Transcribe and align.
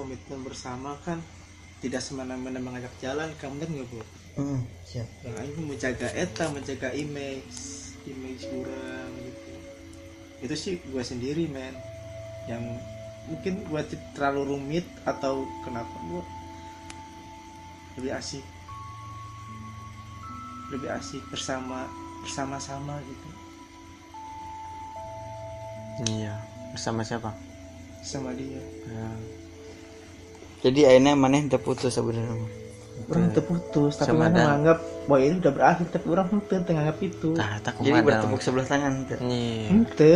komitmen 0.00 0.40
bersama 0.40 0.96
kan 1.04 1.20
tidak 1.84 2.00
semena-mena 2.00 2.56
mengajak 2.56 2.92
jalan 3.04 3.28
kamu 3.36 3.60
nggak 3.60 3.88
bro 3.88 4.04
hmm, 4.40 4.60
siap. 4.88 5.08
Yang 5.24 5.36
aing 5.44 5.64
menjaga 5.68 6.08
eta 6.16 6.44
menjaga 6.48 6.88
image 6.96 7.56
image 8.08 8.48
kurang 8.48 9.10
gitu. 9.20 9.52
Itu 10.40 10.54
sih 10.56 10.74
gue 10.80 11.04
sendiri 11.04 11.44
men. 11.48 11.76
Yang 12.48 12.80
mungkin 13.28 13.54
gue 13.68 13.80
terlalu 14.16 14.56
rumit 14.56 14.86
atau 15.04 15.44
kenapa 15.64 15.92
gue 16.08 16.22
lebih 18.00 18.12
asik. 18.16 18.44
Lebih 20.72 20.88
asik 20.96 21.22
bersama 21.28 21.84
bersama-sama 22.24 23.00
gitu. 23.04 23.28
Iya 26.08 26.40
bersama 26.72 27.04
siapa? 27.04 27.32
Sama 28.00 28.32
dia. 28.32 28.62
Ya. 28.88 29.39
Jadi 30.60 30.80
akhirnya 30.92 31.12
mana 31.16 31.34
yang 31.40 31.48
terputus 31.48 31.92
sebenarnya. 31.92 32.46
Orang 33.10 33.32
terputus 33.32 33.96
tapi 33.96 34.12
mana 34.12 34.36
menganggap 34.36 34.78
bahwa 35.08 35.20
ini 35.24 35.34
udah 35.40 35.52
berakhir 35.56 35.86
tapi 35.90 36.06
orang 36.12 36.26
ente 36.30 36.56
menganggap 36.68 36.98
itu. 37.00 37.30
Tah 37.34 37.52
tak 37.64 37.74
jadi 37.80 38.00
bertepuk 38.04 38.40
sebelah 38.44 38.66
tangan 38.68 38.92
iya. 39.08 39.66
Ente 39.72 40.12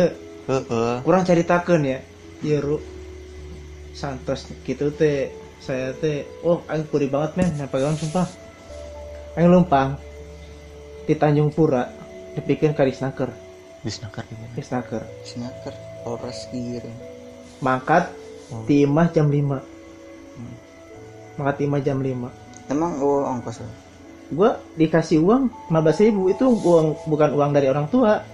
heeh. 0.47 0.95
Kurang 1.01 1.23
ceritakan 1.25 1.81
ya? 1.83 1.99
Iya 2.45 2.57
ru. 2.61 2.77
Santos 3.91 4.47
gitu 4.63 4.93
teh. 4.93 5.33
Saya 5.59 5.91
teh. 5.97 6.23
Oh 6.45 6.61
aing 6.69 6.85
puri 6.87 7.09
banget 7.09 7.41
men 7.41 7.51
yang 7.57 7.67
pegang 7.67 7.97
sumpah. 7.97 8.29
Aing 9.35 9.49
lumpang. 9.49 9.97
Di 11.09 11.13
Tanjung 11.17 11.53
Pura 11.53 11.85
dibikin 12.33 12.73
karisnaker 12.73 13.45
disnaker 13.85 14.25
gimana 14.25 14.49
karisnaker 14.57 15.03
snaker. 15.21 15.73
Polres 16.01 16.49
giring 16.49 16.97
mangkat 17.61 18.09
Oh. 18.45 18.61
timah 18.69 19.09
jam 19.09 19.25
5 19.33 19.57
mangkat 21.35 21.55
timah 21.63 21.81
jam 21.83 21.99
5 21.99 22.71
emang 22.71 22.91
oh 22.99 23.27
ongkos 23.27 23.61
gua 24.33 24.57
dikasih 24.73 25.21
uang 25.21 25.69
15 25.69 26.05
ribu. 26.09 26.33
Itu 26.33 26.49
uang 26.49 27.05
bukan 27.05 27.29
uang 27.37 27.51
dari 27.53 27.69
orang 27.69 27.85
tua. 27.93 28.25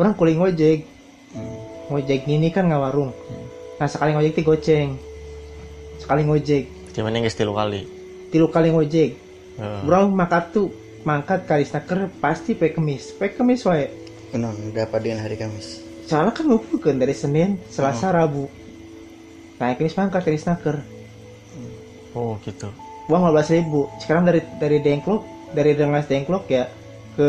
Orang 0.00 0.16
kuling 0.16 0.40
ngojek. 0.40 0.96
Hmm. 1.28 1.60
ngojek 1.92 2.24
ini 2.24 2.48
kan 2.48 2.68
nggak 2.68 2.80
warung. 2.80 3.12
Nah 3.76 3.88
sekali 3.88 4.16
ngojek 4.16 4.32
ti 4.32 4.42
goceng 4.44 4.96
sekali 6.00 6.24
ngojek. 6.24 6.94
Gimana 6.96 7.20
yang 7.20 7.28
tilu 7.28 7.52
kali. 7.52 7.84
Tilu 8.32 8.46
kali 8.48 8.72
ngojek. 8.72 9.10
Heeh. 9.60 9.80
Orang 9.84 10.14
makat 10.16 10.54
tuh 10.54 10.72
mangkat 11.04 11.44
karisnaker 11.44 12.08
pasti 12.22 12.56
pakai 12.56 12.76
kemis. 12.78 13.12
Pakai 13.12 13.36
kemis 13.36 13.66
wae. 13.68 13.92
Benar 14.32 14.56
dapat 14.72 15.00
dengan 15.04 15.24
hari 15.24 15.40
Kamis. 15.40 15.80
Soalnya 16.04 16.36
kan 16.36 16.44
ngumpulkan 16.48 17.00
dari 17.00 17.16
Senin 17.16 17.56
Selasa 17.68 18.12
Rabu. 18.12 18.48
Nah 19.60 19.72
kemis 19.76 19.96
mangkat 19.96 20.24
karisnaker 20.24 20.80
oh 22.14 22.36
gitu 22.44 22.68
uang 23.08 23.22
15 23.32 23.56
ribu 23.56 23.88
sekarang 24.00 24.28
dari 24.28 24.40
dari 24.60 24.78
Dengklok 24.84 25.22
dari 25.56 25.72
Rengas 25.72 26.06
Dengklok 26.08 26.44
ya 26.48 26.68
ke 27.16 27.28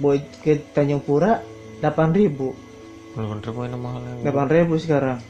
Boy, 0.00 0.20
ke 0.44 0.60
Tanjung 0.72 1.00
Pura 1.04 1.40
8 1.80 1.90
ribu 2.16 2.52
belum 3.12 3.44
ribu 3.44 3.60
ini 3.68 3.76
mahal 3.76 4.00
ya. 4.24 4.32
8 4.32 4.56
ribu 4.56 4.74
sekarang 4.80 5.20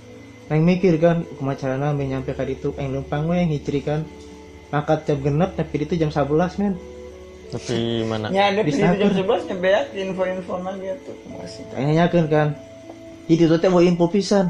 yang 0.51 0.63
mikir 0.63 1.01
kan 1.01 1.25
kumaha 1.39 1.79
nami 1.81 2.13
nyampe 2.13 2.37
ka 2.37 2.45
ditu 2.45 2.77
yang 2.77 2.93
lempang 2.93 3.25
we 3.31 3.41
ngicri 3.49 3.81
kan 3.81 4.05
mangkat 4.69 5.07
jam 5.09 5.19
genep 5.23 5.57
tapi 5.57 5.75
itu 5.81 5.95
jam 5.97 6.11
11 6.13 6.61
men 6.61 6.75
tapi 7.53 8.01
mana 8.09 8.33
ya 8.33 8.49
ada 8.49 8.65
Di 8.65 8.73
snaker. 8.73 8.97
jam 8.97 9.13
sebelas 9.13 9.45
nyampe 9.45 9.69
ya 9.69 9.81
info-info 9.93 10.57
lagi 10.65 10.89
tuh 11.05 11.17
masih 11.37 11.63
Tanya 11.69 12.05
kan 12.09 12.25
kan. 12.33 12.49
Jadi 13.29 13.45
itu 13.45 13.57
teh 13.61 13.69
mau 13.69 13.85
info 13.85 14.09
pisan. 14.09 14.49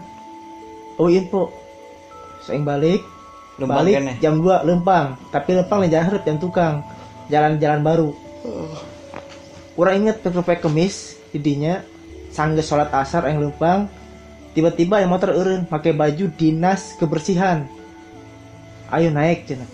Oh 1.03 1.11
info. 1.11 1.51
Saya 2.47 2.63
balik. 2.63 3.03
Lempang 3.63 3.79
balik 3.79 3.95
kene. 3.99 4.13
jam 4.19 4.35
2 4.43 4.67
lempang. 4.67 5.07
Tapi 5.31 5.51
lempang 5.55 5.79
lain 5.83 5.91
jalan 5.91 6.07
hareup 6.11 6.23
jam 6.27 6.37
tukang. 6.43 6.75
Jalan-jalan 7.31 7.81
baru. 7.81 8.11
Orang 9.79 9.95
inget 10.05 10.21
pakai 10.21 10.59
kemis 10.59 11.17
didinya 11.31 11.81
sanggeus 12.35 12.67
sholat 12.67 12.91
asar 12.91 13.25
yang 13.31 13.41
lempang. 13.41 13.87
Tiba-tiba 14.53 15.01
yang 15.01 15.09
motor 15.09 15.33
eureun 15.33 15.65
pakai 15.65 15.97
baju 15.97 16.29
dinas 16.37 16.99
kebersihan. 17.01 17.65
Ayo 18.93 19.09
naik 19.09 19.49
cenah. 19.49 19.71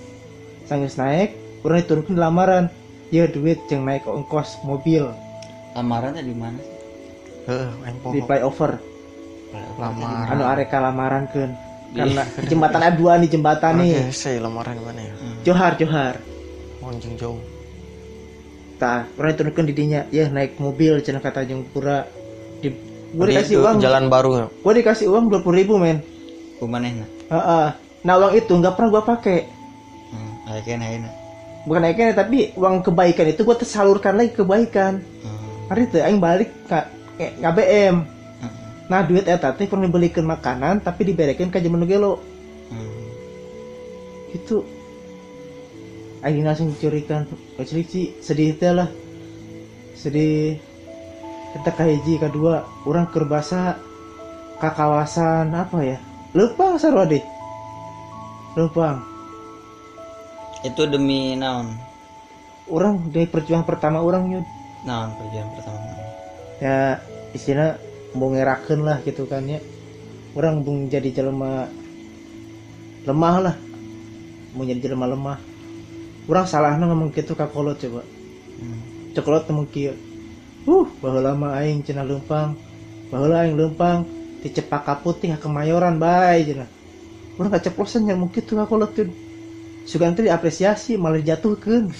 Sanggeus 0.70 0.94
naik, 0.94 1.34
orang 1.66 1.82
diturunkan 1.82 2.14
di 2.14 2.20
lamaran. 2.20 2.64
Ya 3.08 3.24
duit 3.24 3.56
jeung 3.72 3.88
naik 3.88 4.04
ongkos 4.04 4.60
mobil 4.68 5.08
lamarannya 5.72 6.22
di 6.26 6.34
mana 6.36 6.60
sih 6.60 6.76
heeh 7.48 7.70
yang 7.86 7.96
di 8.12 8.20
flyover. 8.20 8.72
lamaran 9.80 10.28
anu 10.28 10.44
areka 10.44 10.76
lamaran 10.76 11.24
kan 11.32 11.56
karena 11.88 12.22
jembatan 12.44 12.80
A2 12.84 13.00
nih 13.18 13.28
jembatan 13.30 13.72
nih. 13.78 13.90
Oke, 13.90 14.12
saya 14.12 14.38
lamaran 14.38 14.74
di 14.74 14.82
mana 14.82 15.00
ya? 15.00 15.14
Johar 15.42 15.72
johar. 15.74 16.14
Monjing 16.78 17.14
jauh. 17.14 17.40
Tah 18.76 19.10
orang 19.14 19.34
turunkan 19.34 19.66
didinya 19.66 20.06
ya 20.08 20.28
naik 20.28 20.54
mobil 20.56 21.00
cenah 21.00 21.18
kata 21.18 21.42
Tanjung 21.42 21.66
Pura 21.66 22.06
di 22.58 22.70
gue 23.08 23.24
Di 23.24 23.30
dikasih 23.32 23.54
itu 23.54 23.64
uang. 23.64 23.76
jalan 23.78 24.04
baru 24.06 24.30
ya? 24.32 24.46
gue 24.52 24.72
dikasih 24.76 25.06
uang 25.08 25.24
dua 25.28 25.40
ribu 25.48 25.74
men. 25.76 25.98
Kumanehna 26.58 27.06
Heeh. 27.26 27.66
nah 28.00 28.14
uang 28.16 28.34
itu 28.34 28.50
nggak 28.50 28.74
pernah 28.74 28.90
gue 28.90 29.02
pakai 29.04 29.38
hmm. 30.08 30.32
ayeuna 30.48 30.84
ayeuna 30.84 31.10
bukan 31.64 31.80
naiknya 31.80 32.14
tapi 32.14 32.50
uang 32.54 32.80
kebaikan 32.80 33.26
itu 33.26 33.42
gue 33.42 33.56
tersalurkan 33.56 34.14
lagi 34.14 34.30
ke 34.30 34.42
kebaikan. 34.42 35.02
Hmm. 35.22 35.50
hari 35.66 35.86
itu 35.86 35.98
aing 35.98 36.18
balik 36.18 36.50
ke 36.64 36.78
ke 37.16 37.26
KBM 37.36 37.94
Hmm. 37.98 38.17
Nah 38.88 39.04
duit 39.04 39.28
eta 39.28 39.52
teh 39.52 39.68
pernah 39.68 39.84
dibelikan 39.84 40.24
makanan 40.24 40.80
tapi 40.80 41.08
diberikan 41.08 41.52
ke 41.52 41.60
zaman 41.60 41.84
gelo. 41.84 42.20
Hmm. 42.68 43.04
itu. 44.32 44.64
Aing 46.18 46.42
langsung 46.42 46.74
curikan 46.74 47.30
Kecil 47.54 47.86
sih 47.86 48.06
sedih 48.18 48.58
teh 48.58 48.74
lah. 48.74 48.90
Sedih. 49.94 50.58
Kita 51.54 51.70
kahiji 51.72 52.20
kedua 52.20 52.66
orang 52.84 53.08
kerbasa 53.08 53.78
ke 54.60 54.68
kawasan 54.68 55.54
apa 55.54 55.78
ya? 55.80 55.96
Lempang 56.36 56.76
sarwa 56.76 57.08
deh. 57.08 57.22
Lempang 58.58 59.18
itu 60.66 60.82
demi 60.90 61.38
naon? 61.38 61.78
Orang 62.68 63.14
dari 63.14 63.30
perjuangan 63.30 63.64
pertama 63.64 64.02
orang 64.02 64.26
yud 64.34 64.46
naon 64.82 65.14
perjalanan 65.14 65.52
pertama? 65.54 65.78
Ya 66.58 66.78
istilah 67.30 67.78
mau 68.14 68.32
ngerakeun 68.32 68.80
lah 68.84 69.02
gitu 69.04 69.28
kan 69.28 69.44
ya. 69.44 69.60
Orang 70.36 70.62
bung 70.62 70.86
jadi 70.88 71.10
jelema 71.10 71.66
lemah 73.04 73.36
lah. 73.40 73.56
Mau 74.54 74.64
jadi 74.64 74.80
jelema 74.80 75.08
lemah. 75.08 75.38
Orang 76.28 76.44
salahnya 76.44 76.84
ngomong 76.88 77.10
gitu 77.16 77.32
ke 77.32 77.44
kolot 77.48 77.80
coba. 77.80 78.04
Hmm. 78.58 78.80
cekolot 79.14 79.46
temu 79.46 79.64
kieu. 79.70 79.94
Uh 80.68 80.84
baheula 81.00 81.32
mah 81.32 81.62
aing 81.62 81.80
cenah 81.80 82.04
lempang 82.04 82.58
baheula 83.08 83.46
aing 83.46 83.56
lempang 83.56 84.04
di 84.42 84.52
Cepaka 84.52 85.00
Putih 85.00 85.32
ke 85.34 85.40
Kemayoran 85.40 85.96
bae 85.96 86.44
cenah. 86.44 86.68
Urang 87.38 87.54
kaceplosan 87.54 88.10
yang 88.10 88.18
mungkin 88.18 88.42
tuh 88.42 88.58
kolot 88.66 88.92
tuh 88.92 89.08
sugan 89.88 90.12
teh 90.12 90.26
diapresiasi 90.26 90.98
malah 91.00 91.22
dijatuhkeun. 91.22 91.88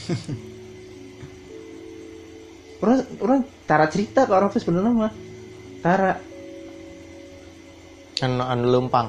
Orang 2.82 2.98
orang 3.18 3.40
tara 3.66 3.90
cerita 3.90 4.22
ke 4.22 4.30
orang 4.30 4.54
tuh 4.54 4.62
sebenarnya 4.62 4.94
mah 4.94 5.10
tara. 5.80 6.12
Anu 8.18 8.42
anu 8.42 8.66
lempang 8.66 9.08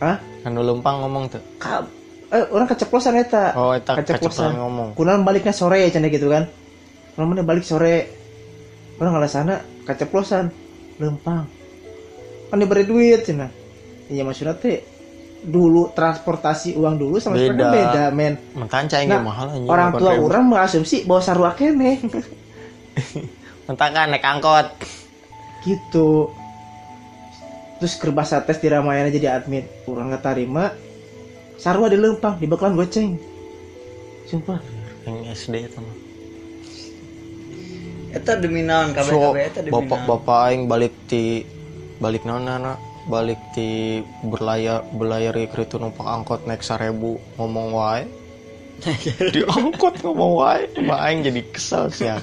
ah 0.00 0.16
anu 0.42 0.60
lempang 0.66 1.06
ngomong 1.06 1.30
tuh. 1.30 1.42
Ka, 1.62 1.86
eh, 2.32 2.44
orang 2.50 2.66
keceplosan 2.66 3.14
eta. 3.20 3.54
Oh 3.54 3.70
eta 3.70 3.94
Keceplosan. 4.00 4.50
keceplosan 4.50 4.52
ngomong. 4.58 4.88
Kunaon 4.98 5.22
baliknya 5.22 5.54
sore 5.54 5.86
cina 5.92 6.10
gitu 6.10 6.26
kan? 6.26 6.50
Orang 7.14 7.36
mana 7.36 7.42
balik 7.46 7.62
sore? 7.62 8.10
Orang 8.98 9.14
sana 9.30 9.60
keceplosan. 9.86 10.50
Lempang 10.98 11.46
kan 12.50 12.58
diberi 12.58 12.82
duit 12.82 13.22
cina. 13.22 13.46
Iya 14.10 14.26
maksudnya 14.26 14.58
teh 14.58 14.82
dulu 15.40 15.94
transportasi 15.94 16.74
uang 16.76 16.98
dulu 17.00 17.16
sama 17.16 17.38
sekarang 17.38 17.56
Beda. 17.56 17.70
beda 17.70 18.04
men. 18.10 18.34
Mentan 18.58 18.90
cai 18.90 19.06
Nah, 19.06 19.22
mahal 19.22 19.46
anjing 19.54 19.70
orang 19.70 19.90
tua 19.94 20.12
orang 20.18 20.42
mengasumsi 20.50 21.06
bahwa 21.06 21.22
sarua 21.22 21.54
kene. 21.54 22.02
Mentan 23.70 23.90
kan 23.94 24.10
naik 24.10 24.26
angkot 24.26 24.66
gitu. 25.64 26.30
Terus 27.80 27.96
kerbasa 27.96 28.44
tes 28.44 28.60
di 28.60 28.68
Ramayana 28.68 29.08
jadi 29.08 29.40
admin. 29.40 29.64
Orang 29.88 30.12
nggak 30.12 30.24
terima. 30.24 30.72
Sarwa 31.56 31.88
di 31.88 31.96
lempang 31.96 32.36
di 32.36 32.48
bakalan 32.48 32.76
goceng. 32.76 33.16
Sumpah. 34.28 34.60
Yang 35.08 35.48
SD 35.48 35.54
itu 35.64 35.78
mah. 35.80 35.96
Eta 38.10 38.42
demi 38.42 38.66
naon 38.66 38.90
kabeh 38.90 39.12
so 39.14 39.18
kabeh 39.30 39.44
eta 39.46 39.60
demi 39.62 39.72
bapak 39.74 39.98
naon? 40.02 40.10
bapak 40.10 40.38
aing 40.50 40.62
balik 40.66 40.94
di 41.06 41.46
balik 42.02 42.26
nona 42.26 42.58
na 42.58 42.72
balik 43.06 43.38
di 43.54 44.02
berlayar 44.26 44.82
berlayar 44.98 45.38
itu 45.38 45.78
numpak 45.78 46.02
angkot 46.04 46.42
naik 46.42 46.60
sarebu 46.66 47.22
ngomong 47.38 47.70
wae. 47.70 48.02
Di 49.36 49.44
angkot 49.44 50.00
ngomong 50.00 50.32
wae 50.40 50.64
Mbak 50.72 51.00
aing 51.04 51.20
jadi 51.20 51.40
kesel 51.52 51.84
sih 51.92 52.08
ya 52.08 52.16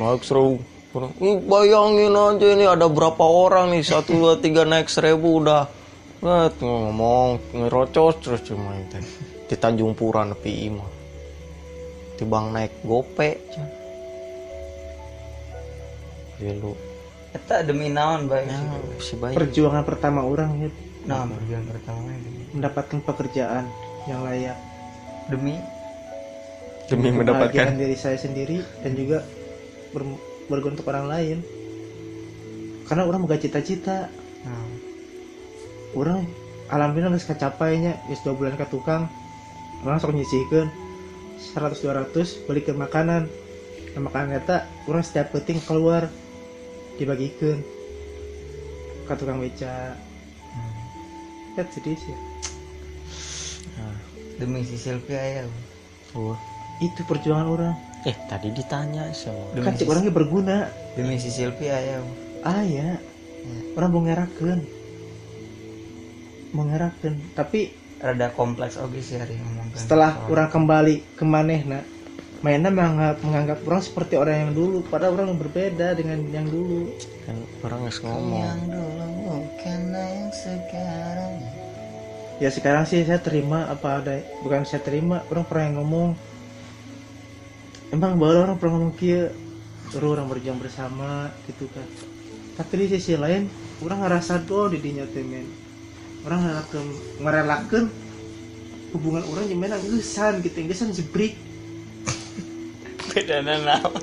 naik 0.00 0.24
seru 0.24 0.56
Ih, 0.92 1.40
bayangin 1.40 2.12
aja 2.12 2.46
ini 2.52 2.68
ada 2.68 2.84
berapa 2.84 3.24
orang 3.24 3.72
nih 3.72 3.80
satu 3.80 4.12
dua 4.12 4.34
tiga 4.36 4.68
naik 4.68 4.92
seribu 4.92 5.40
udah 5.40 5.64
tuh 6.52 6.68
ngomong 6.68 7.40
ngerocos 7.50 8.20
terus 8.20 8.44
cuma 8.44 8.76
itu 8.76 9.00
di 9.48 9.56
Tanjung 9.56 9.96
Pura 9.96 10.28
nepi 10.28 10.68
imah. 10.68 10.90
Di 12.20 12.24
bang 12.28 12.46
naik 12.52 12.84
gope. 12.84 13.40
Chan. 13.50 13.68
Ya 16.44 16.52
lu, 16.58 16.76
Eta 17.32 17.64
demi 17.64 17.88
naon 17.88 18.28
bae. 18.28 18.44
ya, 18.44 18.58
si 19.00 19.14
bayi. 19.16 19.32
perjuangan 19.32 19.86
pertama 19.86 20.26
orang 20.26 20.58
ya 20.60 20.70
Nah, 21.02 21.26
perjuangan 21.26 21.66
pertama 21.66 21.98
mendapatkan 22.54 22.98
pekerjaan 23.02 23.64
yang 24.06 24.22
layak 24.22 24.58
demi 25.26 25.58
demi 26.86 27.08
mendapatkan 27.10 27.74
diri 27.74 27.96
saya 27.96 28.18
sendiri 28.18 28.62
dan 28.82 28.92
juga 28.94 29.22
ber- 29.90 30.31
berguna 30.52 30.76
untuk 30.76 30.92
orang 30.92 31.08
lain. 31.08 31.38
Karena 32.84 33.08
orang 33.08 33.24
boga 33.24 33.40
cita-cita. 33.40 34.12
Nah, 34.44 34.68
orang 35.96 36.28
alhamdulillah 36.68 37.16
geus 37.16 37.24
kacapainya 37.24 37.96
geus 38.12 38.20
dua 38.20 38.36
bulan 38.36 38.60
ke 38.60 38.68
tukang 38.68 39.08
orang 39.80 39.96
sok 39.96 40.12
nyisihkeun. 40.12 40.68
100 41.56 41.80
200 41.80 42.46
balik 42.46 42.68
ke 42.68 42.72
makanan. 42.76 43.26
Nah 43.96 44.00
makanan 44.04 44.38
eta 44.38 44.68
orang 44.86 45.02
setiap 45.02 45.34
penting 45.34 45.58
keluar 45.64 46.06
dibagikan 47.00 47.64
ke 49.08 49.12
tukang 49.16 49.40
beca. 49.40 49.96
Ya 51.56 51.62
sedih 51.68 51.96
sih. 51.96 52.16
Demi 54.40 54.64
si 54.64 54.76
Sylvia 54.76 55.20
ya. 55.20 55.44
Tuh. 56.12 56.36
itu 56.82 57.06
perjuangan 57.06 57.46
orang 57.46 57.74
Eh, 58.02 58.16
tadi 58.26 58.50
ditanya 58.50 59.06
sama. 59.14 59.54
Demi 59.54 59.62
kan 59.62 59.78
cek 59.78 59.86
orangnya 59.86 60.10
berguna 60.10 60.56
Demi 60.98 61.22
si 61.22 61.30
Sylvia 61.30 61.78
ya. 61.78 61.98
ah 62.42 62.58
ya 62.66 62.98
orang 63.78 63.90
mau 63.94 64.02
ngerakeun 64.02 64.60
mau 66.52 66.66
tapi 67.32 67.72
Rada 68.02 68.34
kompleks 68.34 68.74
oke 68.76 68.98
sih 68.98 69.14
hari 69.14 69.38
setelah 69.78 70.18
soal- 70.18 70.30
orang 70.34 70.48
kembali 70.50 70.94
ke 71.14 71.22
manehna 71.22 71.86
mainnya 72.42 72.74
menganggap, 72.74 73.22
menganggap 73.22 73.58
orang 73.62 73.82
seperti 73.82 74.18
orang 74.18 74.36
yang 74.42 74.52
dulu 74.52 74.82
padahal 74.82 75.14
orang 75.14 75.26
yang 75.30 75.40
berbeda 75.40 75.94
dengan 75.94 76.18
yang 76.34 76.46
dulu 76.50 76.90
Kan 77.22 77.38
orang 77.62 77.86
nggak 77.86 78.02
ngomong. 78.02 78.42
yang 78.42 78.60
dulu 78.66 79.06
bukan 79.22 79.80
yang 79.94 80.30
sekarang. 80.34 81.32
ya 82.42 82.50
sekarang 82.50 82.84
sih 82.90 83.06
saya 83.06 83.22
terima 83.22 83.70
apa 83.70 84.02
ada 84.02 84.18
bukan 84.42 84.66
saya 84.66 84.82
terima 84.82 85.22
orang 85.30 85.46
pernah 85.46 85.64
yang 85.70 85.76
ngomong 85.78 86.08
emang 87.92 88.16
baru 88.16 88.48
orang 88.48 88.56
pernah 88.56 88.80
ngomong 88.80 88.96
kia 88.96 89.28
baru 89.92 90.16
orang 90.16 90.26
berjuang 90.32 90.58
bersama 90.58 91.28
gitu 91.44 91.68
kan 91.68 91.84
tapi 92.56 92.84
di 92.84 92.96
sisi 92.96 93.20
lain 93.20 93.52
orang 93.84 94.08
ngerasa 94.08 94.40
do 94.48 94.72
di 94.72 94.80
dinya 94.80 95.04
temen 95.12 95.44
orang 96.24 96.40
ngerelakan 96.40 96.84
ngerelakan 97.20 97.84
hubungan 98.96 99.22
orang 99.28 99.44
gimana 99.44 99.76
gesan 99.76 100.40
gitu 100.40 100.64
gesan 100.64 100.96
jebrik 100.96 101.36
Beda 103.12 103.44
naon. 103.44 103.92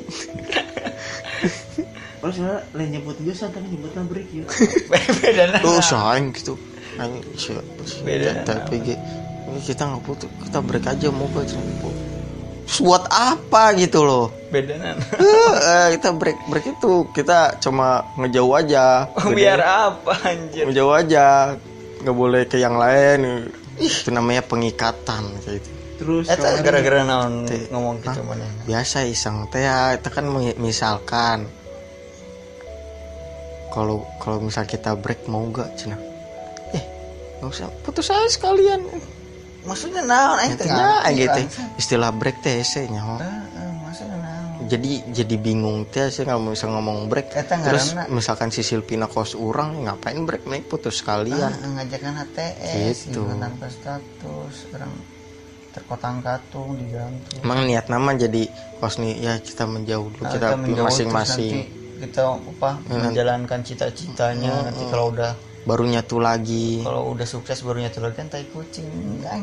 orang 2.22 2.34
sebenarnya 2.36 2.62
lain 2.78 2.90
nyebut 2.94 3.18
gesan 3.26 3.50
tapi 3.50 3.74
nyebutnya 3.74 4.06
break 4.06 4.30
ya 4.30 4.46
Beda 5.26 5.44
naon. 5.50 5.66
Tuh 5.66 5.82
sayang 5.82 6.30
gitu. 6.38 6.54
Ayo, 7.02 7.18
siap. 7.34 7.66
Beda. 8.06 8.46
Tapi 8.46 8.86
kita 9.66 9.82
nggak 9.82 10.04
putus, 10.06 10.30
kita 10.46 10.62
break 10.62 10.86
aja 10.86 11.10
mau 11.10 11.26
ke 11.34 11.42
Terus 12.70 12.80
buat 12.80 13.02
apa 13.08 13.74
gitu 13.74 14.02
loh? 14.02 14.30
Beda 14.48 14.78
naon. 14.78 14.98
Eh, 15.18 15.54
eh, 15.60 15.88
kita 15.98 16.14
break 16.14 16.38
break 16.46 16.66
itu 16.72 16.92
kita 17.12 17.58
cuma 17.58 17.88
ngejauh 18.16 18.54
aja. 18.56 19.10
Biar 19.28 19.58
apa 19.60 20.14
anjir? 20.24 20.64
ngejauh 20.64 20.94
aja, 20.96 21.58
nggak 22.00 22.14
boleh 22.16 22.46
ke 22.46 22.58
yang 22.58 22.78
lain. 22.78 23.50
Itu 23.76 24.10
namanya 24.10 24.44
pengikatan 24.44 25.24
kayak 25.40 25.58
gitu. 25.58 25.70
terus 25.98 26.26
Eta 26.26 26.40
kemarin- 26.40 26.64
gara-gara 26.64 27.00
naon 27.04 27.34
ngomong 27.68 28.00
gitu 28.00 28.24
mana? 28.24 28.48
biasa 28.64 29.04
iseng 29.04 29.50
teh 29.50 29.60
ya 29.60 29.92
itu 29.94 30.08
kan 30.08 30.24
mi- 30.24 30.56
misalkan 30.56 31.44
kalau 33.70 34.08
kalau 34.18 34.40
misal 34.40 34.64
kita 34.64 34.96
break 34.96 35.28
mau 35.28 35.44
gak 35.50 35.76
cina 35.76 36.00
eh 36.72 36.84
nggak 37.38 37.50
usah 37.50 37.68
putus 37.84 38.08
aja 38.08 38.28
sekalian 38.28 38.80
Maksudnya 39.70 40.02
naon 40.02 40.38
aing 40.38 40.58
ngerti, 40.58 41.16
gitu 41.16 41.42
istilah 41.78 42.10
break 42.12 42.42
teh 42.42 42.60
maksudnya 42.60 44.18
naon? 44.18 44.66
jadi 44.66 44.92
jadi 45.10 45.36
bingung 45.38 45.86
teh 45.88 46.10
sih 46.10 46.22
kalau 46.24 46.46
bisa 46.48 46.66
ngomong 46.66 47.06
break. 47.06 47.30
Eta 47.32 47.58
terus 47.60 47.94
ngaranna- 47.94 48.10
misalkan 48.12 48.50
si 48.50 48.62
Silvina 48.62 49.06
kos 49.06 49.34
orang 49.34 49.82
ngapain 49.84 50.20
break? 50.22 50.46
Naik 50.46 50.66
putus 50.68 51.00
sekalian. 51.00 51.50
Ah, 51.52 51.70
ngajakan 51.76 52.14
HTS 52.20 52.98
Gitu. 53.08 53.22
tanpa 53.32 53.66
status 53.66 54.56
orang 54.70 54.94
terkotang 55.70 56.20
katung 56.20 56.76
digantung. 56.76 57.40
Emang 57.40 57.62
niat 57.64 57.86
nama 57.88 58.14
jadi 58.14 58.50
kos 58.78 58.98
nih 58.98 59.14
ya 59.20 59.34
kita 59.38 59.66
menjauh 59.66 60.10
dulu 60.12 60.24
Nah, 60.24 60.34
kita 60.34 60.48
masing-masing. 60.58 61.54
nanti 61.56 61.78
kita 62.00 62.22
apa 62.26 62.70
menjalankan 62.86 63.60
cita-citanya 63.60 64.66
nanti 64.66 64.84
kalau 64.88 65.10
udah 65.10 65.34
baru 65.68 65.84
nyatu 65.88 66.18
lagi. 66.24 66.84
Kalau 66.84 67.12
udah 67.16 67.28
sukses 67.28 67.60
baru 67.64 67.84
nyatu 67.84 68.00
lagi 68.00 68.16
kan 68.16 68.28
tai 68.32 68.46
kucing. 68.48 68.88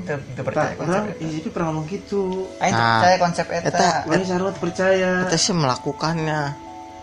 Teu 0.07 0.17
teu 0.35 0.43
percaya 0.45 0.73
konsep 0.77 0.89
orang 0.89 1.05
eta. 1.13 1.21
di 1.21 1.27
situ 1.33 1.49
pernah 1.53 1.67
ngomong 1.73 1.87
gitu. 1.89 2.23
Aing 2.61 2.73
teu 2.73 2.81
Nah, 2.81 2.93
percaya 3.01 3.17
konsep 3.21 3.47
eta. 3.53 3.69
eta 3.69 3.91
orang 4.09 4.27
sarwat 4.27 4.57
percaya. 4.57 5.11
kita 5.29 5.37
sih 5.37 5.55
melakukannya. 5.57 6.43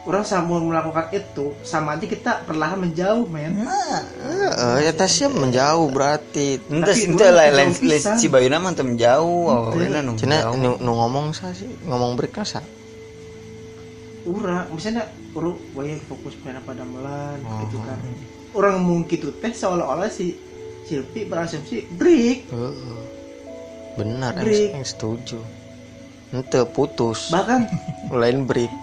Orang 0.04 0.27
sama 0.27 0.60
melakukan 0.60 1.15
itu 1.15 1.56
sama 1.63 1.95
aja 1.95 2.04
kita 2.04 2.44
perlahan 2.44 2.75
menjauh 2.75 3.24
men. 3.24 3.63
Nah 3.63 4.83
ya 4.83 4.92
sih 5.07 5.31
menjauh 5.31 5.88
berarti. 5.95 6.60
ente 6.60 6.92
Tapi 6.92 7.07
ente 7.07 7.24
orang 7.24 7.56
lain 7.56 7.71
lain 7.80 8.04
si 8.19 8.27
Bayuna 8.27 8.60
mah 8.60 8.75
teu 8.75 8.83
menjauh 8.83 9.71
Cina 10.19 10.51
nu, 10.60 10.75
ngomong 10.83 11.31
sa 11.31 11.56
sih, 11.56 11.71
ngomong 11.88 12.19
break 12.19 12.36
sa. 12.44 12.60
orang 14.24 14.71
misalnya 14.71 15.04
orang 15.36 15.60
banyak 15.75 16.00
fokus 16.07 16.31
pada 16.39 16.63
pada 16.63 16.88
melan 16.88 17.44
gitu 17.68 17.75
kan 17.83 18.00
orang 18.53 18.81
gitu 19.05 19.33
teh 19.38 19.51
seolah-olah 19.51 20.09
si 20.09 20.38
Silvi 20.83 21.25
berasumsi 21.25 21.88
break 21.95 22.50
Heeh. 22.51 23.01
Benar, 23.94 24.33
Break. 24.41 24.73
yang 24.73 24.81
setuju. 24.81 25.38
Ente 26.33 26.65
putus, 26.65 27.29
bahkan 27.29 27.69
lain 28.09 28.50
break. 28.50 28.73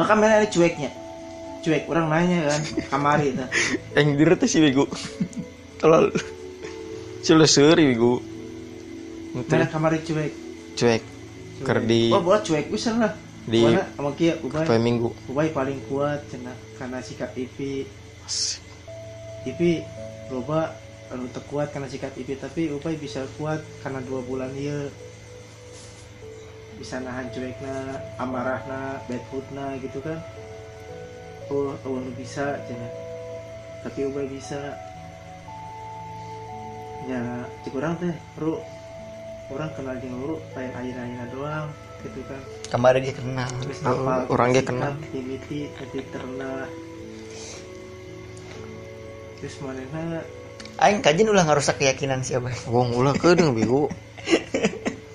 bahkan 0.00 0.16
mana 0.16 0.40
ada 0.40 0.48
cueknya 0.48 0.88
cuek 1.60 1.84
orang 1.92 2.08
nanya 2.08 2.48
kan 2.48 2.60
kamari 2.88 3.36
itu 3.36 3.44
Yang 4.00 4.06
diri 4.16 4.34
teh 4.40 4.48
si 4.48 4.58
Wigu. 4.64 4.88
Tolol. 5.76 6.08
Sudah 7.20 7.44
seri 7.44 7.84
Wigu. 7.92 8.16
mana 9.44 9.68
kamari 9.68 10.00
cuek 10.00 10.32
cuek. 10.72 11.02
Ker 11.60 11.84
di 11.84 12.08
oh 12.08 12.24
buat 12.24 12.40
cuek 12.40 12.72
bisa 12.72 12.96
lah 12.96 13.12
di 13.44 13.60
sama 13.92 14.16
kia 14.16 14.40
ubay 14.40 14.80
minggu. 14.80 15.12
ubay 15.28 15.52
paling 15.52 15.76
kuat 15.92 16.24
cina 16.32 16.56
karena 16.80 17.04
sikap 17.04 17.36
Ipi 17.36 17.84
Ipi 19.48 19.80
loba 20.28 20.76
anu 21.08 21.26
teu 21.32 21.40
kuat 21.48 21.72
karena 21.72 21.88
sikap 21.88 22.12
Ipi 22.14 22.36
tapi 22.36 22.68
Ubay 22.70 23.00
bisa 23.00 23.24
kuat 23.40 23.64
karena 23.80 24.04
dua 24.04 24.20
bulan 24.20 24.52
iya. 24.52 24.92
Bisa 26.76 27.00
nahan 27.00 27.28
cuekna 27.32 28.00
amarahna 28.20 29.00
bad 29.08 29.22
moodna 29.32 29.76
gitu 29.80 30.00
kan. 30.04 30.20
Oh 31.48 31.72
oh 31.72 31.96
nu 31.98 32.12
bisa 32.14 32.60
cina 32.68 32.88
tapi 33.80 34.06
Ubay 34.06 34.28
bisa. 34.28 34.76
Ya 37.08 37.48
cik 37.64 37.74
orang 37.80 37.96
teh 37.96 38.14
ru. 38.36 38.60
Orang 39.50 39.74
kenal 39.74 39.98
jeung 39.98 40.14
lu 40.14 40.38
lain 40.54 40.70
ayeuna 40.78 41.26
doang 41.34 41.66
gitu 42.06 42.22
kan. 42.30 42.38
Kemarin 42.70 43.02
dia 43.02 43.14
kenal. 43.18 43.50
Oh, 43.82 44.30
orang 44.30 44.54
sikap, 44.54 44.62
kenal. 44.70 44.92
mimiti 45.10 45.66
tapi 45.74 46.06
terus 49.40 49.56
mana 49.64 50.20
aing 50.80 51.00
kajian 51.00 51.32
ulah 51.32 51.44
ngarusak 51.44 51.80
keyakinan 51.80 52.20
siapa 52.24 52.52
Wong 52.68 52.96
ulah 52.96 53.12
keudeng 53.16 53.52
Wigu. 53.52 53.88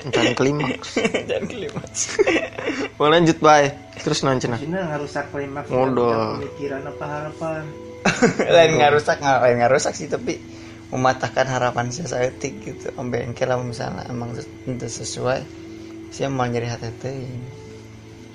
Encan 0.05 0.33
klimaks. 0.37 1.01
jangan 1.25 1.45
klimaks 1.49 2.01
Mau 3.01 3.09
lanjut 3.09 3.37
bae. 3.41 3.73
Terus 4.01 4.21
non 4.21 4.37
cenah. 4.37 4.61
Cina 4.61 4.85
ngarusak 4.85 5.33
klimaks 5.33 5.69
dan 5.69 5.93
pemikiran 5.93 6.81
apa 6.85 7.05
harapan 7.05 7.63
lain 8.55 8.71
ngarusak 8.77 9.17
nggak 9.17 9.39
lain 9.41 9.57
ngarusak 9.65 9.93
sih 9.97 10.05
tapi 10.05 10.37
mematahkan 10.93 11.49
harapan 11.49 11.89
society 11.89 12.53
gitu 12.61 12.93
sampai 12.93 13.25
engke 13.25 13.49
lah 13.49 13.57
misalnya 13.57 14.05
emang 14.05 14.37
itu 14.37 14.85
sesuai 14.85 15.41
sih 16.13 16.29
mau 16.29 16.45
nyari 16.45 16.69
hati 16.69 16.93
teh 17.01 17.25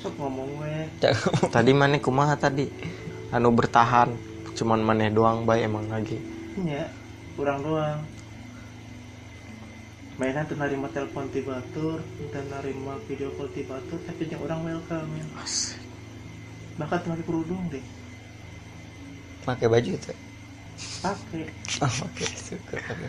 sok 0.02 0.18
ngomong 0.18 0.50
we 0.58 0.90
Tadi 1.54 1.70
mana 1.76 2.00
kumaha 2.02 2.34
tadi? 2.34 2.66
Anu 3.30 3.52
bertahan. 3.54 4.29
Cuman 4.60 4.84
maneh 4.84 5.08
doang 5.08 5.48
bae 5.48 5.64
emang 5.64 5.88
lagi. 5.88 6.20
nya 6.60 6.84
kurang 7.32 7.64
doang 7.64 8.04
mainan 10.20 10.44
tuh 10.44 10.60
narima 10.60 10.92
telepon 10.92 11.24
tiba 11.32 11.64
batur 11.64 12.04
dan 12.28 12.44
narima 12.52 13.00
video 13.08 13.32
call 13.40 13.48
tiba 13.56 13.80
batur 13.80 13.96
tapi 14.04 14.28
yang 14.28 14.44
orang 14.44 14.60
welcome 14.68 15.08
ya. 15.16 15.24
bahkan 16.76 17.00
tuh 17.00 17.08
pakai 17.16 17.24
kerudung 17.24 17.62
deh 17.72 17.80
pakai 19.48 19.66
baju 19.72 19.90
itu 19.96 20.12
pakai 21.00 21.48
oh, 21.88 21.94
oke 22.04 22.24
syukur 22.36 22.76
oke. 22.84 23.08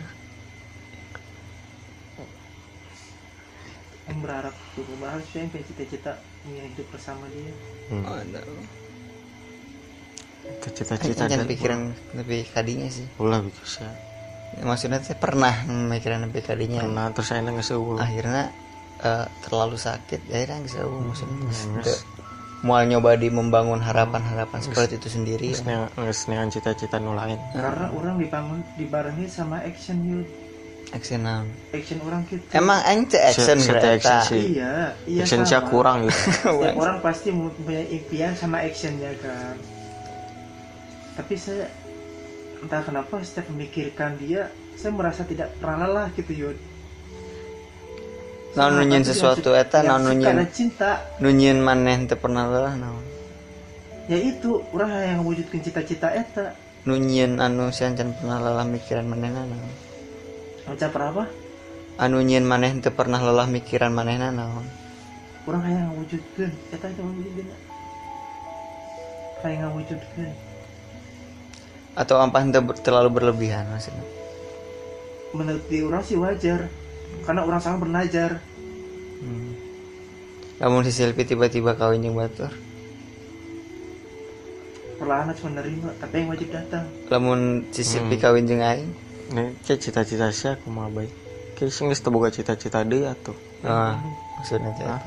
yang 4.08 4.18
berharap 4.24 4.54
tuh 4.72 4.84
sih 5.28 5.36
yang 5.44 5.52
punya 5.52 5.64
cita-cita 5.68 6.12
ingin 6.48 6.72
hidup 6.72 6.88
bersama 6.88 7.28
dia 7.28 7.52
Hmm. 7.92 8.08
oh, 8.08 8.24
no. 8.24 8.40
Cita-cita 10.62 11.26
jangan 11.26 11.44
dan 11.44 11.50
pikiran 11.50 11.80
lebih 12.14 12.42
kadinya 12.50 12.88
sih. 12.90 13.06
Ulah 13.18 13.42
bisa 13.42 13.86
Ya, 14.52 14.68
maksudnya 14.68 15.00
saya 15.00 15.16
pernah 15.16 15.64
mikiran 15.64 16.28
lebih 16.28 16.44
kadinya 16.44 16.84
karena 16.84 17.08
terus 17.16 17.32
saya 17.32 17.40
nggak 17.40 17.64
akhirnya 17.96 18.52
eh, 19.00 19.26
terlalu 19.48 19.80
sakit 19.80 20.28
akhirnya 20.28 20.56
nggak 20.60 20.72
maksudnya 21.08 21.36
Hmm, 21.40 21.80
Teu- 21.80 22.04
mau 22.62 22.78
nyoba 22.78 23.16
di 23.16 23.32
membangun 23.32 23.80
harapan-harapan 23.80 24.60
seperti 24.62 25.00
itu 25.00 25.08
sendiri. 25.08 25.50
nggak 25.56 25.96
nggak 25.96 26.14
cita-cita 26.52 27.00
nu 27.00 27.16
lain. 27.16 27.40
Karena 27.50 27.90
orang 27.96 28.20
dibangun 28.20 28.60
dibarengi 28.76 29.26
sama 29.26 29.56
action 29.64 29.98
yuk 30.04 30.28
action 30.92 31.24
naon. 31.24 31.48
action 31.72 31.98
orang 32.04 32.20
gitu. 32.28 32.44
Emang 32.52 32.78
aing 32.84 33.08
teh 33.08 33.18
action 33.18 33.56
action 33.56 34.20
sih. 34.28 34.42
iya 34.60 34.92
iya 35.08 35.24
action 35.24 35.42
kurang 35.64 36.04
gitu. 36.04 36.20
Setiap 36.44 36.76
orang 36.76 37.00
pasti 37.00 37.32
punya 37.56 37.82
impian 37.88 38.36
sama 38.36 38.60
actionnya 38.60 39.16
kan 39.24 39.56
tapi 41.12 41.34
saya 41.36 41.68
entah 42.62 42.80
kenapa 42.86 43.20
setiap 43.20 43.50
memikirkan 43.52 44.16
dia 44.16 44.48
saya 44.78 44.94
merasa 44.94 45.26
tidak 45.26 45.52
pernah 45.60 45.84
lelah 45.84 46.08
gitu 46.16 46.32
yud. 46.32 46.58
Naon 48.52 48.84
nunyin 48.84 49.04
sesuatu 49.04 49.56
eta 49.56 49.80
naon 49.80 50.12
nunyin 50.12 50.28
karena 50.28 50.46
cinta. 50.48 50.90
Nunyin 51.20 51.58
maneh 51.60 52.04
teu 52.04 52.20
pernah 52.20 52.48
lelah 52.48 52.74
naon? 52.76 53.04
Ya 54.10 54.18
itu 54.18 54.60
orang 54.76 54.92
yang 55.00 55.18
mewujudkan 55.24 55.60
cita-cita 55.64 56.12
eta. 56.12 56.52
Nunyin 56.84 57.38
anu 57.38 57.72
siancan 57.72 58.12
pernah 58.18 58.42
lelah 58.42 58.66
mikiran 58.68 59.08
manehna 59.08 59.44
naon? 59.48 59.72
Macam 60.68 60.90
apa? 61.00 61.24
Anu 62.00 62.24
nyin 62.24 62.44
maneh 62.44 62.72
teu 62.80 62.92
pernah 62.92 63.20
lelah 63.20 63.48
mikiran 63.48 63.92
manehna 63.92 64.32
naon? 64.32 64.64
Orang 65.48 65.64
yang 65.66 65.92
mewujudkan 65.96 66.50
eta 66.70 66.86
itu 66.88 67.02
mewujudkan 67.02 67.46
kayak 69.42 69.58
mewujudkan 69.66 70.30
atau 71.92 72.16
apa 72.20 72.40
terlalu 72.80 73.20
berlebihan 73.20 73.68
maksudnya? 73.68 74.04
Menurut 75.32 75.64
di 75.68 75.78
orang 75.80 76.02
sih 76.04 76.16
wajar. 76.20 76.68
Karena 77.22 77.44
orang 77.44 77.60
sangat 77.60 77.78
bernajar 77.84 78.30
hmm. 79.20 79.52
Lamun 80.62 80.86
si 80.86 80.94
Silvi 80.94 81.26
tiba-tiba 81.26 81.74
kawin 81.74 82.06
jeung 82.06 82.16
batur. 82.16 82.50
Perlahan 84.96 85.34
cuma 85.34 85.58
nerima 85.58 85.90
tapi 85.98 86.22
yang 86.22 86.30
wajib 86.30 86.48
datang. 86.54 86.86
Lamun 87.10 87.66
si 87.74 87.82
Silvi 87.82 88.16
kawin 88.16 88.46
jeung 88.46 88.62
aing. 88.62 88.90
Nih, 89.32 89.52
kayak 89.64 89.80
cita-cita 89.82 90.30
sih 90.30 90.54
aku 90.54 90.70
mah 90.70 90.86
baik. 90.92 91.10
Kayak 91.58 91.72
sih 91.74 91.82
nggak 91.88 92.10
boga 92.12 92.30
cita-cita 92.30 92.84
deh 92.86 93.06
atuh. 93.06 93.36
nah 93.62 93.94
maksudnya 94.38 94.74
Hah? 94.82 95.02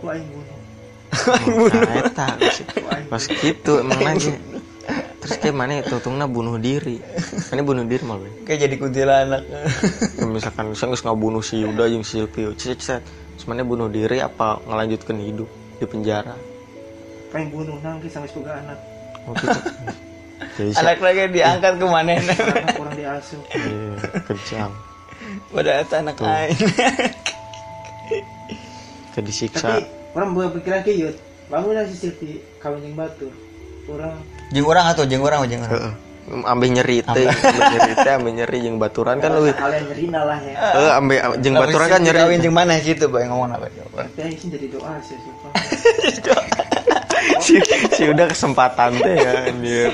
wah 0.00 0.16
yang 0.16 0.28
bunuh. 0.32 0.44
Nah, 0.48 0.59
eta 1.10 2.26
pas 3.06 3.22
gitu 3.24 3.72
emang 3.78 4.00
lagi. 4.00 4.30
Terus 5.20 5.36
kayak 5.36 5.52
mana 5.52 5.78
itu 5.78 6.00
tungna 6.00 6.24
bunuh 6.24 6.56
diri. 6.56 6.96
Ini 7.52 7.60
bunuh 7.60 7.84
diri 7.84 8.02
malah. 8.02 8.30
kayak 8.42 8.58
jadi 8.64 8.74
kuntilanak 8.74 9.42
Ya, 9.44 10.24
misalkan 10.24 10.72
saya 10.72 10.90
nggak 10.90 11.18
bunuh 11.18 11.40
si 11.40 11.60
Yuda 11.60 11.86
yang 11.86 12.00
si 12.00 12.18
Silvio, 12.18 12.54
cicet 12.54 13.04
sebenarnya 13.36 13.64
bunuh 13.64 13.86
diri 13.86 14.18
apa 14.18 14.58
ngelanjutkan 14.64 15.16
hidup 15.18 15.48
di 15.76 15.84
penjara? 15.84 16.34
pengen 17.30 17.52
bunuh 17.52 17.78
nangis 17.78 18.10
sama 18.10 18.26
semoga 18.26 18.58
anak 18.58 18.78
Oh, 19.22 19.36
gitu. 19.36 19.52
Jadi 20.56 20.72
anak 20.74 20.98
lagi 20.98 21.20
diangkat 21.30 21.72
ke 21.76 21.84
manehna 21.84 22.32
karena 22.32 22.72
kurang 22.72 22.94
diasuh 22.96 23.40
iya, 23.52 23.92
kejam. 24.24 24.70
pada 25.48 25.70
eta 25.78 26.00
anak 26.00 26.16
aing 26.18 26.56
Ke 29.10 29.20
disiksa. 29.20 29.78
tapi 29.78 29.84
orang 30.16 30.28
bukan 30.34 30.50
pikiran 30.58 30.80
ke 30.82 30.92
yud 30.94 31.16
bangunlah 31.50 31.86
si 31.86 31.94
Silvi 31.98 32.42
kawin 32.62 32.82
yang 32.82 32.94
batu 32.98 33.30
orang 33.90 34.14
jeung 34.54 34.66
urang 34.66 34.86
atuh 34.90 35.06
jeung 35.06 35.22
urang 35.22 35.46
jeung 35.46 35.62
urang 35.66 35.74
Heeh. 35.74 35.94
Ambe 36.46 36.70
nyeri 36.70 37.02
teh, 37.02 37.26
nyeri 37.26 37.92
teh, 38.06 38.12
ambe 38.14 38.30
nyeri 38.30 38.62
jeung 38.62 38.78
baturan 38.78 39.18
kan 39.18 39.34
lebih. 39.34 39.50
kalian 39.56 39.82
nyeri 39.90 40.04
lah 40.14 40.38
ya 40.38 40.54
Eh, 40.78 40.90
ambe 40.94 41.14
jeung 41.42 41.58
baturan 41.58 41.88
kan 41.90 42.00
nyeri. 42.06 42.22
kawin 42.22 42.38
jeung 42.38 42.54
maneh 42.54 42.78
gitu 42.86 43.10
bae 43.10 43.26
ngomong 43.26 43.50
apa 43.50 43.66
tapi 44.14 44.38
sih 44.38 44.46
jadi 44.46 44.70
doa 44.70 44.94
sih 45.02 45.18
sumpah 45.18 45.50
si, 47.42 47.58
si 47.98 48.02
udah 48.06 48.30
kesempatan 48.30 48.94
teh 49.02 49.14
ya 49.18 49.32
anjir. 49.50 49.90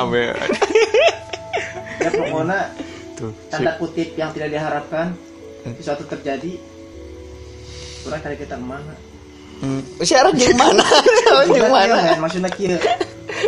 Ambe 0.00 0.32
ya 2.00 2.08
pokoknya 2.08 2.58
tuh. 3.20 3.32
Tanda 3.52 3.76
kutip 3.76 4.08
yang 4.16 4.32
tidak 4.32 4.56
diharapkan 4.56 5.12
sesuatu 5.76 6.08
terjadi 6.08 6.56
orang 8.08 8.20
kali 8.22 8.36
kita 8.40 8.56
ke 8.56 8.64
mana 8.64 8.94
Hmm. 9.56 9.80
Syarat 10.04 10.36
jeung 10.36 10.52
mana? 10.52 10.84
Jeung 11.48 11.48
Bukan 11.48 11.70
mana? 11.72 12.12
maksudnya 12.20 12.50
kia 12.52 12.76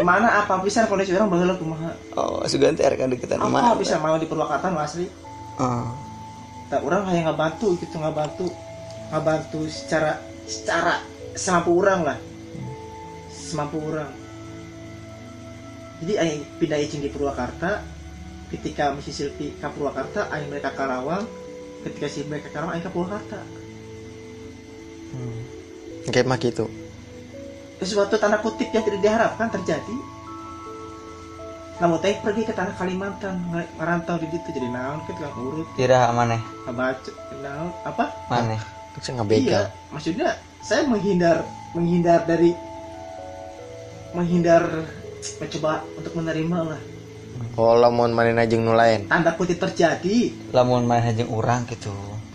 mana 0.00 0.41
apa 0.41 0.61
bisa 0.65 0.88
kondisi 0.88 1.12
orang 1.12 1.29
baheula 1.29 1.55
kumaha 1.61 1.93
Oh, 2.17 2.41
sugan 2.49 2.73
teh 2.77 2.85
kan 2.85 3.12
deketan 3.12 3.41
apa 3.41 3.49
mana? 3.49 3.77
bisa 3.77 4.00
mau 4.00 4.17
di 4.17 4.25
Purwakarta 4.25 4.73
nu 4.73 4.81
asli 4.81 5.05
Oh. 5.59 5.91
tak 6.71 6.87
orang 6.87 7.03
hanya 7.11 7.29
ngabantu 7.33 7.75
gitu 7.83 7.99
ngabantu 7.99 8.47
ngabantu 9.11 9.67
secara 9.67 10.23
secara 10.47 11.03
semampu 11.35 11.75
orang 11.83 12.07
lah 12.07 12.19
semampu 13.29 13.83
orang 13.83 14.07
jadi 15.99 16.15
aing 16.23 16.41
pindah 16.62 16.79
izin 16.79 17.03
di 17.03 17.11
Purwakarta 17.11 17.83
ketika 18.55 18.95
misi 18.95 19.11
Silvi 19.11 19.50
ke 19.59 19.67
Purwakarta 19.67 20.31
aing 20.31 20.47
mereka 20.47 20.71
ke 20.71 20.79
Karawang 20.79 21.27
ketika 21.83 22.07
si 22.07 22.23
mereka 22.23 22.49
ke 22.49 22.55
Karawang 22.55 22.79
aing 22.79 22.85
ke 22.87 22.93
Purwakarta 22.95 23.41
hmm. 25.11 25.58
Kayak 26.07 26.26
mah 26.31 26.38
gitu. 26.38 26.71
sesuatu 27.78 28.19
tanda 28.19 28.38
kutip 28.43 28.71
yang 28.75 28.83
tidak 28.83 29.00
diharapkan 29.02 29.49
terjadi 29.55 29.97
namun 31.78 32.02
teh 32.02 32.19
pergi 32.19 32.43
ke 32.43 32.50
tanah 32.50 32.75
Kalimantan 32.75 33.38
ngerantau 33.78 34.19
di 34.19 34.26
situ 34.35 34.50
jadi 34.50 34.67
naon 34.67 34.99
ke 35.07 35.14
tukang 35.14 35.31
urut 35.38 35.69
Kira 35.78 36.11
maneh? 36.11 36.43
ngebaca 36.67 37.11
naon 37.38 37.71
apa 37.87 38.05
Maneh. 38.26 38.59
Saya 38.99 39.23
ngebegal. 39.23 39.47
Iya, 39.47 39.62
maksudnya 39.95 40.28
saya 40.59 40.83
menghindar 40.90 41.47
menghindar 41.71 42.26
dari 42.26 42.50
menghindar 44.11 44.90
mencoba 45.38 45.87
untuk 45.95 46.12
menerima 46.19 46.59
lah. 46.75 46.81
Oh, 47.55 47.78
lamun 47.78 48.11
manehna 48.11 48.43
jeung 48.50 48.67
nu 48.67 48.75
lain. 48.75 49.07
Tanda 49.07 49.38
kutip 49.38 49.62
terjadi, 49.62 50.35
Lamun 50.50 50.83
maneh 50.83 51.14
jeung 51.14 51.31
urang 51.31 51.62
gitu. 51.71 51.95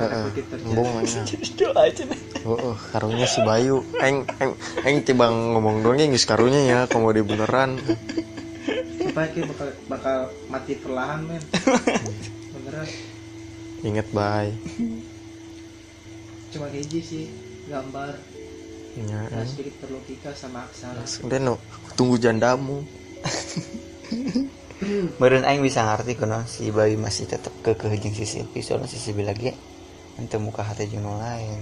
Kutip 0.09 0.45
terjadi. 0.51 2.03
Oh, 2.43 2.59
oh, 2.59 2.75
karunya 2.91 3.23
si 3.23 3.39
Bayu. 3.39 3.87
Aing 4.03 4.27
aing 4.27 4.53
aing 4.83 4.99
tiba 5.07 5.31
ngomong 5.31 5.79
doang 5.79 5.95
geus 5.95 6.27
karunya 6.27 6.59
ya, 6.67 6.79
komodi 6.91 7.23
beneran. 7.23 7.79
supaya 8.99 9.31
kita 9.31 9.47
bakal 9.47 9.69
bakal 9.87 10.17
mati 10.51 10.73
perlahan 10.75 11.23
men. 11.23 11.39
Beneran. 12.59 12.87
Ingat 13.79 14.07
bay. 14.11 14.51
Cuma 16.51 16.67
hiji 16.67 16.99
sih 16.99 17.25
gambar 17.71 18.19
Ya, 18.93 19.25
dan 19.25 19.49
sedikit 19.49 19.81
berlogika 19.81 20.29
sama 20.37 20.69
aksara. 20.69 21.01
udah 21.25 21.39
no, 21.41 21.57
tunggu 21.97 22.21
jandamu. 22.21 22.85
Meureun 25.17 25.47
aing 25.47 25.65
bisa 25.65 25.81
ngarti 25.81 26.13
kunaon 26.13 26.45
si 26.45 26.69
Bayu 26.69 27.01
masih 27.01 27.25
tetep 27.25 27.49
kekeh 27.65 27.89
jeung 27.97 28.13
si 28.13 28.27
Silvi 28.27 28.61
soalnya 28.61 28.85
si 28.85 29.01
Silvi 29.01 29.25
lagi 29.25 29.49
ente 30.19 30.37
muka 30.37 30.61
hati 30.61 30.89
nu 30.93 31.17
lain 31.17 31.57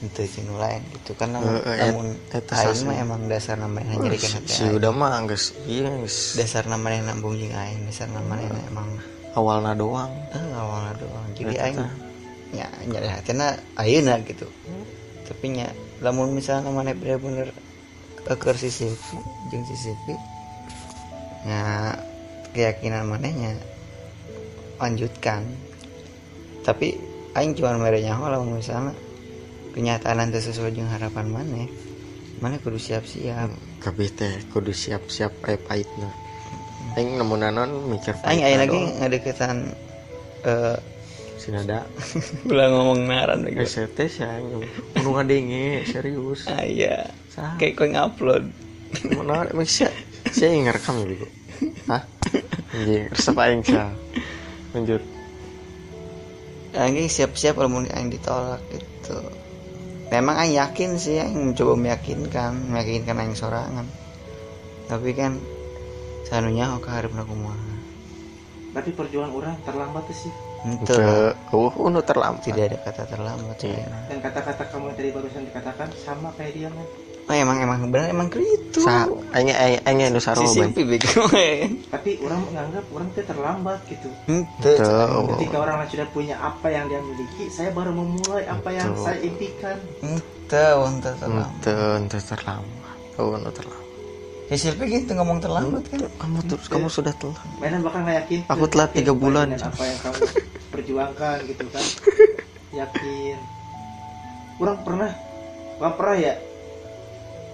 ente 0.00 0.22
jeung 0.32 0.48
nu 0.50 0.54
lain 0.56 0.80
gitu. 0.96 1.12
Kan 1.14 1.36
et- 1.36 1.92
lamun 1.92 2.16
eta 2.32 2.54
aing 2.56 2.88
mah 2.88 2.96
emang 2.96 3.20
dasar 3.28 3.60
namanya 3.60 4.00
nyerikan 4.00 4.40
hati 4.40 4.50
Si 4.50 4.64
udah 4.66 4.90
mah 4.90 5.22
geus 5.28 5.52
iya 5.68 5.92
geus. 6.00 6.34
Dasar 6.40 6.64
namanya 6.66 7.12
nambung 7.12 7.36
jeung 7.36 7.52
aing 7.52 7.84
dasar 7.86 8.08
namanya 8.10 8.48
emang. 8.66 8.88
awalna 9.30 9.78
doang. 9.78 10.10
eh 10.34 10.46
awalnya 10.58 10.92
doang. 10.98 11.26
Jadi 11.38 11.54
aing 11.54 11.78
ya 12.50 12.66
nyari 12.82 13.08
hatina 13.08 13.54
ayeuna 13.78 14.18
gitu. 14.26 14.48
Tapi 15.28 15.46
nya 15.54 15.70
lamun 16.02 16.34
misalnya 16.34 16.66
mana 16.74 16.90
bener-bener 16.90 17.54
keker 18.26 18.58
si 18.58 18.68
Silvi 18.74 19.18
jeung 19.54 19.62
si 19.70 19.76
Silvi 19.78 20.14
ya 21.46 21.94
keyakinan 22.50 23.06
manehnya 23.06 23.54
lanjutkan. 24.82 25.46
Tapi 26.66 27.09
aing 27.38 27.52
cuma 27.54 27.78
mere 27.78 28.02
nyaho 28.02 28.26
lamun 28.30 28.58
misalnya 28.58 28.94
kenyataan 29.76 30.34
teu 30.34 30.42
sesuai 30.42 30.74
jeung 30.74 30.90
harapan 30.90 31.30
maneh 31.30 31.70
maneh 32.40 32.58
kudu 32.58 32.80
siap-siap 32.80 33.52
Kabeh 33.80 34.12
teh 34.12 34.44
kudu 34.52 34.76
siap-siap 34.76 35.40
aya 35.48 35.56
pahitna. 35.56 36.12
Aing 37.00 37.16
nemu 37.16 37.32
nanon 37.32 37.88
mikir 37.88 38.12
aing 38.28 38.44
aya 38.44 38.60
lagi 38.60 38.76
ngadeketan 39.00 39.72
eh 40.44 40.76
Sinada. 41.40 41.88
ulah 42.52 42.68
ngomong 42.68 43.08
ngaran 43.08 43.48
lagi 43.48 43.64
Geus 43.64 43.88
teh 43.96 44.04
sia 44.12 44.36
aing. 44.36 44.68
Anu 45.00 45.16
ngadenge 45.16 45.88
serius. 45.88 46.44
aya 46.52 47.08
Sah. 47.32 47.56
kayak 47.56 47.80
kau 47.80 47.88
ngupload 47.88 48.52
Mana 49.16 49.46
emang 49.48 49.64
Saya 49.64 50.50
yang 50.50 50.68
ngerekam 50.68 51.00
ya 51.00 51.06
bego. 51.08 51.26
Hah? 51.88 52.02
Anjing, 52.76 53.06
resep 53.08 53.36
aing 53.38 53.62
sia. 53.64 53.86
Lanjut. 54.76 55.02
Aing 56.70 57.10
siap-siap 57.10 57.58
kalau 57.58 57.70
mau 57.70 57.82
aing 57.82 58.10
ditolak 58.14 58.62
itu. 58.70 59.18
Memang 60.10 60.38
aing 60.38 60.54
yakin 60.58 60.98
sih 60.98 61.18
aing 61.18 61.50
mencoba 61.50 61.74
meyakinkan, 61.74 62.70
meyakinkan 62.70 63.18
aing 63.18 63.34
sorangan. 63.34 63.86
Tapi 64.86 65.10
kan 65.14 65.38
sanunya 66.30 66.70
hareup 66.70 67.14
na 67.14 67.26
kumaha. 67.26 67.58
Tapi 68.70 68.94
perjuangan 68.94 69.34
orang 69.34 69.54
terlambat 69.66 70.04
sih. 70.14 70.30
Ke 70.86 71.34
uh, 71.34 71.72
udah 71.74 72.04
terlambat. 72.06 72.46
tidak 72.46 72.70
ada 72.70 72.78
kata 72.86 73.02
terlambat. 73.10 73.56
Iya. 73.66 73.86
Dan 74.06 74.18
kata-kata 74.22 74.62
kamu 74.70 74.84
yang 74.92 74.96
tadi 74.98 75.08
barusan 75.10 75.42
dikatakan 75.50 75.88
sama 75.98 76.28
kayak 76.38 76.52
dia 76.54 76.68
men. 76.70 76.86
Oh 77.30 77.36
emang 77.38 77.62
emang 77.62 77.94
benar 77.94 78.10
emang 78.10 78.26
gitu. 78.26 78.82
Sa, 78.82 79.06
aing 79.38 79.54
aing 79.54 79.78
aing 79.86 80.10
anu 80.10 80.18
men. 80.18 80.74
Tapi 81.86 82.18
orang 82.26 82.42
menganggap 82.42 82.84
orang 82.90 83.06
itu 83.06 83.22
terlambat 83.22 83.78
gitu. 83.86 84.10
Ente. 84.26 84.74
Tuh. 84.82 85.38
Ketika 85.38 85.56
orang 85.62 85.86
sudah 85.86 86.10
punya 86.10 86.34
apa 86.42 86.66
yang 86.74 86.90
dia 86.90 86.98
miliki, 86.98 87.46
saya 87.46 87.70
baru 87.70 87.94
memulai 87.94 88.50
apa 88.50 88.74
yang 88.74 88.98
Betul. 88.98 89.04
saya 89.06 89.18
impikan. 89.22 89.78
Ente, 90.02 90.64
ente 90.74 91.10
terlambat. 91.22 91.50
Ente, 91.54 91.72
ente 92.02 92.18
terlambat. 92.18 92.98
Oh, 93.22 93.38
ente 93.38 93.50
terlambat. 93.54 93.86
Si 94.50 94.54
Silvi 94.58 94.84
gitu 94.90 95.14
ngomong 95.14 95.38
terlambat 95.38 95.86
kan. 95.86 96.00
Kamu 96.10 96.38
terus 96.50 96.66
kamu 96.66 96.90
sudah 96.90 97.14
telat. 97.14 97.46
Mainan 97.62 97.86
bahkan 97.86 98.02
nggak 98.02 98.26
yakin. 98.26 98.38
Aku 98.50 98.66
telat 98.66 98.90
tiga 98.90 99.14
bulan. 99.14 99.54
Apa 99.54 99.86
yang 99.86 99.98
kamu 100.02 100.22
perjuangkan 100.74 101.36
gitu 101.46 101.62
kan. 101.70 101.84
Yakin. 102.74 103.38
Orang 104.58 104.82
pernah, 104.82 105.14
orang 105.78 105.94
pernah 105.94 106.18
ya. 106.18 106.34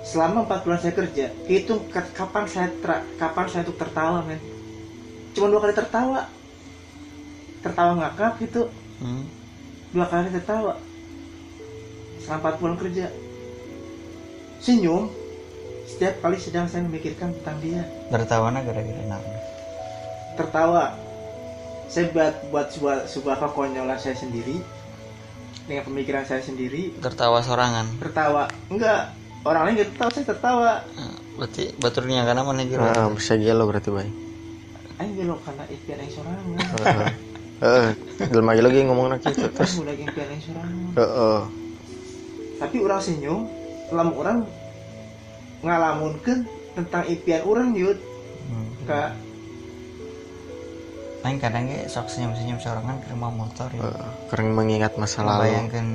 Selama 0.06 0.46
4 0.46 0.62
bulan 0.62 0.78
saya 0.78 0.94
kerja, 0.94 1.26
hitung 1.44 1.82
ka- 1.88 2.14
kapan 2.14 2.46
saya 2.46 2.70
tra- 2.78 3.02
kapan 3.16 3.46
saya 3.46 3.62
tuh 3.62 3.74
tertawa 3.74 4.22
men. 4.22 4.38
Cuma 5.32 5.50
dua 5.50 5.60
kali 5.60 5.74
tertawa. 5.74 6.30
Tertawa 7.58 7.92
ngakak 7.96 8.38
gitu, 8.40 8.70
Hmm. 8.96 9.26
dua 9.90 10.06
kali 10.06 10.30
tertawa. 10.30 10.78
Selama 12.18 12.38
4 12.40 12.54
bulan 12.56 12.76
kerja. 12.76 13.06
Senyum 14.56 15.10
setiap 15.84 16.18
kali 16.20 16.38
sedang 16.38 16.66
saya 16.66 16.82
memikirkan 16.82 17.34
tentang 17.36 17.58
dia. 17.60 17.82
Tertawana 18.08 18.62
gara-gara 18.62 19.02
naon? 19.04 19.34
tertawa 20.36 20.92
saya 21.86 22.12
buat 22.12 22.34
buat 22.46 22.68
sebuah 22.68 23.08
sebuah 23.08 23.36
kekonyolan 23.40 23.96
saya 23.96 24.12
sendiri 24.12 24.60
dengan 25.64 25.80
pemikiran 25.82 26.22
saya 26.22 26.44
sendiri 26.44 26.92
Tertawa 27.00 27.40
sorangan. 27.40 27.96
tertawa 27.96 28.44
enggak 28.68 29.16
orang 29.46 29.62
lain 29.64 29.74
nggak 29.76 29.88
tertawa 29.92 30.10
saya 30.10 30.26
tertawa 30.26 30.72
Nah, 30.92 31.14
berarti 31.36 31.62
baturnya 31.76 32.22
karena 32.22 32.42
mana 32.42 32.62
gitu. 32.62 32.78
Ah, 32.78 33.06
bisa 33.08 33.32
gelo 33.34 33.64
berarti 33.64 33.90
baik. 33.90 34.12
ayo 34.96 35.10
belok 35.14 35.40
karena 35.42 35.64
impian 35.66 35.98
yang 35.98 36.10
sorangan 36.10 36.44
Heeh. 36.82 37.08
Heeh, 37.56 37.86
dalam 38.26 38.46
lagi 38.46 38.62
lagi 38.62 38.78
ngomong 38.82 39.06
nak 39.08 39.20
gitu 39.22 39.44
terus 39.46 39.72
mulai 39.76 39.94
impian 39.94 40.24
yang 40.26 40.42
sorangan 40.42 40.92
Heeh. 40.94 41.40
tapi 42.56 42.76
orang 42.80 43.00
senyum 43.00 43.40
lama 43.88 44.12
orang 44.14 44.38
ngalamunkan 45.60 46.38
tentang 46.72 47.04
impian 47.06 47.42
orang 47.42 47.70
yud 47.72 47.98
Hmm. 48.42 48.70
kak 48.84 49.10
Lain 51.20 51.36
kadang 51.36 51.66
ge 51.66 51.84
sok 51.86 52.06
senyum-senyum 52.06 52.56
sorangan 52.56 53.02
ke 53.02 53.10
rumah 53.10 53.28
motor 53.28 53.66
ya. 53.68 53.82
Heeh, 53.82 54.10
Karena 54.28 54.54
mengingat 54.54 54.94
masa 54.94 55.20
lalu. 55.20 55.50
Bayangkan 55.50 55.86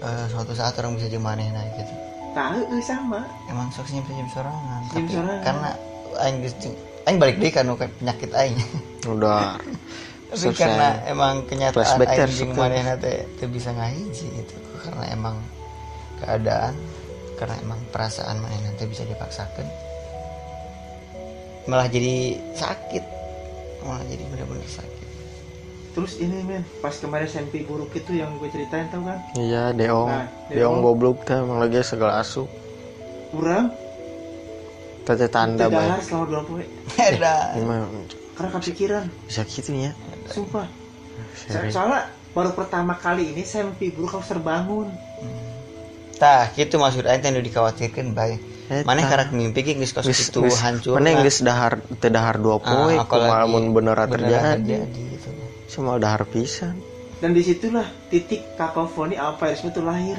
eh, 0.00 0.24
suatu 0.26 0.56
saat 0.56 0.72
orang 0.74 0.96
bisa 0.96 1.06
jemanehna 1.06 1.60
gitu. 1.76 1.92
Tahu 2.34 2.58
eh, 2.74 2.84
sama 2.84 3.20
Emang 3.48 3.70
sok 3.70 3.86
senyum-senyum 3.88 4.28
sorangan. 4.28 4.80
Senyum 4.90 5.08
sorangan. 5.08 5.42
karena 5.46 5.70
aing 6.26 6.36
aing 7.06 7.16
balik 7.22 7.36
deui 7.38 7.50
kan 7.54 7.70
penyakit 7.70 8.30
aing. 8.34 8.58
Udah. 9.14 9.56
Tapi 10.34 10.50
Selesai. 10.50 10.58
karena 10.58 10.88
emang 11.06 11.46
kenyataan 11.46 11.98
aing 12.10 12.30
jeung 12.34 12.52
manehna 12.58 12.98
teh 12.98 13.22
teu 13.38 13.46
bisa 13.46 13.70
ngahiji 13.70 14.26
gitu. 14.34 14.54
Karena 14.82 15.04
emang 15.14 15.38
keadaan 16.18 16.74
karena 17.38 17.54
emang 17.62 17.80
perasaan 17.94 18.42
manehna 18.42 18.74
teh 18.74 18.86
bisa 18.90 19.06
dipaksakan 19.06 19.66
malah 21.64 21.88
jadi 21.88 22.36
sakit 22.52 23.04
malah 23.84 24.04
jadi 24.04 24.24
bener-bener 24.28 24.68
sakit 24.68 24.93
terus 25.94 26.18
ini 26.18 26.42
men 26.42 26.66
pas 26.78 26.90
kemarin 26.92 27.24
SMP 27.24 27.62
buruk 27.62 27.90
itu 27.92 28.12
yang 28.12 28.34
gue 28.36 28.46
ceritain 28.48 28.86
tau 28.88 29.00
kan 29.00 29.22
Iya, 29.32 29.70
Deong. 29.70 30.08
Nah, 30.08 30.26
Deong 30.48 30.58
Deong. 30.74 30.76
goblok 30.82 31.22
teh 31.22 31.36
emang 31.36 31.56
lagi 31.56 31.78
segala 31.80 32.18
asup. 32.18 32.50
kurang 33.30 33.70
Tete 35.02 35.28
tanda 35.28 35.66
baik. 35.66 35.84
Tidak 35.84 36.02
selama 36.02 36.24
dua 36.26 36.42
poe 36.42 36.64
Edan. 36.98 37.54
Gimana 37.54 37.84
karena 38.34 38.50
kepikiran 38.52 39.04
bisa 39.22 39.42
gitu 39.44 39.70
ya? 39.70 39.92
sumpah 40.26 40.66
Saya- 41.36 41.60
Seri. 41.60 41.70
soalnya 41.70 42.00
baru 42.30 42.50
pertama 42.52 42.96
kali 42.96 43.30
ini 43.30 43.42
saya 43.42 43.62
mimpi 43.64 43.90
buruk 43.90 44.18
harus 44.18 44.26
terbangun 44.26 44.90
Tah, 46.14 46.46
gitu 46.52 46.74
maksud 46.76 47.04
aing 47.04 47.20
teh 47.20 47.28
nu 47.28 47.38
dikhawatirkeun 47.40 48.10
bae. 48.12 48.38
Eta. 48.64 48.86
Maneh 48.86 49.02
karek 49.02 49.30
mimpi 49.30 49.60
ge 49.60 49.74
geus 49.74 49.90
kos 49.90 50.06
itu 50.06 50.46
hancur. 50.56 50.94
Mana 50.94 51.10
yang 51.10 51.20
geus 51.20 51.38
dahar 51.40 51.82
teu 51.98 52.06
dahar 52.08 52.38
dua 52.38 52.56
poe, 52.56 52.94
Ah, 52.94 53.02
apalagi 53.02 53.10
kumaha 53.28 53.44
mun 53.44 53.64
beneran 53.70 54.06
beneran 54.08 54.62
terjadi. 54.62 55.13
Cuma 55.74 55.98
dahar 55.98 56.22
pisan. 56.24 56.78
dan 57.16 57.30
di 57.30 57.40
situlah 57.40 57.82
titik 58.06 58.54
kakofoni 58.54 59.16
alpharisme 59.16 59.68
itu 59.68 59.80
lahir 59.80 60.18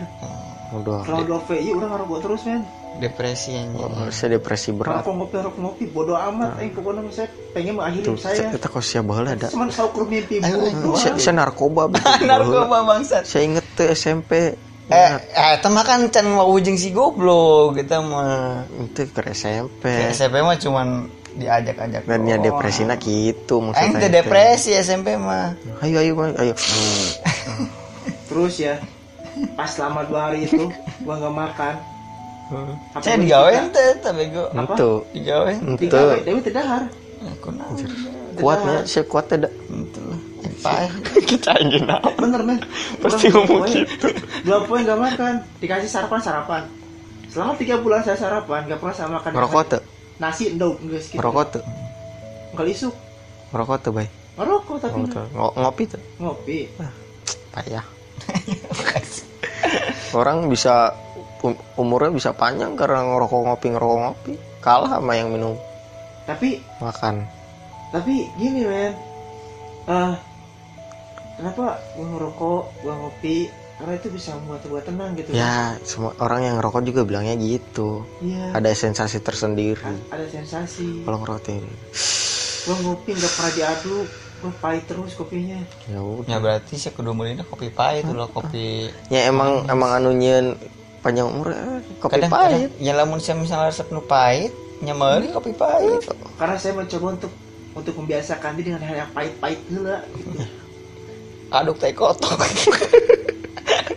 Udah. 0.73 1.05
kalau 1.05 1.21
dua 1.23 1.37
VI 1.39 1.71
udah 1.71 1.87
ngerokok 1.87 2.19
terus 2.19 2.41
men 2.43 2.63
Depresi 2.95 3.51
yang 3.51 3.75
Oh, 3.75 4.07
saya 4.09 4.33
depresi 4.33 4.71
berat. 4.71 5.03
rokok 5.03 5.13
ngopi 5.13 5.35
rokok 5.37 5.59
ngopi 5.59 5.83
bodoh 5.85 6.15
amat 6.15 6.55
eh 6.57 6.71
pokoknya 6.71 7.03
saya 7.09 7.27
pengen 7.51 7.75
mengakhiri 7.75 8.05
Tuh, 8.05 8.15
saya 8.17 8.49
kita 8.49 8.65
kok 8.65 8.79
siapa 8.79 9.05
baheula 9.05 9.31
ada. 9.33 9.47
cuman 9.47 9.67
saukur 9.67 10.03
mimpi 10.03 10.39
buruk 10.39 10.95
Saya, 10.95 11.13
saya 11.17 11.35
narkoba 11.37 11.91
narkoba 12.23 12.77
bangsat. 12.85 13.23
Saya 13.23 13.43
inget 13.45 13.65
tuh 13.73 13.87
SMP. 13.89 14.55
Eh, 14.85 15.11
eh, 15.11 15.55
tema 15.59 15.81
kan 15.81 16.07
can 16.07 16.29
mau 16.29 16.47
ujung 16.47 16.73
si 16.73 16.89
goblok 16.89 17.75
kita 17.75 17.99
mah. 17.99 18.63
Itu 18.81 19.09
ke 19.09 19.21
SMP. 19.27 19.81
Ke 19.83 20.09
SMP 20.09 20.39
mah 20.39 20.55
cuman 20.55 21.09
diajak-ajak. 21.35 22.01
Dan 22.07 22.25
ya 22.25 22.39
doang. 22.39 22.45
depresinya 22.47 22.95
gitu 22.99 23.61
maksudnya. 23.61 24.07
depresi 24.09 24.71
SMP 24.75 25.19
mah. 25.19 25.55
Ayo 25.83 25.99
ayo 26.01 26.13
ayo. 26.15 26.33
ayo. 26.39 26.53
terus 28.29 28.59
ya 28.59 28.81
pas 29.55 29.67
selama 29.67 30.07
dua 30.07 30.31
hari 30.31 30.47
itu 30.47 30.71
gua 31.03 31.15
nggak 31.19 31.35
makan 31.35 31.75
Apa 32.93 33.01
Saya 33.01 33.17
gua 33.19 33.49
dibuka? 33.49 33.73
teh 33.73 33.89
teh 34.05 34.11
bego. 34.13 34.43
Apa? 34.53 34.73
Itu. 34.77 34.91
Itu. 35.17 35.81
Digawe, 35.81 36.41
terdahar 36.45 36.83
Aku 37.25 37.49
naon. 37.49 37.81
Kuatnya 38.37 38.85
saya 38.85 39.01
kuat 39.09 39.25
tidak. 39.31 39.49
Itu 39.65 39.99
lah. 40.05 40.19
Paeh. 40.61 40.89
Kita 41.25 41.57
ingin 41.57 41.89
apa? 41.89 42.13
bener 42.21 42.41
men 42.45 42.59
Pasti 43.01 43.33
ngomong 43.33 43.65
gitu. 43.65 44.07
dua 44.45 44.61
poin 44.69 44.85
nggak 44.85 44.99
makan 44.99 45.33
dikasih 45.57 45.89
sarapan 45.89 46.21
sarapan 46.21 46.61
selama 47.33 47.57
tiga 47.57 47.81
bulan 47.81 48.05
saya 48.05 48.15
sarapan 48.15 48.69
nggak 48.69 48.79
pernah 48.79 48.95
saya 48.95 49.09
makan 49.09 49.29
Ngerokok 49.33 49.63
tuh. 49.67 49.81
Nasi 50.17 50.49
endog 50.49 50.79
nggak 50.79 51.01
gitu 51.01 51.15
Ngerokok 51.15 51.45
tuh. 51.51 51.63
nggak 52.51 52.67
isuk 52.69 52.95
Ngerokok 53.51 53.77
tuh, 53.79 53.91
Bay. 53.91 54.07
ngerokok 54.35 54.75
tapi. 54.81 54.99
Ngo- 55.05 55.55
Ngopi 55.55 55.83
tuh. 55.87 56.01
ngopi 56.17 56.57
Payah. 57.49 57.85
Orang 60.11 60.47
bisa 60.47 60.91
um- 61.41 61.59
umurnya 61.75 62.11
bisa 62.11 62.29
panjang 62.31 62.73
karena 62.73 63.03
ngerokok 63.05 63.39
ngopi 63.43 63.67
ngerokok 63.69 63.97
ngopi 64.01 64.33
kalah 64.59 64.91
sama 64.91 65.13
yang 65.13 65.29
minum 65.29 65.53
tapi 66.25 66.57
makan 66.81 67.21
tapi 67.93 68.25
gini 68.35 68.65
men 68.65 68.93
eh 69.85 70.13
kenapa 71.37 71.77
gua 71.93 72.05
ngerokok 72.07 72.61
gua 72.81 72.93
ngopi 72.97 73.45
karena 73.75 73.93
itu 73.99 74.07
bisa 74.07 74.31
membuat 74.39 74.63
gua 74.71 74.79
tenang 74.79 75.11
gitu 75.19 75.35
ya 75.35 75.75
semua 75.83 76.15
orang 76.23 76.47
yang 76.47 76.55
ngerokok 76.63 76.81
juga 76.87 77.01
bilangnya 77.03 77.35
gitu. 77.35 78.07
Iya. 78.23 78.55
Ada 78.55 78.71
sensasi 78.71 79.19
tersendiri. 79.19 79.83
A- 79.83 80.15
ada 80.15 80.25
sensasi. 80.31 81.03
Kalau 81.03 81.19
ngerokok 81.19 81.51
ini 81.51 81.73
gua 82.65 82.75
ngopi 82.81 83.11
nggak 83.13 83.33
pernah 83.35 83.51
diaduk 83.51 84.07
gua 84.39 84.51
pahit 84.63 84.83
terus 84.87 85.11
kopinya. 85.19 85.59
Ya 85.91 85.99
udah. 85.99 86.29
Ya 86.31 86.37
berarti 86.39 86.73
saya 86.79 86.95
kudu 86.95 87.11
meulina 87.11 87.43
kopi 87.43 87.67
pahit 87.67 88.07
loh 88.07 88.31
kopi. 88.31 88.87
ya 89.11 89.27
emang 89.27 89.67
emang 89.67 89.91
anu 89.99 90.15
nyeun 90.15 90.55
panjang 91.03 91.27
umur 91.27 91.51
eh, 91.53 91.83
kopi 92.01 92.17
kadang, 92.17 92.31
pahit. 92.31 92.71
kadang, 92.73 92.81
ya 92.81 92.91
lamun 92.97 93.19
saya 93.21 93.37
misalnya 93.37 93.69
resep 93.69 93.87
nu 93.93 94.01
pahit, 94.01 94.49
nyameuli 94.81 95.29
kopi 95.29 95.53
pahit. 95.53 96.01
karena 96.39 96.55
saya 96.57 96.73
mencoba 96.73 97.13
untuk 97.13 97.31
untuk 97.75 97.93
membiasakan 97.99 98.55
diri 98.57 98.71
dengan 98.73 98.87
hal 98.87 98.95
yang 99.05 99.11
pahit-pahit 99.11 99.59
gila. 99.69 99.99
Gitu. 100.15 100.47
Aduk 101.61 101.77
teh 101.77 101.93
kotok. 101.93 102.39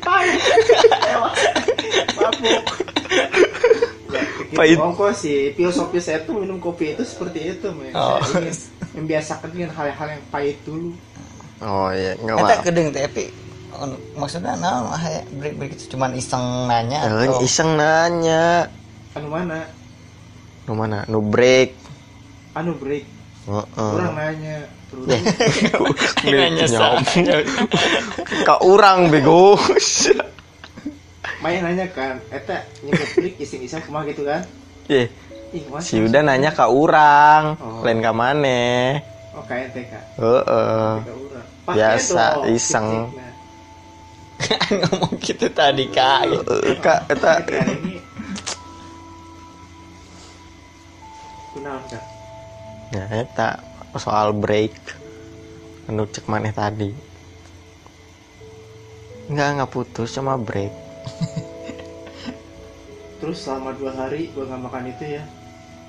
pahit 0.08 0.40
Ewa. 1.12 1.30
mabuk. 2.16 2.64
Pahit. 4.56 4.76
Ongkos 4.80 5.16
sih 5.20 5.52
filosofi 5.52 6.00
saya 6.00 6.24
tuh 6.24 6.40
minum 6.40 6.56
kopi 6.56 6.96
itu 6.96 7.04
seperti 7.04 7.52
itu 7.52 7.68
men. 7.76 7.92
Oh. 7.92 8.16
saya 8.24 8.48
ingin 8.48 8.56
membiasakan 8.96 9.48
dengan 9.52 9.70
hal-hal 9.76 10.08
yang 10.16 10.24
pahit 10.32 10.56
dulu. 10.64 10.96
Oh 11.60 11.92
iya. 11.92 12.16
Nggak 12.16 12.36
Eta 12.40 12.54
apa 12.56 12.64
kedeng 12.64 12.88
teh 12.90 13.02
tapi 13.04 13.26
maksudnya 14.18 14.58
naon 14.58 14.90
ah 14.90 14.98
ya, 15.06 15.22
break 15.38 15.54
break 15.54 15.72
itu 15.78 15.94
cuman 15.94 16.10
iseng 16.18 16.66
nanya 16.66 17.04
atau 17.06 17.38
iseng 17.44 17.78
nanya. 17.78 18.66
Anu 19.14 19.28
mana? 19.30 19.68
Nu 20.66 20.72
mana? 20.74 21.04
Nu 21.06 21.22
break. 21.22 21.76
Anu 22.56 22.74
break. 22.74 23.06
Heeh. 23.48 23.92
orang 23.96 24.12
nanya 24.12 24.56
terus 24.60 24.68
Nanya 24.68 24.77
ka 28.48 28.56
urang 28.64 29.12
bego. 29.12 29.60
Main 31.38 31.62
nanya 31.62 31.86
kan 31.92 32.18
eta 32.34 32.66
nyebut 32.82 33.08
break 33.14 33.38
iseng-iseng 33.38 33.84
kumaha 33.86 34.10
gitu 34.10 34.26
kan? 34.26 34.42
Eh 34.90 35.06
ih 35.54 35.62
kumaha 35.64 35.84
si 35.84 36.02
udah 36.02 36.22
nanya 36.24 36.50
ka 36.50 36.66
urang 36.68 37.56
Oh. 37.60 37.84
lain 37.86 38.02
ka 38.02 38.12
maneh 38.12 39.00
oh 39.32 39.44
KNTK 39.46 39.92
heeh. 40.18 40.90
Ke 41.04 41.12
urang. 41.14 41.46
Pakai 41.68 41.76
Biasa, 41.78 42.24
dong, 42.42 42.54
iseng. 42.56 42.88
ngomong 44.82 45.14
gitu 45.20 45.46
tadi 45.52 45.84
kak. 45.92 46.32
Heeh, 46.32 46.74
ka 46.80 47.04
eta 47.06 47.32
kunaon 51.52 51.82
kak? 51.86 52.04
Ya 52.88 53.04
eta 53.12 53.50
soal 53.98 54.32
break 54.32 54.74
anu 55.86 56.04
cek 56.04 56.26
maneh 56.26 56.50
tadi 56.50 56.90
Enggak, 59.28 59.48
enggak 59.52 59.68
putus, 59.68 60.08
cuma 60.16 60.40
break. 60.40 60.72
terus 63.20 63.44
selama 63.44 63.76
dua 63.76 63.92
hari 63.92 64.30
gue 64.30 64.40
nggak 64.40 64.62
makan 64.62 64.88
itu 64.88 65.18
ya 65.18 65.22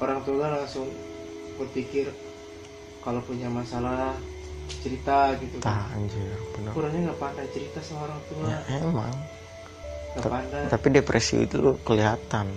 orang 0.01 0.19
tua 0.25 0.49
langsung 0.49 0.89
berpikir 1.55 2.09
kalau 2.99 3.21
punya 3.21 3.47
masalah 3.47 4.17
cerita 4.81 5.37
gitu 5.37 5.61
Tah, 5.61 5.87
kan 5.87 5.95
anjir, 5.95 6.35
bener. 6.51 6.71
kurangnya 6.73 6.99
nggak 7.07 7.19
pandai 7.21 7.47
cerita 7.53 7.79
sama 7.79 8.09
orang 8.09 8.21
tua 8.27 8.43
Ya, 8.43 8.59
emang. 8.81 9.13
nggak 10.09 10.25
pandai 10.25 10.63
Tapi 10.67 10.87
depresi 10.89 11.35
itu 11.45 11.57
kelihatan. 11.85 12.47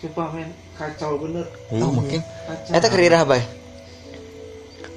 Sumpah 0.00 0.28
men. 0.32 0.48
Kacau 0.74 1.20
bener. 1.20 1.46
Iya. 1.68 1.84
oh 1.84 1.90
mungkin. 1.92 2.20
Eta 2.72 2.88
kerira 2.88 3.22
apa 3.22 3.36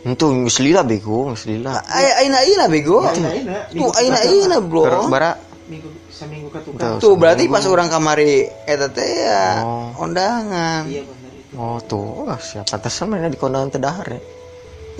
Itu 0.04 0.26
geus 0.48 0.60
lila 0.60 0.84
bego, 0.84 1.32
geus 1.32 1.48
lila. 1.48 1.80
Ay, 1.88 2.28
aina 2.28 2.44
aina 2.44 2.66
bego. 2.68 3.04
Aina 3.08 3.30
aina. 3.32 3.56
Tuh 3.72 3.92
aina 3.96 4.18
aina 4.20 4.58
bro. 4.60 5.08
Bara? 5.08 5.36
Minggu 5.68 5.88
seminggu 6.14 6.48
ke 6.54 6.60
Tuh. 7.02 7.16
berarti 7.18 7.50
pas 7.50 7.66
orang 7.66 7.90
kamari 7.90 8.46
eta 8.70 8.88
teh 8.94 9.04
ya 9.04 9.66
Oh. 9.66 10.06
undangan 10.06 10.86
iya 10.86 11.02
bener 11.02 11.32
itu. 11.34 11.54
Oh 11.58 11.82
tuh, 11.82 12.30
ah, 12.30 12.38
siapa 12.38 12.78
tesan 12.78 13.10
mana 13.10 13.32
di 13.32 13.40
kondangan 13.40 13.74
teh 13.74 13.82
dahar 13.82 14.06
ya. 14.06 14.22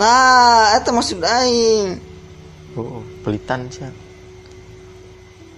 nah 0.02 0.74
eta 0.74 0.90
maksud 0.90 1.22
aing. 1.22 2.02
Oh, 2.74 3.06
pelitan 3.22 3.70
sih. 3.70 3.86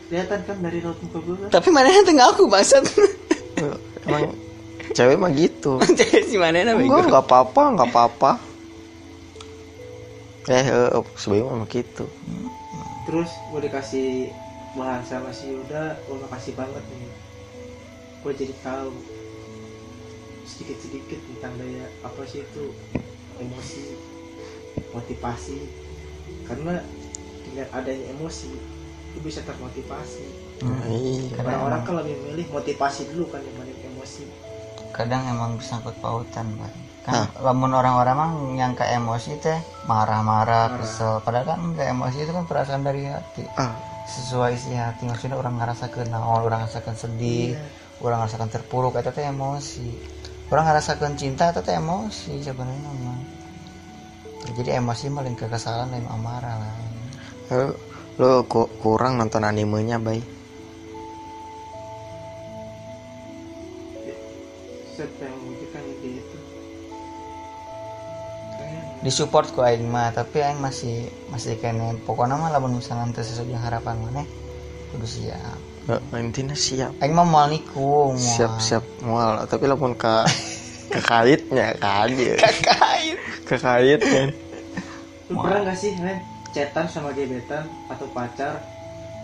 kelihatan 0.06 0.40
kan 0.46 0.58
dari 0.62 0.84
raut 0.86 1.00
muka 1.02 1.18
gue 1.18 1.50
tapi 1.50 1.68
mana 1.74 1.90
yang 1.90 2.06
tengah 2.06 2.30
aku 2.30 2.46
bangsat. 2.46 2.84
Eh, 3.56 3.72
Emang 4.06 4.34
cewek 4.94 5.18
mah 5.18 5.32
gitu. 5.34 5.82
si 6.30 6.36
mana 6.38 6.78
bego 6.78 6.94
Enggak, 6.94 7.06
enggak 7.10 7.26
apa-apa, 7.26 7.62
enggak 7.74 7.90
apa-apa. 7.90 8.32
Eh, 10.46 10.62
eh, 10.62 11.02
sebenarnya 11.18 11.58
mah 11.58 11.70
gitu. 11.70 12.06
terus 13.06 13.30
gue 13.54 13.62
dikasih 13.62 14.34
bahan 14.74 15.06
sama 15.06 15.30
si 15.30 15.54
Yuda 15.54 15.94
gue 16.10 16.18
makasih 16.26 16.58
banget 16.58 16.82
nih 16.90 17.06
gue 18.26 18.32
jadi 18.34 18.54
tahu 18.66 18.98
sedikit 20.42 20.78
sedikit 20.82 21.20
tentang 21.22 21.54
daya 21.62 21.86
apa 22.02 22.26
sih 22.26 22.42
itu 22.42 22.74
emosi 23.38 23.94
motivasi 24.90 25.70
karena 26.50 26.82
dengan 27.46 27.68
adanya 27.78 28.06
emosi 28.18 28.50
itu 29.14 29.20
bisa 29.22 29.46
termotivasi 29.46 30.26
Iya. 30.66 31.46
orang-orang 31.46 31.82
kan 31.86 31.94
lebih 32.02 32.16
milih 32.26 32.46
motivasi 32.50 33.06
dulu 33.14 33.30
kan 33.30 33.46
dibanding 33.46 33.75
emosi 33.75 33.75
kadang 34.96 35.28
emang 35.28 35.60
bersangkut 35.60 35.92
pautan 36.00 36.56
Pak. 36.56 36.72
kan 37.06 37.30
lamun 37.38 37.70
orang-orang 37.70 38.16
mah 38.18 38.32
yang 38.58 38.74
ke 38.74 38.82
emosi 38.82 39.38
teh 39.38 39.60
marah-marah 39.86 40.74
kesel. 40.80 41.22
Padahal 41.22 41.46
kan 41.54 41.60
enggak 41.62 41.94
emosi 41.94 42.18
itu 42.26 42.32
kan 42.34 42.50
perasaan 42.50 42.82
dari 42.82 43.06
hati. 43.06 43.46
Ah, 43.60 43.78
sesuai 44.10 44.58
isi 44.58 44.74
hati. 44.74 45.06
Maksudnya 45.06 45.38
orang 45.38 45.60
ngerasakan 45.62 46.10
naon 46.10 46.48
orang 46.48 46.66
ngerasakan 46.66 46.96
sedih 46.98 47.54
orang 48.02 48.26
ngerasakan 48.26 48.50
terpuruk 48.50 48.98
itu 48.98 49.12
teh 49.14 49.28
emosi. 49.28 49.90
Orang 50.50 50.66
ngerasakan 50.66 51.14
cinta 51.14 51.54
itu 51.54 51.62
teh 51.62 51.78
emosi 51.78 52.34
sebenarnya 52.42 52.92
mah. 53.06 53.20
Jadi 54.46 54.70
emosi 54.78 55.06
paling 55.10 55.36
kekesalan 55.38 55.94
dan 55.94 56.06
amarah 56.10 56.56
lah. 56.58 56.74
Eh, 57.54 57.70
lo 58.18 58.46
ku- 58.50 58.70
kurang 58.82 59.18
nonton 59.22 59.46
animenya, 59.46 59.98
Bay. 60.02 60.35
Yang 65.04 65.36
memikirkan 65.44 65.82
ide 65.84 66.10
itu. 66.24 66.38
Disupport 69.04 69.48
ku 69.52 69.60
aing 69.62 69.86
mah 69.92 70.16
tapi 70.16 70.40
aing 70.40 70.58
masih 70.64 71.12
masih 71.30 71.60
kene. 71.60 72.00
Pokoknya 72.08 72.40
mah 72.40 72.50
lamun 72.50 72.80
misalnya 72.80 73.12
teu 73.12 73.28
sesuai 73.28 73.52
jeung 73.52 73.62
harapan 73.62 74.00
maneh 74.00 74.26
kudu 74.96 75.06
siap. 75.06 75.60
Intinya 76.16 76.56
siap. 76.56 76.96
aing 77.04 77.14
mah 77.14 77.28
moal 77.28 77.52
nikung 77.52 78.16
moal. 78.16 78.24
Siap-siap 78.40 78.84
mual, 79.04 79.44
tapi 79.46 79.68
lamun 79.68 79.94
ke 79.94 80.26
kekaitnya 80.90 81.76
kan 81.78 82.10
ya. 82.16 82.36
kait. 82.72 83.18
Kekait 83.46 84.02
kan. 84.02 84.30
lu 85.26 85.42
pernah 85.42 85.66
gak 85.66 85.78
sih 85.82 85.90
men 85.98 86.22
chatan 86.54 86.86
sama 86.86 87.10
gebetan 87.10 87.66
atau 87.90 88.06
pacar 88.14 88.62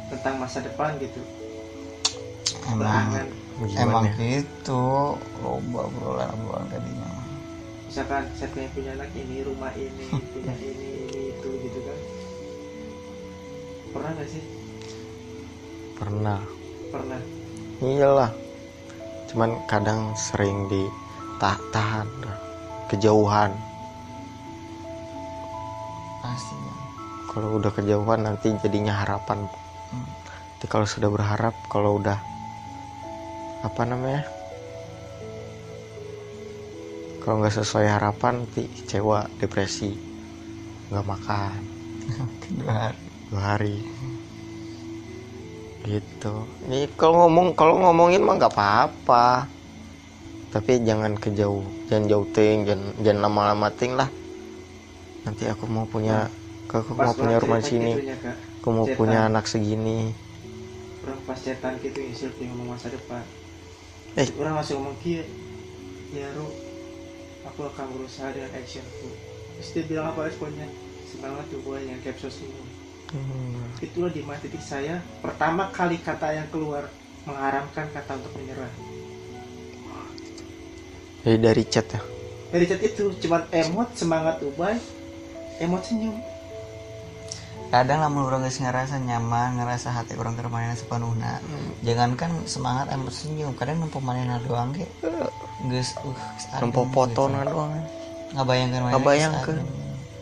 tentang 0.10 0.42
masa 0.42 0.60
depan 0.66 0.98
gitu? 0.98 1.22
Emang. 2.66 2.82
Berangan 2.82 3.41
Gimana 3.62 3.82
emang 3.86 4.06
ya? 4.10 4.14
gitu 4.18 4.84
loba 5.46 5.80
obrolan 5.86 6.30
obrolan 6.34 6.66
tadinya 6.74 7.06
mah. 7.06 7.26
misalkan 7.86 8.24
saya 8.34 8.50
pengen 8.56 8.72
punya 8.74 8.92
anak 8.98 9.10
ini 9.14 9.36
rumah 9.46 9.72
ini 9.78 10.06
punya 10.34 10.54
ini 10.58 10.90
ini 11.06 11.22
itu 11.36 11.50
gitu 11.70 11.80
kan 11.86 12.00
pernah 13.92 14.12
gak 14.18 14.30
sih 14.30 14.44
Pernah. 16.02 16.42
pernah 16.90 17.22
Iyalah. 17.82 18.30
Cuman 19.26 19.58
kadang 19.66 20.14
sering 20.14 20.70
ditahan 20.70 22.06
kejauhan. 22.94 23.50
pasti 26.22 26.54
ya. 26.54 26.74
Kalau 27.26 27.58
udah 27.58 27.74
kejauhan 27.74 28.22
nanti 28.22 28.54
jadinya 28.62 29.02
harapan. 29.02 29.50
Hmm. 29.90 30.06
Tapi 30.62 30.70
kalau 30.70 30.86
sudah 30.86 31.10
berharap, 31.10 31.58
kalau 31.74 31.98
udah 31.98 32.22
apa 33.62 33.82
namanya? 33.86 34.24
Kalau 37.22 37.38
nggak 37.38 37.54
sesuai 37.54 37.86
harapan, 37.86 38.46
nanti 38.46 38.66
kecewa, 38.66 39.30
depresi, 39.38 39.94
nggak 40.90 41.06
makan 41.06 41.62
dua 42.58 42.74
hari 42.74 43.00
dua 43.32 43.42
hari. 43.56 43.78
Gitu. 45.82 46.34
Ini 46.70 46.90
kalau 46.94 47.26
ngomong 47.26 47.58
kalau 47.58 47.80
ngomongin 47.80 48.22
mah 48.22 48.36
nggak 48.38 48.54
apa-apa. 48.54 49.48
Tapi 50.52 50.84
jangan 50.84 51.16
kejauh, 51.16 51.64
jangan 51.88 52.06
jauh 52.12 52.28
ting, 52.36 52.68
jangan 52.68 52.92
jangan 53.00 53.20
lama-lama 53.24 53.72
ting 53.72 53.96
lah. 53.96 54.12
Nanti 55.24 55.48
aku 55.48 55.64
mau 55.70 55.88
punya, 55.88 56.28
aku 56.68 56.92
mau 56.92 57.16
punya 57.16 57.40
rumah 57.40 57.64
sini, 57.64 57.96
gitunya, 57.96 58.18
aku 58.60 58.68
mau 58.74 58.84
Cetan. 58.84 58.98
punya 59.00 59.20
anak 59.32 59.46
segini. 59.48 60.12
orang 61.02 61.18
pas 61.26 61.34
chatan 61.34 61.82
gitu 61.82 61.98
selfie 62.14 62.46
ngomong 62.46 62.78
masa 62.78 62.94
depan 62.94 63.26
Eh. 64.20 64.28
orang 64.36 64.60
langsung 64.60 64.84
ngomong 64.84 64.98
kia 65.00 65.24
ya 66.12 66.28
Ru. 66.36 66.52
Aku 67.48 67.68
akan 67.68 67.86
berusaha 67.96 68.30
dengan 68.36 68.52
actionku. 68.54 69.10
Terus 69.58 69.70
dia 69.74 69.84
bilang 69.88 70.12
apa 70.12 70.28
responnya? 70.28 70.68
Semangat 71.08 71.48
tuh 71.52 71.60
boy 71.64 71.80
yang 71.84 72.00
capsule 72.04 72.32
senyum 72.32 72.68
Hmm. 73.12 73.68
itulah 73.84 74.08
di 74.08 74.24
mana 74.24 74.40
titik 74.40 74.64
saya 74.64 75.04
pertama 75.20 75.68
kali 75.76 76.00
kata 76.00 76.32
yang 76.32 76.48
keluar 76.48 76.88
mengharamkan 77.28 77.92
kata 77.92 78.16
untuk 78.16 78.32
menyerah. 78.40 78.72
Jadi 81.28 81.38
dari 81.38 81.64
chat 81.68 81.92
ya. 81.92 82.00
dari 82.56 82.66
chat 82.72 82.80
itu 82.80 83.12
cuman 83.20 83.52
emot 83.52 83.92
semangat 84.00 84.40
ubay. 84.48 84.80
Emot 85.60 85.84
senyum 85.84 86.16
kadang 87.72 88.04
lamun 88.04 88.28
orang 88.28 88.44
ngerasa 88.44 89.00
nyaman 89.00 89.56
ngerasa 89.56 89.96
hati 89.96 90.20
orang 90.20 90.36
termanena 90.36 90.76
sepenuhnya. 90.76 91.40
Jangankan 91.82 92.44
semangat 92.44 92.92
emot 92.92 93.16
senyum. 93.16 93.56
Kadang 93.56 93.80
nempo 93.80 94.04
manena 94.04 94.38
doang 94.44 94.76
ge. 94.76 94.86
Geus 95.72 95.96
uh 96.04 96.12
geus 96.12 96.46
adem 96.52 96.70
Nempo 96.70 96.84
foto 96.92 97.32
gitu. 97.32 97.48
doang. 97.48 97.72
ngabayangkan 98.32 98.80
adem. 99.44 99.68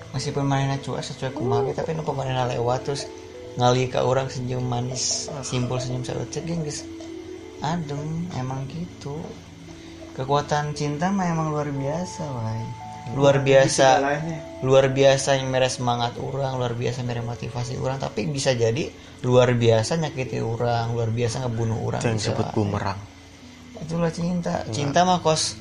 meskipun 0.10 0.46
manena 0.46 0.78
cuek 0.82 1.06
sesuai 1.06 1.34
kumaha 1.38 1.70
ge, 1.70 1.74
tapi 1.78 1.94
nempo 1.98 2.14
manena 2.14 2.46
lewat 2.50 2.86
terus 2.86 3.10
ngali 3.58 3.90
ka 3.90 4.06
orang 4.06 4.30
senyum 4.30 4.64
manis. 4.64 5.28
Simpul 5.42 5.82
senyum 5.82 6.06
saeucek 6.06 6.46
ge 6.46 6.56
geus 6.62 6.86
adem 7.66 8.30
emang 8.38 8.64
gitu. 8.70 9.18
Kekuatan 10.14 10.78
cinta 10.78 11.10
mah 11.10 11.26
emang 11.26 11.50
luar 11.50 11.72
biasa 11.74 12.24
wae 12.30 12.79
luar 13.15 13.41
biasa. 13.41 13.88
segalanya 13.98 14.50
luar 14.60 14.91
biasa 14.91 15.39
yang 15.39 15.48
mere 15.48 15.72
semangat 15.72 16.19
orang 16.19 16.60
luar 16.60 16.76
biasa 16.76 17.08
mere 17.08 17.24
motivasi 17.24 17.80
orang 17.80 17.95
tapi 17.95 18.28
bisa 18.28 18.52
jadi 18.52 18.91
luar 19.24 19.56
biasa 19.56 19.95
nyakiti 19.95 20.43
orang 20.43 20.91
luar 20.91 21.15
biasa 21.15 21.48
ngebunuh 21.48 21.80
orang 21.80 22.02
disebut 22.04 22.48
wae. 22.52 22.56
bumerang. 22.56 23.00
itulah 23.80 24.12
cinta. 24.12 24.67
Cinta 24.76 25.08
mah 25.08 25.24
kos 25.24 25.56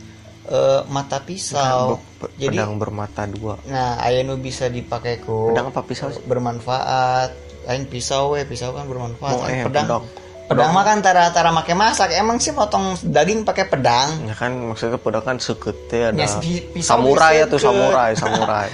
eh, 0.50 0.82
mata 0.90 1.22
pisau. 1.22 2.02
Pe- 2.18 2.34
jadi 2.34 2.58
pedang 2.58 2.74
bermata 2.82 3.22
dua. 3.30 3.54
Nah 3.70 4.02
nu 4.26 4.34
bisa 4.42 4.66
dipakai 4.66 5.22
ku 5.22 5.54
pedang 5.54 5.70
apa 5.70 5.86
pisau 5.86 6.10
bermanfaat. 6.26 7.30
Lain 7.70 7.84
pisau 7.86 8.34
we 8.34 8.42
pisau 8.50 8.74
kan 8.74 8.90
bermanfaat. 8.90 9.34
Oh, 9.38 9.46
Lain 9.46 9.62
eh, 9.62 9.64
pedang 9.70 9.86
pedang. 9.86 10.04
Pedang 10.48 10.72
mah 10.72 10.82
kan 10.82 10.98
tara-tara 10.98 11.52
make 11.52 11.76
masak. 11.76 12.10
Emang 12.10 12.40
sih 12.40 12.50
potong 12.50 12.96
daging 13.04 13.44
pakai 13.44 13.68
pedang? 13.68 14.24
Ya 14.24 14.32
kan 14.32 14.56
maksudnya 14.56 14.96
pedang 14.96 15.22
kan 15.22 15.36
sekete 15.36 16.10
ada 16.10 16.16
Ya, 16.16 16.26
pi- 16.40 16.64
pisau 16.72 16.96
samurai 16.96 17.32
ya 17.38 17.46
tuh 17.46 17.60
samurai 17.60 18.16
samurai. 18.20 18.68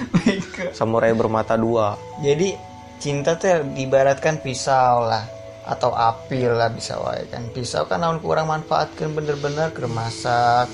Samurai 0.71 1.11
bermata 1.13 1.59
dua. 1.59 1.99
Jadi 2.23 2.55
cinta 2.97 3.35
tuh 3.35 3.67
diibaratkan 3.75 4.39
pisau 4.39 5.05
lah 5.05 5.27
atau 5.67 5.91
api 5.91 6.47
lah 6.47 6.71
bisa 6.71 6.95
wae 6.97 7.27
kan. 7.27 7.43
Pisau 7.51 7.85
kan 7.85 8.01
naon 8.01 8.23
kurang 8.23 8.47
manfaatkan 8.47 9.11
bener-bener 9.11 9.75
ke 9.75 9.85
masak 9.85 10.71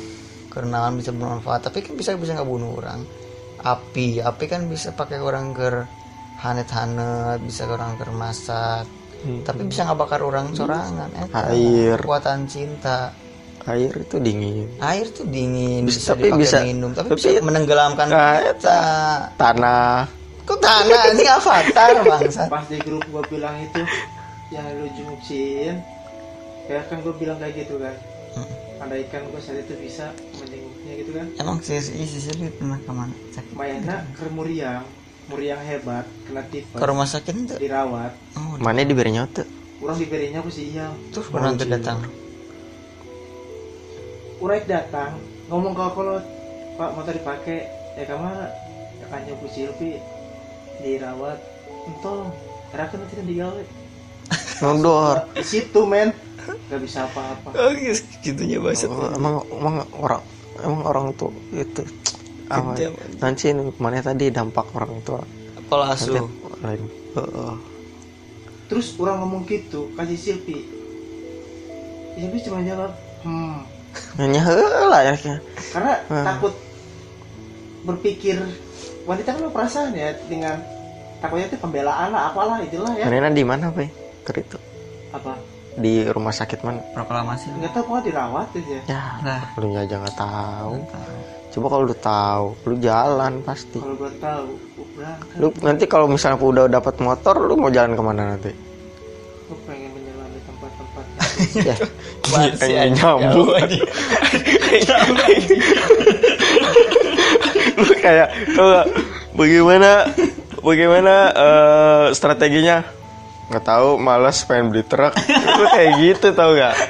karena 0.53 0.93
bisa 0.93 1.11
bermanfaat. 1.11 1.67
Tapi 1.67 1.81
kan 1.81 1.97
bisa 1.97 2.13
bisa 2.15 2.37
nggak 2.37 2.47
bunuh 2.47 2.77
orang 2.77 3.01
api 3.61 4.25
api 4.25 4.45
kan 4.49 4.65
bisa 4.67 4.89
pakai 4.91 5.21
orang 5.21 5.53
ke 5.53 5.85
hanet-hanet 6.41 7.45
bisa 7.45 7.69
ke 7.69 7.73
orang 7.77 7.93
ke 8.01 8.09
masak 8.09 8.89
tapi 9.41 9.63
bisa 9.65 9.85
nggak 9.85 9.99
bakar 9.99 10.21
orang 10.21 10.51
sorangan 10.51 11.11
eh, 11.13 11.29
Air. 11.51 11.99
kekuatan 11.99 12.45
cinta. 12.45 13.13
Air 13.63 13.93
itu 13.93 14.17
dingin. 14.17 14.67
Air 14.79 15.07
tuh 15.11 15.25
dingin 15.25 15.85
Bisa- 15.85 16.17
bisa, 16.17 16.17
tapi 16.17 16.27
bisa- 16.35 16.65
minum 16.65 16.91
tapi, 16.91 17.13
tapi- 17.13 17.21
bisa 17.21 17.45
menenggelamkan 17.45 18.07
Nah, 18.09 18.41
kita. 18.51 18.81
tanah. 19.37 20.09
Kok 20.43 20.59
tanah? 20.59 21.03
Ini 21.13 21.25
avatar 21.31 21.89
bangsa 22.01 22.43
pas 22.49 22.65
di 22.65 22.81
grup 22.81 23.05
gue 23.05 23.23
bilang 23.29 23.55
itu 23.61 23.85
yang 24.51 24.67
lu 24.75 24.89
jenguksin 24.97 25.77
ya 26.67 26.81
kan 26.89 26.99
gue 26.99 27.15
bilang 27.15 27.37
kayak 27.37 27.55
gitu 27.61 27.77
kan. 27.77 27.95
Andaikan 28.81 29.29
gue 29.29 29.39
saat 29.39 29.61
itu 29.61 29.77
bisa 29.77 30.09
menjenguknya 30.35 30.93
gitu 30.97 31.11
kan. 31.13 31.27
Emang 31.37 31.61
si 31.61 31.77
si 31.79 31.93
si 32.01 32.19
Silvi 32.19 32.49
pernah 32.51 32.81
ke 32.81 32.91
mana? 32.91 33.13
Mayana 33.53 34.01
ke 34.11 34.25
Muriang 35.31 35.63
Muriang 35.63 35.63
hebat 35.63 36.07
kena 36.27 36.43
tipes 36.51 36.75
Ke 36.75 36.85
rumah 36.85 37.07
sakit 37.07 37.35
itu. 37.39 37.55
dirawat. 37.63 38.13
Oh, 38.35 38.59
mana 38.59 38.83
diberi 38.83 39.15
nyote? 39.15 39.47
Orang 39.79 39.97
diberinya 39.97 40.43
aku 40.43 40.51
sih 40.51 40.75
iya. 40.75 40.91
Terus 41.15 41.31
pernah 41.31 41.55
nanti 41.55 41.71
datang. 41.71 42.03
Urek 44.43 44.67
datang 44.67 45.23
ngomong 45.47 45.73
ke 45.73 45.83
kalau 45.95 46.19
pak 46.75 46.91
motor 46.99 47.15
dipakai. 47.15 47.71
Ya 47.95 48.05
ke 48.07 48.15
mana 48.19 48.51
ya 48.99 49.07
kan 49.07 49.23
nyobu 49.25 49.47
Silvi 49.47 50.03
dirawat. 50.83 51.39
Entong 51.87 52.35
Rakan 52.71 53.03
nanti 53.03 53.15
kan 53.19 53.27
digawe 53.27 53.63
nodor 54.63 55.27
di 55.35 55.43
situ 55.43 55.81
men. 55.87 56.15
Gak 56.71 56.81
bisa 56.83 57.07
apa-apa. 57.07 57.51
Oh, 57.55 57.75
gitunya 58.23 58.63
bahasa. 58.63 58.87
Oh, 58.87 59.11
emang 59.11 59.43
emang 59.51 59.75
orang 59.99 60.23
emang 60.63 60.83
orang 60.87 61.05
tuh 61.19 61.35
itu 61.51 61.83
apa 62.51 62.75
nanti 63.23 63.55
ini 63.55 63.71
mana 63.79 64.03
tadi 64.03 64.27
dampak 64.29 64.67
orang 64.75 64.99
tua. 65.07 65.23
Pola 65.71 65.95
nanti 65.95 66.03
asuh. 66.11 66.27
lain. 66.61 66.83
Heeh. 67.15 67.55
terus 68.67 68.95
orang 68.99 69.23
ngomong 69.23 69.43
gitu 69.51 69.91
kasih 69.95 70.15
Silvi 70.15 70.63
Silvi 72.15 72.39
cuma 72.43 72.63
jawab 72.63 72.93
hmm. 73.27 73.59
Hanya 74.23 74.43
lah 74.87 75.03
ya 75.03 75.15
karena 75.75 75.93
Hmm. 76.07 76.23
takut 76.23 76.55
berpikir 77.83 78.39
wanita 79.03 79.35
kan 79.35 79.51
perasaan 79.51 79.91
ya 79.97 80.15
dengan 80.31 80.63
takutnya 81.19 81.51
itu 81.51 81.59
pembelaan 81.59 82.15
lah 82.15 82.31
apalah 82.31 82.63
itulah 82.63 82.95
ya. 82.95 83.11
Manena 83.11 83.35
di 83.35 83.43
mana 83.43 83.75
pe 83.75 83.91
ker 84.23 84.39
itu 84.39 84.59
apa? 85.11 85.35
Di 85.75 86.07
rumah 86.07 86.31
sakit 86.31 86.63
mana? 86.63 86.83
Proklamasi. 86.95 87.51
nggak 87.57 87.73
tahu 87.75 87.83
pokoknya 87.91 88.05
dirawat 88.07 88.49
aja. 88.55 88.79
Ya. 88.87 89.03
Nah, 89.27 89.43
lu 89.59 89.75
aja 89.75 89.95
nggak 89.99 90.15
tahu 90.19 90.75
coba 91.51 91.67
kalau 91.67 91.83
lu 91.83 91.97
tahu 91.99 92.55
lu 92.71 92.79
jalan 92.79 93.43
pasti. 93.43 93.83
Kalau 93.83 93.99
gue 93.99 94.13
tahu 94.23 94.55
lu 95.43 95.51
nanti 95.67 95.91
kalau 95.91 96.07
misalnya 96.07 96.39
udah 96.39 96.71
dapat 96.71 97.03
motor 97.03 97.35
lu 97.43 97.59
mau 97.59 97.75
jalan 97.75 97.99
ke 97.99 98.03
mana 98.03 98.23
nanti? 98.35 98.55
Gue 99.51 99.59
pengen 99.67 99.91
menyelami 99.91 100.39
tempat-tempat 100.47 101.05
ya 101.69 101.75
kayak 102.55 102.95
anjing? 102.95 103.03
nyambung 103.03 103.51
anjing. 103.59 103.83
lu 107.81 107.95
kayak 107.99 108.29
gak, 108.55 108.87
bagaimana 109.35 110.07
bagaimana 110.63 111.15
eh, 111.35 112.15
strateginya? 112.15 112.87
Nggak 113.51 113.67
tahu 113.67 113.99
malas 113.99 114.47
pengen 114.47 114.71
beli 114.71 114.87
truk. 114.87 115.11
Lu 115.59 115.67
kayak 115.75 115.99
gitu 115.99 116.31
tau 116.31 116.55
gak 116.55 116.79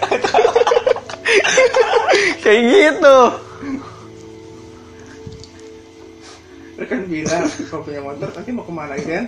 kayak 2.44 2.62
gitu 2.66 3.16
kan 6.90 7.00
bilang 7.06 7.46
kalau 7.70 7.82
punya 7.86 8.00
motor 8.02 8.28
nanti 8.34 8.50
mau 8.50 8.64
ke 8.66 8.72
mana 8.74 8.92
gitu 8.98 9.10
kan? 9.14 9.26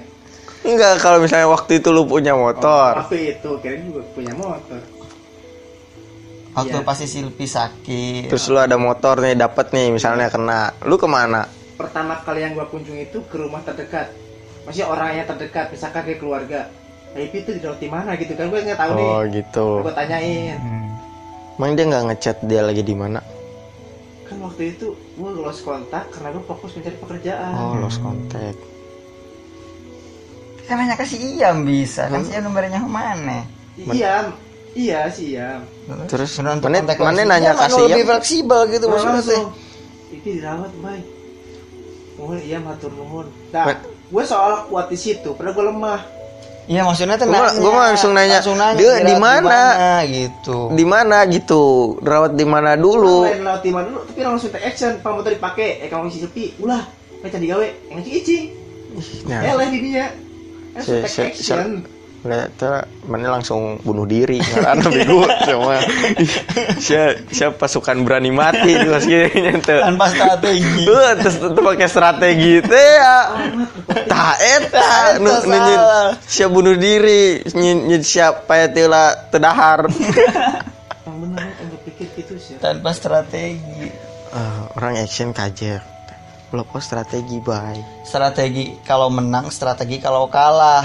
Enggak 0.62 0.92
kalau 0.98 1.18
misalnya 1.22 1.48
waktu 1.50 1.72
itu 1.78 1.88
lu 1.94 2.02
punya 2.06 2.34
motor. 2.34 2.98
Waktu 2.98 3.38
itu 3.38 3.50
kira 3.62 3.78
juga 3.78 4.02
punya 4.14 4.34
motor. 4.34 4.82
Waktu 6.52 6.76
Iya. 6.76 6.84
pasti 6.84 7.06
Silvi 7.08 7.46
sakit. 7.48 8.28
terus 8.28 8.44
lu 8.52 8.60
ada 8.60 8.76
motor 8.76 9.16
nih 9.22 9.38
dapat 9.38 9.72
nih 9.72 9.94
misalnya 9.94 10.28
kena. 10.28 10.74
Lu 10.84 10.98
ke 10.98 11.06
mana? 11.06 11.46
Pertama 11.78 12.18
kali 12.20 12.44
yang 12.44 12.52
gue 12.52 12.66
kunjungi 12.68 13.08
itu 13.08 13.18
ke 13.24 13.36
rumah 13.40 13.64
terdekat. 13.64 14.12
Maksudnya 14.68 14.86
orang 14.92 15.08
yang 15.16 15.26
terdekat 15.26 15.72
misalkan 15.72 16.02
ke 16.04 16.20
keluarga. 16.20 16.68
IP 17.12 17.44
itu 17.44 17.50
dirawat 17.60 17.80
di 17.80 17.88
mana 17.92 18.16
gitu 18.16 18.32
kan 18.36 18.48
gue 18.48 18.60
nggak 18.60 18.78
tahu 18.78 18.90
nih. 18.96 19.06
oh 19.08 19.22
gitu. 19.30 19.66
Gue 19.86 19.94
tanyain. 19.94 20.58
Hmm. 20.58 20.88
emang 21.60 21.78
dia 21.78 21.84
nggak 21.86 22.04
ngechat 22.10 22.36
dia 22.42 22.62
lagi 22.64 22.82
di 22.82 22.96
mana 22.96 23.22
kan 24.32 24.40
waktu 24.42 24.62
itu 24.72 24.86
gue 24.96 25.30
lost 25.36 25.60
kontak 25.60 26.08
karena 26.08 26.32
gue 26.32 26.42
fokus 26.42 26.72
mencari 26.72 26.96
pekerjaan 26.96 27.52
oh 27.52 27.76
lost 27.76 28.00
contact 28.00 28.56
Kan 30.62 30.78
hanya 30.78 30.94
kasih 30.94 31.18
Iam 31.36 31.66
bisa. 31.66 32.06
Kan 32.06 32.22
sih 32.22 32.38
nomornya 32.38 32.80
mana? 32.80 33.44
iya 33.76 34.30
iya 34.72 35.04
sih 35.06 35.36
iya 35.36 35.60
Terus, 36.06 36.38
Untuk 36.38 36.64
mana- 36.64 36.80
kontak 36.80 36.96
mana 36.96 37.20
nanya 37.26 37.52
Ya, 37.52 37.58
kasih 37.58 37.76
mana 37.76 37.86
lebih 37.90 37.98
Iam? 37.98 38.08
fleksibel 38.08 38.60
gitu 38.70 38.84
maksudnya 38.86 39.12
teh. 39.12 39.36
langsung 39.36 39.44
IP 40.08 40.24
dirawat 40.32 40.72
baik 40.78 41.04
mohon 42.14 42.38
iya 42.38 42.56
matur 42.56 42.88
nuhun 42.90 43.26
nah 43.50 43.74
gue 43.82 44.24
soal 44.24 44.64
kuat 44.66 44.86
di 44.86 44.96
situ 44.96 45.32
padahal 45.32 45.52
gue 45.52 45.64
lemah 45.66 46.00
Iya 46.64 46.82
maksudnya 46.82 47.16
tuh 47.16 47.26
Gua- 47.26 47.42
nanya. 47.42 47.58
gua 47.58 47.70
mah 47.72 47.84
langsung 47.88 48.12
nanya, 48.12 48.38
Langsung 48.38 48.54
nanya. 48.54 48.78
"Dia 48.78 48.92
di 49.02 49.14
mana?" 49.16 49.60
gitu. 50.04 50.58
di 50.70 50.84
mana 50.84 51.16
gitu 51.26 51.62
rawat 52.00 52.32
di 52.32 52.44
mana 52.44 52.74
Dulu. 52.74 52.92
dulu 52.94 53.16
lain 53.24 53.42
laut 53.42 53.60
timah 53.60 53.82
dulu 53.82 53.98
tapi 54.04 54.20
langsung 54.20 54.48
take 54.48 54.64
action 54.64 54.90
pak 54.96 55.10
motor 55.10 55.30
dipakai 55.30 55.82
eh 55.82 55.88
kamu 55.88 56.06
isi 56.06 56.22
sepi 56.22 56.44
ulah 56.58 56.86
kaca 57.18 57.36
digawe 57.36 57.66
yang 57.88 57.98
ngecing 57.98 58.14
icing 58.16 58.44
nah 59.24 59.40
eh 59.40 59.52
lain 59.52 59.70
didinya 59.70 60.06
langsung 60.72 60.94
Si- 60.98 61.02
take 61.04 61.34
action 61.34 61.68
ternyata 62.22 62.86
mana 63.02 63.34
langsung 63.34 63.82
bunuh 63.82 64.06
diri 64.06 64.38
karena 64.38 64.86
bego 64.86 65.26
sama 65.42 65.82
siapa 66.78 67.18
siapa 67.28 67.54
pasukan 67.58 68.06
berani 68.06 68.30
mati 68.30 68.78
itu 68.78 68.88
kayaknya 68.88 69.58
tuh 69.58 69.80
Tanpa 69.82 70.06
strategi. 70.06 70.86
Lu 70.86 70.94
terus 71.18 71.36
terus 71.42 71.58
pakai 71.58 71.88
strategi 71.90 72.52
teh 72.62 72.88
ya. 72.94 73.18
Tah 74.06 74.34
eta 74.38 74.90
nu 75.18 75.34
nu 75.34 75.50
nyi- 75.50 75.82
siap 76.22 76.50
bunuh 76.54 76.78
diri 76.78 77.42
siapa 78.00 78.54
ya 78.54 78.66
tila 78.70 79.04
tedahar. 79.28 79.90
yang 81.02 81.16
benar 81.18 81.42
yang 81.58 81.68
berpikir 81.74 82.06
gitu 82.14 82.38
sih 82.38 82.54
Tanpa 82.62 82.94
strategi. 82.94 83.90
Ah, 84.30 84.70
orang 84.78 85.02
action 85.02 85.34
kajer. 85.34 85.82
Kok 86.52 86.78
strategi 86.78 87.40
bye. 87.40 88.04
Strategi 88.04 88.76
kalau 88.84 89.08
menang, 89.08 89.48
strategi 89.48 89.96
kalau 89.98 90.28
kalah. 90.28 90.84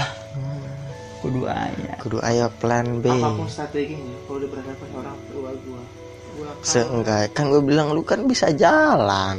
Kudu 1.38 1.46
aya. 1.46 1.92
Kudu 2.02 2.18
aya 2.18 2.46
plan 2.50 2.86
B. 2.98 3.06
apa 3.06 3.30
pun 3.30 3.46
strateginya 3.46 4.14
kalau 4.26 4.36
udah 4.42 4.48
berhadapan 4.50 4.88
orang 4.98 5.16
tua 5.30 5.50
gua 5.54 5.82
gua 6.34 6.46
akan 6.50 6.64
Seenggak 6.66 7.24
kan 7.30 7.44
gue 7.48 7.62
bilang 7.62 7.94
lu 7.94 8.02
kan 8.02 8.26
bisa 8.26 8.50
jalan. 8.50 9.38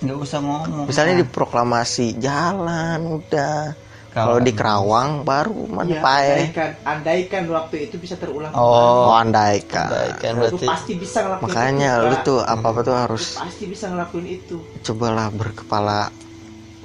Nggak 0.00 0.16
usah 0.20 0.40
ngomong. 0.40 0.84
Misalnya 0.88 1.14
di 1.20 1.26
proklamasi 1.28 2.16
jalan 2.16 3.20
udah. 3.20 3.84
Kalau 4.14 4.38
di 4.38 4.54
Kerawang 4.54 5.26
baru 5.26 5.66
mana 5.66 5.90
pae. 5.98 6.46
andaikan, 6.46 6.70
andaikan 6.86 7.42
waktu 7.50 7.90
itu 7.90 7.98
bisa 7.98 8.14
terulang 8.14 8.54
Oh, 8.54 9.10
Oh, 9.10 9.10
andaikan. 9.10 9.90
kan 9.90 10.38
kembali. 10.38 10.38
lu 10.38 10.38
berarti 10.54 10.66
pasti 10.70 10.92
bisa 10.94 11.18
ngelakuin 11.26 11.50
Makanya 11.50 11.90
itu, 11.98 12.06
lu 12.06 12.16
tuh 12.22 12.38
apa-apa 12.38 12.80
tuh 12.86 12.94
Lu 12.94 13.00
harus 13.02 13.24
pasti 13.34 13.64
bisa 13.66 13.90
ngelakuin 13.90 14.26
itu 14.30 14.56
cobalah 14.86 15.34
berkepala 15.34 16.14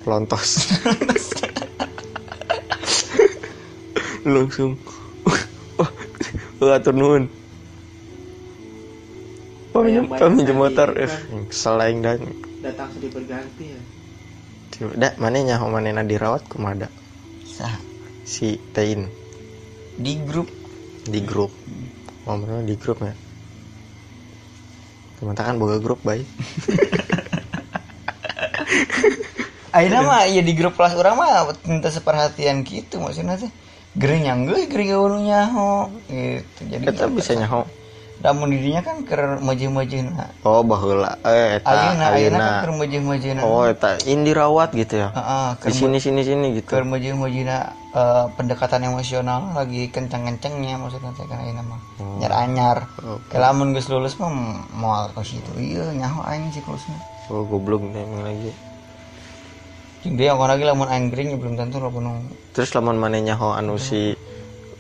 lontos. 0.10 0.50
Langsung. 4.26 4.76
Atur 6.60 6.96
nuhun. 6.96 7.24
Paminjem 9.72 10.06
tadi 10.12 10.52
motor. 10.52 10.90
Eh, 10.98 11.12
selain 11.54 12.04
dan 12.04 12.20
datang 12.60 12.92
sedih 12.92 13.08
berganti 13.16 13.72
ya 13.72 13.82
da 14.96 15.16
mana 15.20 15.44
nyaho 15.44 15.68
manena 15.72 16.04
dirawat 16.04 16.48
kumada 16.48 16.88
sah. 17.48 17.72
si 18.24 18.60
Tein 18.76 19.08
di 20.00 20.20
grup 20.24 20.48
di 21.08 21.20
grup. 21.24 21.52
Oh, 22.28 22.36
mana 22.36 22.62
di 22.64 22.76
grup 22.76 23.02
ya? 23.02 23.16
teman 25.20 25.36
kan 25.36 25.60
boga 25.60 25.84
grup 25.84 26.00
baik 26.08 26.24
Akhirnya 29.70 30.02
mah 30.02 30.26
ya 30.26 30.42
di 30.42 30.58
grup 30.58 30.74
kelas 30.74 30.98
orang 30.98 31.14
mah 31.14 31.54
minta 31.68 31.94
seperhatian 31.94 32.66
gitu 32.66 32.98
maksudnya 33.04 33.38
teh 33.38 33.52
gering 34.00 34.48
gue 34.48 34.60
gering 34.72 34.90
gaul 34.96 35.14
nyaho 35.20 35.92
gitu. 36.08 36.62
Jadi 36.72 36.84
kita 36.88 37.12
bisa 37.12 37.36
nyaho. 37.36 37.68
Namun 38.20 38.52
dirinya 38.52 38.84
kan 38.84 39.08
ker 39.08 39.40
na 39.40 40.26
oh 40.44 40.60
baheula 40.60 41.16
eh 41.24 41.56
eta 41.56 41.72
ayeuna 41.72 42.06
ayeuna 42.20 42.40
kan 42.40 42.56
ker 42.68 42.72
maju-maju 42.76 43.28
na 43.32 43.42
oh 43.48 43.64
eta 43.64 43.96
ini 44.04 44.28
dirawat 44.28 44.76
gitu 44.76 45.08
ya? 45.08 45.10
Heeh, 45.16 45.48
di 45.64 45.72
sini 45.72 45.98
sini 46.04 46.22
sini 46.28 46.60
gitu. 46.60 46.68
ker 46.68 46.84
maju-maju 46.84 47.40
na 47.48 47.72
eh, 47.96 48.26
pendekatan 48.36 48.92
emosional 48.92 49.56
lagi 49.56 49.88
kenceng-kencengnya 49.88 50.76
maksudnya 50.76 51.16
teh 51.16 51.24
kan 51.32 51.48
ayeuna 51.48 51.64
mah. 51.64 51.80
Nyar 52.20 52.34
anyar 52.36 52.78
Oke. 53.00 53.40
Kalau 53.40 53.56
lamun 53.56 53.72
geus 53.72 53.88
lulus 53.88 54.20
mah 54.20 54.32
mau 54.76 55.08
ke 55.16 55.24
situ. 55.24 55.52
Iya 55.56 55.96
nyaho 55.96 56.20
aing 56.28 56.52
siklusna 56.52 57.00
oh 57.30 57.46
goblok 57.46 57.86
nih 57.86 58.04
lagi 58.26 58.52
dia 60.06 60.32
orang 60.32 60.56
lagi 60.56 60.64
lamun 60.64 60.88
ya 60.88 61.36
belum 61.36 61.54
tentu 61.60 61.84
lo 61.84 61.92
penuh 61.92 62.16
terus 62.56 62.72
lamun 62.72 62.96
mana 62.96 63.20
nyaho 63.20 63.52
anu 63.52 63.76
si 63.76 64.16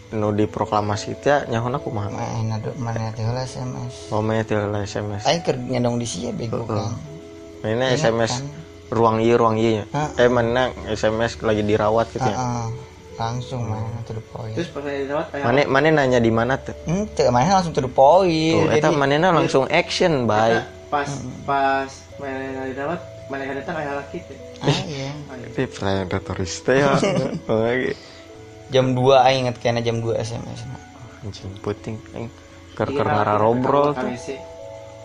nu 0.09 0.33
diproklamasi 0.33 1.19
teh 1.21 1.45
nyaho 1.51 1.69
aku 1.69 1.91
mah 1.93 2.09
main 2.09 2.49
ada 2.49 2.71
mana 2.79 3.11
teh 3.13 3.21
heula 3.21 3.43
SMS 3.45 4.09
oh 4.09 4.23
main 4.23 4.41
teh 4.41 4.57
lah 4.57 4.81
SMS 4.81 5.27
aing 5.27 5.43
keur 5.43 5.57
nyandong 5.59 6.01
di 6.01 6.07
sia 6.07 6.31
bego 6.33 6.65
kan. 6.65 6.95
Mainnya 7.59 7.91
Ingat 7.91 7.99
SMS 7.99 8.31
kan? 8.39 8.47
ruang 8.95 9.17
iya 9.19 9.35
ruang 9.35 9.55
iya 9.59 9.83
eh 10.17 10.29
mana 10.31 10.71
SMS 10.87 11.43
lagi 11.43 11.61
dirawat 11.61 12.09
gitu 12.15 12.25
ya 12.25 12.37
Heeh. 12.39 12.67
langsung 13.19 13.67
main 13.67 13.83
to 14.07 14.15
the 14.15 14.23
point. 14.31 14.55
Terus 14.55 14.71
pas 14.71 14.81
dirawat 14.81 15.27
kayak 15.35 15.43
mana 15.43 15.59
mana 15.67 15.87
nanya 15.91 16.23
di 16.23 16.31
mana 16.31 16.55
tuh 16.55 16.73
ente 16.87 17.27
mana 17.27 17.59
langsung 17.59 17.75
to 17.75 17.83
the 17.83 17.91
point. 17.91 18.63
Tuh, 18.65 18.71
eta 18.71 18.89
manena 18.95 19.35
langsung 19.35 19.67
action 19.67 20.23
bye 20.23 20.63
pas 20.87 21.11
pas 21.43 21.91
mana 22.17 22.65
dirawat 22.71 23.18
mana 23.29 23.45
yang 23.45 23.61
datang 23.61 23.77
ayah 23.77 23.93
laki 24.01 24.17
teh 24.25 24.37
ah, 24.65 24.79
iya. 24.89 25.13
Tapi 25.29 25.63
predatoris 25.69 26.53
teh 26.65 26.81
ya. 26.81 26.97
Oh, 27.49 27.61
lagi. 27.61 27.93
jam 28.73 28.97
2 28.97 29.25
aing 29.25 29.45
inget 29.45 29.55
kayaknya 29.61 29.81
jam 29.85 30.01
2 30.01 30.17
SMS. 30.17 30.65
Anjing 31.21 31.53
puting 31.61 32.01
aing 32.17 32.29
ker 32.73 32.89
ker 32.89 33.05
robrol 33.37 33.93
tuh. 33.93 34.09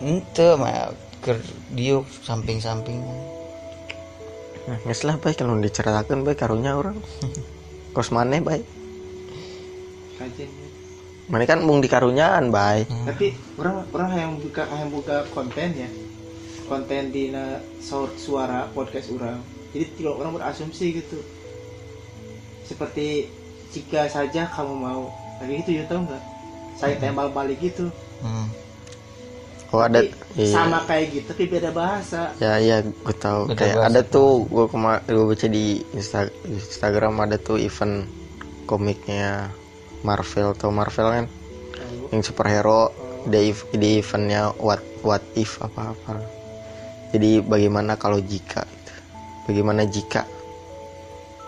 Ente 0.01 0.47
mah 0.57 0.91
keur 1.21 1.37
diuk 1.71 2.05
samping-samping 2.25 3.01
Nah, 4.65 4.81
geus 4.81 5.05
lah 5.05 5.21
bae 5.21 5.37
kalau 5.37 5.61
diceritakeun 5.61 6.25
bae 6.25 6.33
karunya 6.33 6.73
orang. 6.73 6.97
Kos 7.95 8.09
maneh 8.09 8.41
bae. 8.41 8.65
kajian 10.17 10.49
Mana 11.25 11.45
kan 11.49 11.61
mung 11.61 11.81
di 11.81 11.89
karunyaan 11.89 12.53
bae. 12.53 12.85
tapi 13.05 13.33
orang 13.57 13.81
orang 13.93 14.11
yang 14.13 14.31
buka 14.37 14.63
yang 14.69 14.89
buka 14.93 15.25
konten 15.33 15.73
ya 15.73 15.89
konten 16.65 17.13
di 17.13 17.29
suara 18.17 18.67
podcast 18.73 19.13
orang. 19.13 19.39
Jadi 19.71 19.85
tidak 19.99 20.13
orang 20.19 20.39
berasumsi 20.39 20.99
gitu. 21.03 21.19
Seperti 22.65 23.29
jika 23.75 24.07
saja 24.09 24.49
kamu 24.49 24.73
mau. 24.73 25.11
Lagi 25.41 25.61
gitu 25.61 25.71
ya 25.77 25.83
tau 25.85 26.01
nggak? 26.01 26.23
Saya 26.79 26.95
tembak 26.99 27.31
balik 27.35 27.59
gitu. 27.59 27.91
Hmm. 28.23 28.47
Oh 29.73 29.81
ada 29.83 29.99
Tapi 29.99 30.15
iya. 30.39 30.53
sama 30.55 30.79
kayak 30.87 31.05
gitu 31.11 31.25
tapi 31.35 31.43
beda 31.51 31.69
bahasa. 31.75 32.31
Ya 32.39 32.55
iya 32.61 32.79
gue 32.85 33.15
tahu. 33.19 33.51
Beda 33.51 33.59
kayak 33.59 33.75
bahasa. 33.75 33.91
ada 33.91 34.01
tuh 34.07 34.29
gue 34.47 34.65
kemarin 34.71 35.01
gue 35.03 35.25
baca 35.27 35.47
di 35.51 35.65
Insta- 35.91 36.35
Instagram 36.47 37.13
ada 37.19 37.35
tuh 37.35 37.59
event 37.59 38.07
komiknya 38.63 39.51
Marvel. 40.07 40.55
Atau 40.55 40.71
Marvel 40.71 41.07
kan? 41.11 41.25
Yang 42.15 42.31
superhero. 42.31 42.95
Di, 43.25 43.49
ev- 43.49 43.73
di 43.73 43.97
eventnya 43.99 44.53
what 44.61 44.85
what 45.01 45.25
if 45.33 45.57
apa 45.57 45.97
apa 45.97 46.34
jadi 47.15 47.31
bagaimana 47.47 47.95
kalau 47.95 48.19
jika 48.19 48.67
gitu. 48.67 48.93
bagaimana 49.47 49.87
jika? 49.87 50.27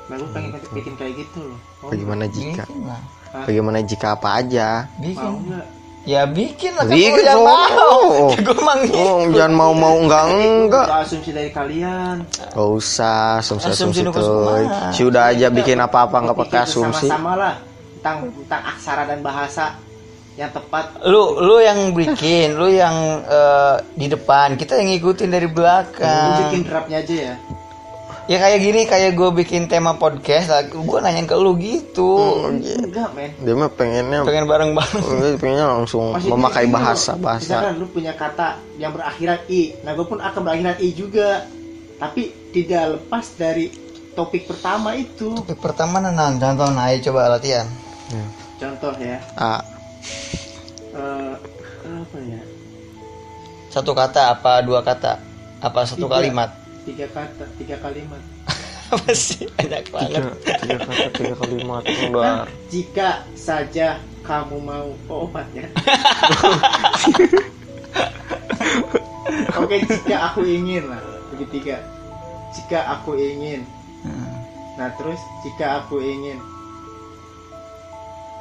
Gue 0.07 0.23
pengen 0.31 0.55
bikin 0.71 0.93
kayak 0.95 1.13
gitu 1.19 1.39
loh. 1.43 1.59
Mau 1.83 1.91
bagaimana 1.91 2.25
jika? 2.31 2.63
lah. 2.87 3.01
Bagaimana 3.43 3.79
jika 3.83 4.07
apa 4.15 4.29
aja? 4.39 4.87
Mau 4.87 5.03
bikin 5.03 5.31
nggak? 5.51 5.65
Ya 6.07 6.23
bikin 6.23 6.71
lah 6.79 6.87
kan 6.87 6.95
Bikin, 6.95 7.19
gua 7.19 7.27
yang 7.27 7.43
oh. 7.43 7.47
mau. 7.51 7.99
Gue 8.39 8.59
mang 8.63 8.81
oh 8.95 9.19
jangan 9.35 9.53
mau 9.59 9.73
mau 9.75 9.95
enggak 9.99 10.23
enggak 10.31 10.87
Itu 10.87 10.95
asumsi 11.03 11.29
dari 11.35 11.51
kalian. 11.51 12.15
Gak 12.55 12.69
usah 12.71 13.43
asumsi 13.43 13.67
Asumsi 13.67 13.83
asumsi 13.83 14.01
nu 14.07 14.11
tuh 14.15 14.23
kumaha. 14.23 14.95
si 14.95 15.01
udah 15.03 15.23
aja 15.35 15.51
bikin 15.51 15.83
apa 15.83 16.07
apa 16.07 16.15
nggak 16.23 16.37
pakai 16.47 16.59
asumsi. 16.63 17.11
sama-sama 17.11 17.31
lah 17.35 17.55
tentang 17.99 18.31
tentang 18.31 18.61
aksara 18.71 19.03
dan 19.03 19.19
bahasa 19.19 19.75
yang 20.37 20.53
tepat. 20.53 21.01
Lu 21.09 21.41
lu 21.41 21.57
yang 21.57 21.97
bikin 21.97 22.53
lu 22.53 22.69
yang 22.69 23.25
eh, 23.25 23.75
di 23.97 24.05
depan. 24.07 24.53
Kita 24.53 24.77
yang 24.77 24.93
ngikutin 24.93 25.29
dari 25.33 25.49
Lu 25.49 25.57
belakang 25.57 26.53
bikin 26.53 26.61
draftnya 26.69 27.01
aja 27.01 27.15
ya. 27.33 27.35
Ya 28.27 28.43
kayak 28.43 28.59
gini 28.59 28.81
kayak 28.83 29.15
gue 29.15 29.29
bikin 29.39 29.71
tema 29.71 29.95
podcast 29.95 30.51
lah. 30.51 30.61
Gue 30.67 30.99
nanyain 30.99 31.25
ke 31.25 31.33
lu 31.33 31.57
gitu. 31.57 32.43
Enggak 32.53 33.15
men. 33.17 33.33
Dia 33.41 33.55
mah 33.57 33.71
pengennya 33.71 34.21
pengen 34.27 34.45
bareng 34.45 34.71
bareng 34.77 35.03
dia 35.17 35.39
pengennya 35.39 35.67
langsung 35.73 36.13
Maksudnya 36.13 36.35
memakai 36.35 36.65
bahasa 36.67 37.15
bahasa 37.15 37.47
misalkan 37.47 37.75
lu 37.81 37.87
punya 37.89 38.13
kata 38.13 38.61
yang 38.77 38.93
berakhiran 38.93 39.41
i. 39.49 39.73
Nah 39.81 39.97
gue 39.97 40.05
pun 40.05 40.21
akan 40.21 40.41
berakhiran 40.45 40.77
i 40.77 40.89
juga. 40.93 41.49
Tapi 41.97 42.53
tidak 42.53 43.01
lepas 43.01 43.25
dari 43.33 43.73
topik 44.13 44.45
pertama 44.45 44.93
itu. 44.93 45.33
Topik 45.33 45.57
pertama 45.57 45.97
nenang 45.97 46.37
contoh 46.37 46.69
nah 46.69 46.93
ayo 46.93 47.01
coba 47.09 47.33
latihan. 47.33 47.65
Ya. 48.07 48.23
contoh 48.57 48.93
ya. 49.01 49.17
Ah 49.33 49.76
eh 50.97 51.35
apa 51.87 52.17
ya? 52.23 52.41
Satu 53.71 53.93
kata 53.93 54.33
apa 54.33 54.61
dua 54.63 54.81
kata? 54.81 55.19
Apa 55.61 55.85
satu 55.85 56.07
Tiga. 56.07 56.15
kalimat? 56.19 56.49
Tiga 56.87 57.07
kata 57.11 57.45
tiga 57.59 57.75
kalimat. 57.83 58.23
Apa 58.87 59.11
sih? 59.11 59.43
Banyak 59.59 59.91
banget 59.91 60.23
tiga 60.23 60.55
tiga 60.63 60.77
kata 60.87 61.11
tiga 61.11 61.35
kalimat 61.35 61.83
Kan, 61.91 62.07
udah 62.07 62.47
jika 62.71 63.27
saja 63.35 63.99
kamu 64.23 64.63
mau 64.63 64.95
oh, 65.11 65.27
obatnya 65.27 65.67
oke 69.59 69.75
jika 69.75 70.31
aku 70.31 70.47
ingin 70.47 70.87
lah 70.87 71.03
begitu 71.35 71.75
jika 72.57 72.97
aku 72.97 73.13
ingin. 73.19 73.61
Hmm. 74.01 74.33
Nah 74.81 74.89
terus 74.97 75.21
jika 75.45 75.85
aku 75.85 76.01
ingin. 76.01 76.41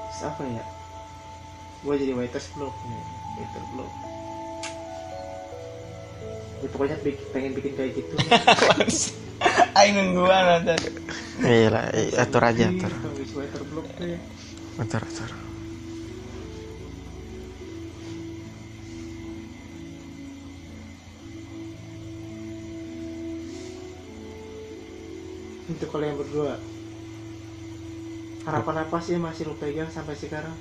Terus 0.08 0.20
apa 0.24 0.42
ya? 0.48 0.64
Gue 1.86 1.94
jadi 2.02 2.18
waiters 2.18 2.50
blog 2.58 2.74
nih 2.90 3.02
Waiter 3.38 3.62
blog. 3.70 3.90
Ya, 6.58 6.68
pokoknya 6.74 6.96
pengen 7.30 7.54
bikin 7.54 7.72
kayak 7.78 7.94
gitu. 7.94 8.14
Ayo 9.78 9.90
nungguan 9.92 10.64
nanti 10.64 10.72
iya 11.44 11.68
lah 11.68 11.84
iya, 11.92 12.24
atur 12.24 12.42
aja 12.42 12.64
atur. 12.72 12.92
waiter 13.36 13.62
blog 13.68 13.86
tuh 13.92 14.06
ya 14.08 14.18
atur 14.80 15.04
atur. 15.04 15.30
Untuk 25.66 25.88
kalian 25.92 26.16
berdua 26.16 26.56
Harapan 28.48 28.86
apa 28.86 28.96
sih 29.02 29.18
yang 29.18 29.26
masih 29.28 29.50
lu 29.50 29.58
pegang 29.60 29.90
sampai 29.92 30.16
sekarang? 30.16 30.54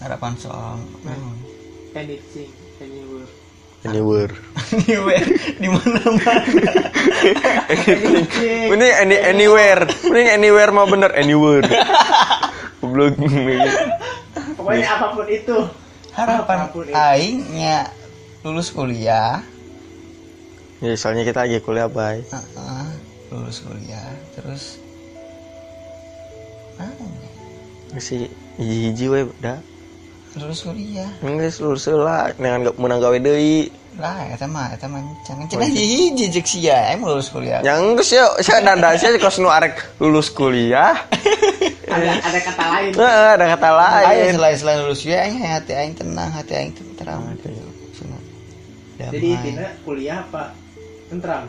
Harapan 0.00 0.32
soal 0.36 0.76
Hmm. 1.04 1.36
Anything, 1.96 2.52
anywhere. 2.76 3.30
Anywhere. 3.86 4.32
Anywhere. 4.74 5.26
Di 5.62 5.68
mana 5.70 6.00
mana 6.12 6.36
ini 8.76 8.88
any, 9.00 9.16
anywhere. 9.16 9.88
ini 10.04 10.28
anywhere 10.28 10.70
mah 10.76 10.84
bener 10.90 11.08
anywhere. 11.16 11.64
Goblok. 12.84 13.16
Pokoknya 14.60 14.88
apa 15.00 15.06
pun 15.16 15.26
itu. 15.30 15.56
Harapan 16.12 16.68
Apa 16.68 16.72
pun 16.72 16.84
aingnya 16.92 17.88
lulus 18.44 18.68
kuliah. 18.72 19.40
Ya 20.84 20.92
soalnya 21.00 21.24
kita 21.24 21.48
lagi 21.48 21.64
kuliah 21.64 21.88
bay. 21.88 22.20
Heeh, 22.28 22.86
lulus 23.32 23.64
kuliah. 23.64 24.12
Terus 24.36 24.76
ah, 26.76 26.92
si 27.96 28.28
hiji 28.60 28.92
hiji 28.92 29.06
we 29.08 29.24
udah 29.24 29.56
lulus 30.36 30.60
kuliah. 30.64 31.10
Enggak 31.24 31.56
lulus 31.58 31.84
lah. 31.88 32.32
Dengan 32.36 32.70
gak 32.70 32.76
menang 32.76 33.00
gawe 33.00 33.18
deui 33.18 33.72
lah 33.96 34.28
eta 34.28 34.44
mah 34.44 34.76
eta 34.76 34.84
mah 34.92 35.00
can 35.24 35.40
can 35.48 35.72
hiji 35.72 36.28
jeung 36.28 36.44
sia 36.44 36.92
aing 36.92 37.00
mau 37.00 37.16
lulus 37.16 37.32
kuliah. 37.32 37.64
Yang 37.64 38.04
geus 38.04 38.10
ya 38.12 38.24
saya 38.44 38.60
dada 38.60 38.92
saya 39.00 39.16
kos 39.16 39.40
nu 39.40 39.48
arek 39.48 39.96
lulus 40.00 40.28
kuliah. 40.28 41.00
Ada, 41.86 42.18
ada 42.18 42.38
kata 42.42 42.64
lain. 42.66 42.92
Heeh, 42.98 43.28
ada 43.38 43.46
kata 43.56 43.68
aing 43.72 44.04
lain. 44.04 44.32
selain 44.36 44.56
selain 44.58 44.78
lulus 44.84 45.00
kuliah 45.00 45.22
aing 45.24 45.38
hati 45.40 45.72
aing 45.72 45.94
tenang 45.96 46.28
hati 46.28 46.52
aing 46.52 46.72
tentram 46.76 47.24
Cenah. 47.96 48.22
Jadi 49.00 49.26
intinya 49.32 49.70
kuliah 49.80 50.20
apa? 50.20 50.52
Tentram 51.08 51.48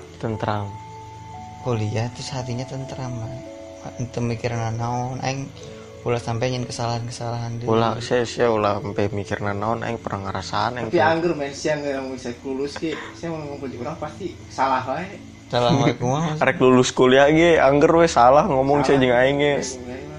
ulah 6.08 6.24
sampai 6.24 6.56
nyen 6.56 6.64
kesalahan-kesalahan 6.64 7.60
dia 7.60 7.68
ulah 7.68 8.00
saya 8.00 8.24
saya 8.24 8.48
ulah 8.48 8.80
sampai 8.80 9.12
mikir 9.12 9.44
naon 9.44 9.84
aing 9.84 10.00
pernah 10.00 10.32
ngerasaan 10.32 10.80
aing 10.80 10.88
tapi 10.88 11.04
anggur 11.04 11.36
men 11.36 11.52
siang 11.52 11.84
nggak 11.84 12.00
bisa 12.16 12.32
lulus 12.48 12.80
ki 12.80 12.96
saya 13.12 13.36
mau 13.36 13.44
ngumpul 13.44 13.68
di 13.68 13.76
orang 13.84 14.00
pasti 14.00 14.32
salah 14.48 14.88
wae. 14.88 15.20
Assalamualaikum 15.52 16.08
Mas. 16.12 16.40
arek 16.40 16.64
lulus 16.64 16.96
kuliah 16.96 17.28
ge 17.28 17.60
angger 17.60 17.92
we 17.92 18.08
salah 18.08 18.48
ngomong 18.48 18.88
saya 18.88 19.04
jeung 19.04 19.12
aing 19.12 19.36
ge. 19.44 19.56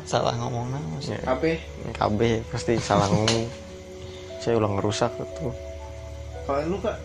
Salah 0.05 0.37
ngomong 0.37 0.77
nah 0.77 0.83
Mas. 0.93 1.09
Ya, 1.09 1.25
apa 1.25 1.57
KB 1.97 2.21
pasti 2.53 2.77
salah 2.85 3.09
ngomong. 3.09 3.49
Saya 4.45 4.61
ulang 4.61 4.77
ngerusak 4.77 5.09
tuh 5.41 5.57
kalau 6.45 6.65
lu 6.65 6.77
kak? 6.81 6.97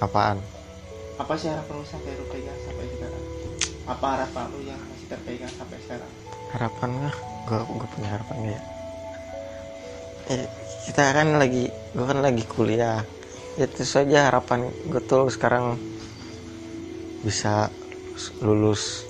Apaan? 0.00 0.40
Apa 1.20 1.36
sih 1.36 1.52
harapan 1.52 1.76
lu 1.76 1.84
sampai 1.84 2.12
lu 2.16 2.24
pegang 2.32 2.56
sampai 2.64 2.88
sekarang? 2.88 3.24
Apa 3.84 4.06
harapan 4.16 4.44
lu 4.52 4.60
yang 4.64 4.80
masih 4.80 5.06
terpegang 5.12 5.52
sampai 5.52 5.76
sekarang 5.84 6.12
harapan 6.52 6.88
nggak 7.04 7.16
gue 7.48 7.60
gue 7.64 7.88
punya 7.96 8.08
harapan 8.12 8.36
ya. 8.52 8.60
Eh, 10.28 10.46
kita 10.88 11.02
kan 11.16 11.28
lagi 11.40 11.68
gue 11.68 12.04
kan 12.04 12.18
lagi 12.20 12.44
kuliah. 12.44 13.00
Ya 13.56 13.64
itu 13.66 13.82
saja 13.82 14.28
harapan 14.30 14.68
gue 14.88 15.02
tuh 15.04 15.28
sekarang 15.32 15.80
bisa 17.24 17.72
lulus. 18.44 19.04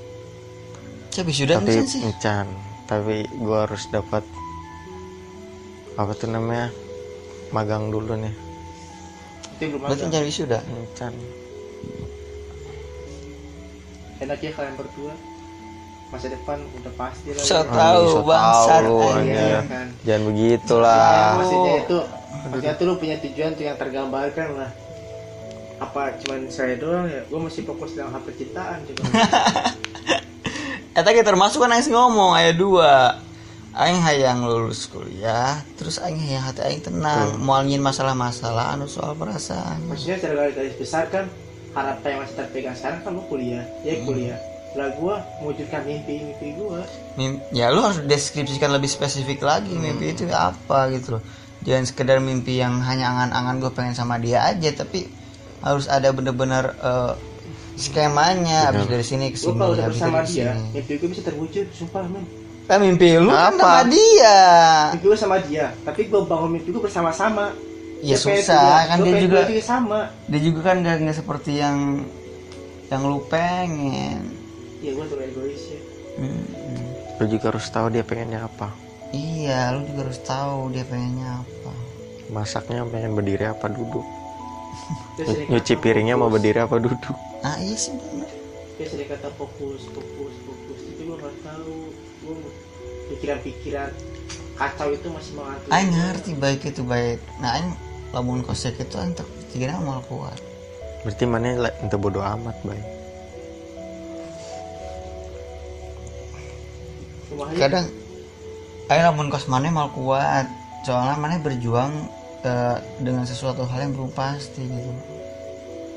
Siapa 1.13 1.31
sudah 1.35 1.59
tapi 1.59 1.83
sih? 1.83 2.03
encan 2.07 2.47
tapi 2.89 3.27
gue 3.27 3.59
harus 3.59 3.85
dapat 3.91 4.25
apa 5.99 6.13
tuh 6.15 6.31
namanya 6.31 6.71
magang 7.51 7.91
dulu 7.91 8.15
nih. 8.15 8.35
Itu 9.59 9.61
yang 9.67 9.71
belum 9.75 9.83
berarti 9.91 10.07
jangan 10.07 10.27
wisuda? 10.31 10.59
Encan. 10.63 11.15
Enak 14.19 14.39
ya 14.43 14.51
kalian 14.55 14.75
berdua 14.79 15.15
masa 16.09 16.33
depan 16.33 16.59
udah 16.81 16.93
pasti 16.97 17.29
lah. 17.37 17.45
So 17.45 17.61
ya. 17.61 17.65
tahu 17.69 18.03
so 18.09 18.21
bangsat. 18.25 18.83
Iya. 19.29 19.59
Kan? 19.69 19.87
Jangan 20.09 20.23
begitulah. 20.33 21.21
maksudnya 21.37 21.75
itu 21.85 21.99
maksudnya 22.49 22.75
tuh 22.81 22.85
lu 22.89 22.95
punya 22.97 23.17
tujuan 23.21 23.51
tuh 23.53 23.65
yang 23.69 23.77
tergambarkan 23.77 24.49
lah. 24.57 24.71
Apa 25.79 26.17
cuman 26.25 26.49
saya 26.49 26.75
doang 26.81 27.07
ya? 27.07 27.23
Gue 27.29 27.41
masih 27.45 27.63
fokus 27.69 27.95
dengan 27.95 28.17
hal 28.17 28.23
percintaan 28.25 28.79
juga. 28.89 29.03
Eh 30.99 31.05
tadi 31.07 31.23
termasuk 31.23 31.63
kan 31.63 31.71
aing 31.71 31.95
ngomong 31.95 32.35
ayat 32.35 32.59
dua. 32.59 33.23
Aing 33.71 34.03
hayang 34.03 34.43
lulus 34.43 34.91
kuliah 34.91 35.63
Terus 35.79 36.03
aing 36.03 36.19
hayang 36.19 36.43
hati 36.43 36.67
aing 36.67 36.83
tenang. 36.83 37.39
Mau 37.39 37.63
nyin 37.63 37.79
masalah-masalah 37.79 38.75
anu 38.75 38.91
soal 38.91 39.15
perasaan. 39.15 39.87
Maksudnya 39.87 40.19
secara 40.19 40.51
garis 40.51 40.75
besar 40.75 41.07
kan 41.07 41.31
harapan 41.71 42.19
yang 42.19 42.21
masih 42.27 42.35
terpegang 42.43 42.75
sekarang 42.75 42.99
kan 43.07 43.15
lu 43.15 43.23
kuliah. 43.31 43.63
Ya 43.87 44.03
kuliah 44.03 44.48
lah 44.71 44.89
gue 44.91 45.15
mewujudkan 45.39 45.81
mimpi 45.83 46.21
mimpi 46.23 46.53
gue 46.53 46.81
Mim- 47.15 47.41
Ya 47.51 47.69
lu 47.69 47.81
harus 47.81 47.99
deskripsikan 48.01 48.69
lebih 48.69 48.87
spesifik 48.87 49.41
lagi 49.41 49.73
Mimpi 49.73 50.13
itu 50.13 50.29
apa 50.29 50.91
gitu 50.91 51.17
loh. 51.17 51.23
Jangan 51.61 51.85
sekedar 51.85 52.19
mimpi 52.19 52.57
yang 52.57 52.79
hanya 52.79 53.11
angan-angan 53.11 53.59
gue 53.59 53.73
pengen 53.73 53.93
sama 53.93 54.17
dia 54.17 54.45
aja 54.45 54.71
Tapi 54.75 55.09
harus 55.59 55.87
ada 55.87 56.11
bener-bener 56.11 56.77
eh, 56.77 57.13
skemanya. 57.75 58.71
Habis 58.71 58.87
dari 58.87 59.03
sini 59.03 59.27
ke 59.29 59.37
gue 59.37 59.43
sini 59.43 59.57
kalau 59.57 59.73
udah 59.73 59.85
Habis 59.85 59.97
bersama 59.97 60.19
dari 60.19 60.29
dia 60.29 60.47
sini. 60.53 60.65
mimpi 60.75 60.93
gue 60.95 61.09
bisa 61.09 61.23
terwujud 61.23 61.65
sumpah 61.73 62.05
men. 62.05 62.25
Eh 62.69 62.77
mimpi 62.77 63.09
lu 63.17 63.31
kan 63.31 63.49
Apa? 63.51 63.59
sama 63.59 63.83
dia. 63.89 64.39
Mimpi 64.93 65.07
gue 65.07 65.19
sama 65.19 65.37
dia 65.41 65.67
tapi 65.83 66.01
gue 66.05 66.21
bangun 66.21 66.51
mimpi 66.53 66.69
gue 66.69 66.83
bersama-sama. 66.83 67.57
Ya 67.99 68.15
Dia 68.15 68.19
susah 68.21 68.87
kan 68.87 68.97
dia 69.01 69.19
juga 69.19 69.43
sama. 69.59 70.07
dia 70.29 70.39
juga 70.41 70.61
kan 70.63 70.77
gak, 70.81 71.03
nggak 71.03 71.17
seperti 71.17 71.59
yang 71.59 72.07
yang 72.87 73.03
lu 73.03 73.19
pengen 73.27 74.38
ya 74.79 74.91
gue 74.95 75.05
terlalu 75.07 75.27
egois 75.33 75.65
ya 75.75 75.81
Hmm, 76.19 76.43
lu 77.23 77.25
juga 77.31 77.55
harus 77.55 77.71
tahu 77.71 77.95
dia 77.95 78.03
pengennya 78.03 78.43
apa. 78.43 78.75
Iya 79.15 79.71
lu 79.79 79.87
juga 79.87 80.11
harus 80.11 80.19
tahu 80.27 80.75
dia 80.75 80.83
pengennya 80.83 81.47
apa. 81.47 81.73
Masaknya 82.27 82.83
pengen 82.91 83.15
berdiri 83.15 83.47
apa 83.47 83.71
duduk? 83.71 84.03
Nyuci 85.51 85.79
piringnya 85.79 86.19
mau 86.19 86.27
fokus. 86.27 86.43
berdiri 86.43 86.59
apa 86.59 86.77
duduk? 86.83 87.15
Ah 87.47 87.55
iya 87.63 87.79
sih 87.79 87.95
bener. 87.95 88.27
Dia 88.75 88.87
sering 88.91 89.07
kata 89.15 89.31
fokus 89.39 89.87
fokus 89.95 90.35
fokus. 90.43 90.81
Itu 90.91 91.01
gue 91.07 91.17
nggak 91.23 91.35
tahu. 91.47 91.77
Gue 92.27 92.37
pikiran-pikiran 93.15 93.91
kacau 94.59 94.89
itu 94.91 95.07
masih 95.15 95.33
mengatur. 95.39 95.71
Aing 95.71 95.91
ngerti 95.95 96.31
baik 96.35 96.61
itu 96.67 96.83
baik. 96.83 97.23
Nah 97.39 97.63
Aing 97.63 97.71
lamun 98.11 98.43
kosek 98.43 98.75
itu 98.75 98.99
tak 99.15 99.29
tiga 99.55 99.79
mal 99.79 100.03
kuat. 100.11 100.35
Berarti 101.07 101.31
mana 101.31 101.71
ente 101.79 101.95
bodoh 101.95 102.27
amat 102.27 102.59
bay 102.67 102.98
kadang 107.59 107.87
Aing 108.89 109.05
lamun 109.05 109.29
kos 109.29 109.53
mana 109.53 109.69
mal 109.69 109.93
kuat. 109.93 110.49
Soalnya 110.81 111.21
mana 111.21 111.37
berjuang 111.45 112.09
eh, 112.41 112.77
dengan 113.05 113.29
sesuatu 113.29 113.69
hal 113.69 113.85
yang 113.85 113.93
belum 113.93 114.11
pasti 114.17 114.65
gitu. 114.65 114.93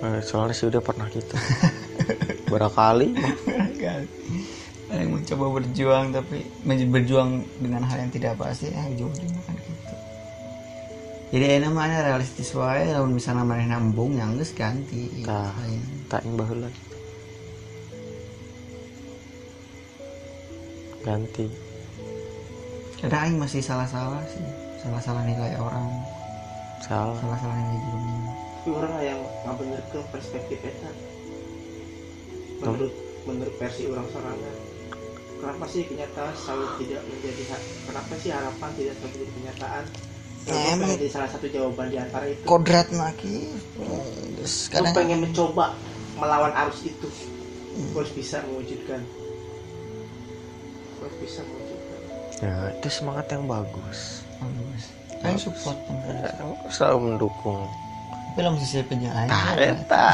Eh, 0.02 0.20
soalnya 0.20 0.52
sih 0.52 0.68
udah 0.68 0.84
pernah 0.84 1.08
gitu. 1.08 1.32
Berapa 2.52 2.92
kali 2.92 3.16
kan 3.80 4.04
Aing 4.92 5.08
mencoba 5.08 5.64
berjuang 5.64 6.12
tapi 6.12 6.44
berjuang 6.68 7.48
dengan 7.64 7.88
hal 7.88 8.04
yang 8.04 8.12
tidak 8.12 8.36
pasti 8.36 8.68
eh 8.68 8.86
ujung-ujungnya 8.92 9.42
kan 9.48 9.56
gitu. 9.56 9.96
Jadi 11.32 11.46
enak 11.64 11.72
mana 11.72 12.04
realistis 12.04 12.52
wae 12.52 12.92
lamun 12.92 13.16
misalnya 13.16 13.48
mana 13.48 13.80
nambung 13.80 14.20
yang 14.20 14.36
geus 14.36 14.52
ganti 14.52 15.24
Tah. 15.24 15.56
Lain. 15.64 15.80
tak 16.12 16.28
yang 16.28 16.36
baheula 16.36 16.68
ganti. 21.02 21.46
Kadang 22.98 23.22
aing 23.26 23.38
masih 23.38 23.62
salah-salah 23.62 24.22
sih. 24.30 24.46
Salah-salah 24.80 25.26
nilai 25.26 25.58
orang. 25.58 25.90
Salah. 26.82 27.18
Salah-salah 27.18 27.56
nilai 27.58 27.80
dunia 27.82 28.22
orang 28.70 28.94
yang 29.02 29.20
nggak 29.42 29.56
bener 29.58 29.82
ke 29.90 30.00
perspektif 30.14 30.60
eta 30.62 30.92
menurut 32.62 32.94
menurut 33.26 33.56
versi 33.58 33.90
orang 33.90 34.06
sorangan 34.14 34.56
kenapa 35.42 35.66
sih 35.66 35.82
kenyataan 35.90 36.34
selalu 36.38 36.68
tidak 36.78 37.02
menjadi 37.10 37.42
kenapa 37.90 38.14
sih 38.22 38.30
harapan 38.30 38.70
tidak 38.78 38.94
selalu 38.98 39.10
menjadi 39.12 39.34
kenyataan 39.34 39.86
Ya, 40.42 40.74
emang- 40.74 40.98
jadi 40.98 41.06
salah 41.06 41.30
satu 41.30 41.46
jawaban 41.54 41.94
di 41.94 42.02
antara 42.02 42.26
itu? 42.26 42.42
kodrat 42.50 42.90
maki 42.94 43.54
terus 44.42 44.70
gue 44.70 44.82
kadang 44.82 44.98
pengen 44.98 45.22
mencoba 45.22 45.78
melawan 46.18 46.50
arus 46.66 46.82
itu. 46.82 47.10
Gue 47.94 48.02
harus 48.02 48.10
bisa 48.10 48.42
mewujudkan 48.50 49.06
harus 51.02 51.16
bisa 51.18 51.42
mewujudkan 51.42 52.00
ya 52.40 52.54
itu 52.72 52.88
semangat 52.90 53.26
yang 53.28 53.44
bagus 53.46 54.00
bagus 54.38 54.84
aing 55.22 55.38
support 55.38 55.78
bener. 55.84 56.34
selalu 56.68 56.98
mendukung 57.08 57.62
film 58.32 58.54
sisi 58.58 58.80
penja 58.82 59.10
aing 59.12 59.28
Nah, 59.28 59.54
eta 59.60 60.06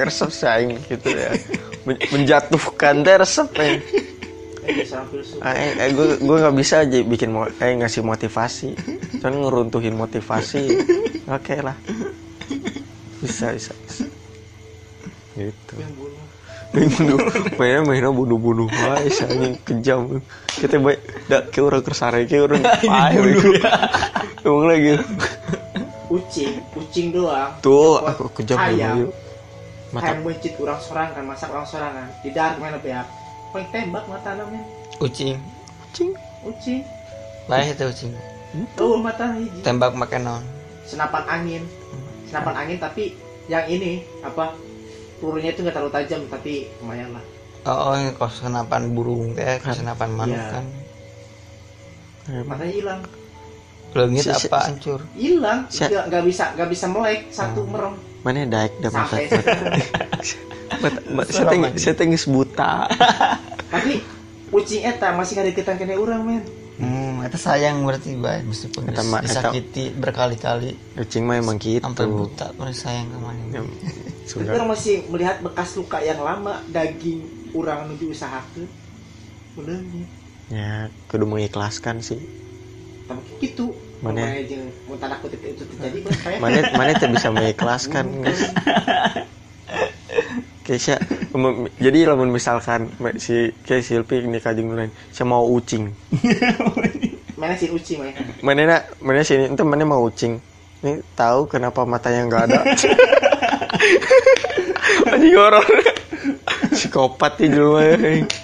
resep 0.00 0.30
saing 0.32 0.80
gitu 0.86 1.12
ya. 1.12 1.28
Men- 1.84 2.00
Menjatuhkan 2.08 3.04
teh 3.04 3.14
resep 3.14 3.46
eh. 3.58 3.78
kayak 4.58 4.82
seorang 4.82 5.08
filsuf 5.12 5.38
Eh, 5.44 5.92
gue 5.92 6.18
gue 6.18 6.36
nggak 6.40 6.56
bisa 6.56 6.82
aja 6.82 6.98
bikin 7.04 7.30
mo 7.30 7.44
eh 7.46 7.76
ngasih 7.76 8.00
motivasi. 8.02 8.72
Cuman 9.20 9.38
ngeruntuhin 9.38 9.92
motivasi. 9.92 10.72
Oke 11.28 11.60
lah. 11.60 11.76
Bisa 13.20 13.52
bisa. 13.52 13.76
bisa. 13.76 14.08
Gitu. 15.36 15.74
Bunuh. 16.76 17.16
Bunuh, 17.16 17.18
mainnya 17.56 17.80
mainnya 17.82 18.10
bunuh-bunuh. 18.12 18.68
Wae 18.68 19.08
anjing 19.08 19.54
kejam. 19.64 20.20
Kita 20.46 20.76
baik. 20.76 21.00
Dak 21.32 21.42
ke 21.48 21.58
orang 21.64 21.80
kersare 21.80 22.28
ke 22.28 22.36
orang 22.36 22.60
pae. 22.90 23.16
Emang 24.44 24.68
lagi. 24.68 25.00
kucing 26.06 26.62
kucing 26.70 27.06
doang. 27.10 27.50
Tuh, 27.58 27.98
aku 27.98 28.30
kejam 28.30 28.62
ayam. 28.62 28.94
dulu. 28.94 29.10
Mata. 29.90 30.02
Kayak 30.06 30.18
mencit 30.22 30.52
orang 30.62 30.80
sorangan 30.82 31.24
masak 31.26 31.48
orang 31.50 31.66
sorangan 31.66 32.08
darat 32.30 32.58
mana 32.58 32.78
beak 32.82 33.06
paling 33.54 33.68
tembak 33.70 34.04
mata 34.06 34.34
namanya 34.34 34.62
kucing. 34.98 35.38
Kucing. 35.88 36.10
kucing. 36.42 36.80
Lah 37.46 37.62
itu 37.62 37.86
kucing. 37.90 38.12
Oh 38.78 38.98
mata 38.98 39.34
hiji. 39.34 39.60
Tembak 39.62 39.94
makan 39.94 40.20
non. 40.22 40.42
Senapan 40.86 41.24
angin. 41.26 41.62
Senapan 42.26 42.54
angin 42.54 42.78
tapi 42.78 43.14
yang 43.46 43.66
ini 43.70 44.02
apa 44.26 44.54
pelurunya 45.16 45.50
itu 45.50 45.60
nggak 45.60 45.74
terlalu 45.74 45.92
tajam 45.92 46.20
tapi 46.26 46.52
lumayan 46.78 47.10
lah. 47.12 47.24
Oh, 47.66 47.90
oh 47.90 47.94
ini 47.94 48.10
kos 48.12 48.38
senapan 48.38 48.82
burung 48.90 49.34
teh 49.34 49.58
kos 49.58 49.76
senapan 49.76 50.08
manuk 50.12 50.36
Iya. 50.36 50.52
kan. 50.52 50.64
Matanya 52.44 52.72
hilang. 52.72 53.00
Leungit 53.90 54.22
Si- 54.22 54.34
si- 54.34 54.46
apa 54.46 54.58
hancur? 54.62 55.00
hilang. 55.14 55.58
Si- 55.66 55.82
nggak 55.82 56.04
nggak 56.06 56.24
bisa 56.24 56.44
nggak 56.52 56.68
bisa 56.68 56.86
melek. 56.86 57.20
Satu 57.30 57.64
merem. 57.64 57.94
Mana 58.22 58.42
daek 58.44 58.72
dah 58.78 58.90
mata. 58.90 59.16
saya 61.26 61.44
tengis 61.48 61.70
saya 61.78 61.94
tengis 61.94 62.24
buta. 62.26 62.86
tapi 63.72 64.02
kucing 64.48 64.82
eta 64.84 65.10
masih 65.10 65.38
ada 65.38 65.48
deketan 65.48 65.74
kena 65.74 65.94
orang 65.94 66.22
men. 66.22 66.42
Hmm 66.76 67.24
itu 67.24 67.38
sayang 67.40 67.82
berarti 67.82 68.14
bay 68.14 68.44
meskipun 68.44 68.92
disakiti 68.92 69.90
berkali-kali. 69.90 70.76
Kucing 70.94 71.24
mah 71.24 71.40
emang 71.40 71.56
gitu. 71.56 71.80
sampai 71.80 72.04
buta 72.04 72.52
pun 72.52 72.68
sayang 72.68 73.08
ke 73.08 73.18
mana 73.18 73.42
Ya, 73.50 73.60
tapi 74.26 74.50
orang 74.50 74.70
masih 74.74 74.94
melihat 75.06 75.36
bekas 75.38 75.78
luka 75.78 76.02
yang 76.02 76.18
lama 76.18 76.58
daging 76.66 77.22
orang 77.54 77.86
menuju 77.86 78.10
usahakan 78.10 78.66
udah 79.54 79.78
nih 79.94 80.06
Ya, 80.46 80.94
kudu 81.10 81.26
mengikhlaskan 81.26 81.98
sih. 82.06 82.22
tapi 83.10 83.26
gitu 83.42 83.74
Mana? 83.98 84.30
Jeung 84.46 84.70
mun 84.86 84.94
tanda 85.00 85.18
kutip 85.18 85.40
itu 85.42 85.62
terjadi 85.66 85.98
mana 86.38 86.60
mana 86.76 86.92
bisa 87.10 87.28
mengikhlaskan 87.34 88.04
guys 88.22 88.42
Keisha, 90.66 90.98
em- 91.30 91.70
jadi 91.78 92.10
lamun 92.10 92.34
misalkan 92.34 92.90
si 93.22 93.54
kayak 93.62 93.86
Silpi 93.86 94.18
nikah 94.26 94.50
jeung 94.50 94.74
lain, 94.74 94.90
saya 95.14 95.22
mau 95.22 95.46
ucing. 95.46 95.94
mana 97.40 97.54
si 97.54 97.70
uci 97.70 97.94
mah 98.02 98.10
Mana 98.42 98.66
nak, 98.66 98.82
mana 98.98 99.22
sini 99.22 99.46
mana 99.54 99.86
mau 99.86 100.02
ucing. 100.02 100.42
Ini 100.82 101.06
tahu 101.14 101.46
kenapa 101.46 101.86
matanya 101.86 102.26
nggak 102.26 102.42
ada. 102.50 102.60
Anjing 105.06 105.34
horor. 105.34 105.64
Psikopat 106.68 107.38
di 107.38 107.46
dulu 107.46 107.78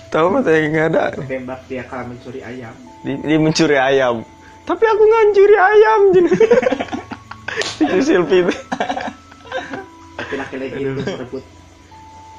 Tahu 0.08 0.26
matanya 0.30 0.60
nggak 0.62 0.86
ada. 0.88 1.04
tembak 1.20 1.60
dia 1.66 1.82
kalau 1.84 2.06
mencuri 2.06 2.40
ayam 2.40 2.74
Dia, 3.02 3.16
dia 3.18 3.38
mencuri 3.38 3.76
ayam. 3.76 4.22
Tapi 4.62 4.84
aku 4.84 5.02
nggak 5.02 5.22
mencuri 5.26 5.56
ayam. 5.58 6.00
Itu 7.78 7.96
Silpi 8.00 8.36
itu. 8.40 8.54
tapi 10.14 10.34
laki-laki 10.34 10.78
itu 10.78 11.02
berebut 11.02 11.44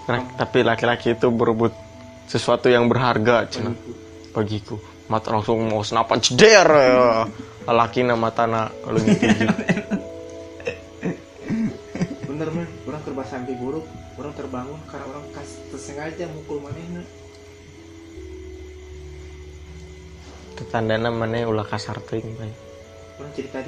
Laki- 0.04 0.32
Tapi 0.36 0.58
laki-laki 0.62 1.08
itu 1.12 1.28
berebut 1.30 1.74
sesuatu 2.26 2.68
yang 2.68 2.88
berharga, 2.88 3.46
cina. 3.48 3.72
bagiku 4.32 4.80
mata 5.06 5.30
langsung 5.30 5.62
mau 5.64 5.84
senapan 5.84 6.18
ceder 6.18 6.66
ya. 6.66 7.28
laki 7.66 8.02
nama 8.02 8.28
tanah 8.28 8.72
kalau 8.74 8.98
gitu 8.98 9.26
bener 12.44 12.68
mah 12.68 12.68
orang 12.92 13.02
terbah 13.08 13.24
sampai 13.24 13.56
buruk 13.56 13.88
orang 14.20 14.36
terbangun 14.36 14.80
karena 14.92 15.06
orang 15.16 15.24
kas 15.32 15.64
tersengaja 15.72 16.28
mukul 16.28 16.60
manehna. 16.60 17.00
Itu 20.52 20.68
tandana 20.68 21.08
mana 21.08 21.48
ulah 21.48 21.64
kasar 21.64 22.04
ting 22.04 22.28
bay 22.36 22.52
orang 23.16 23.32
cerita 23.32 23.64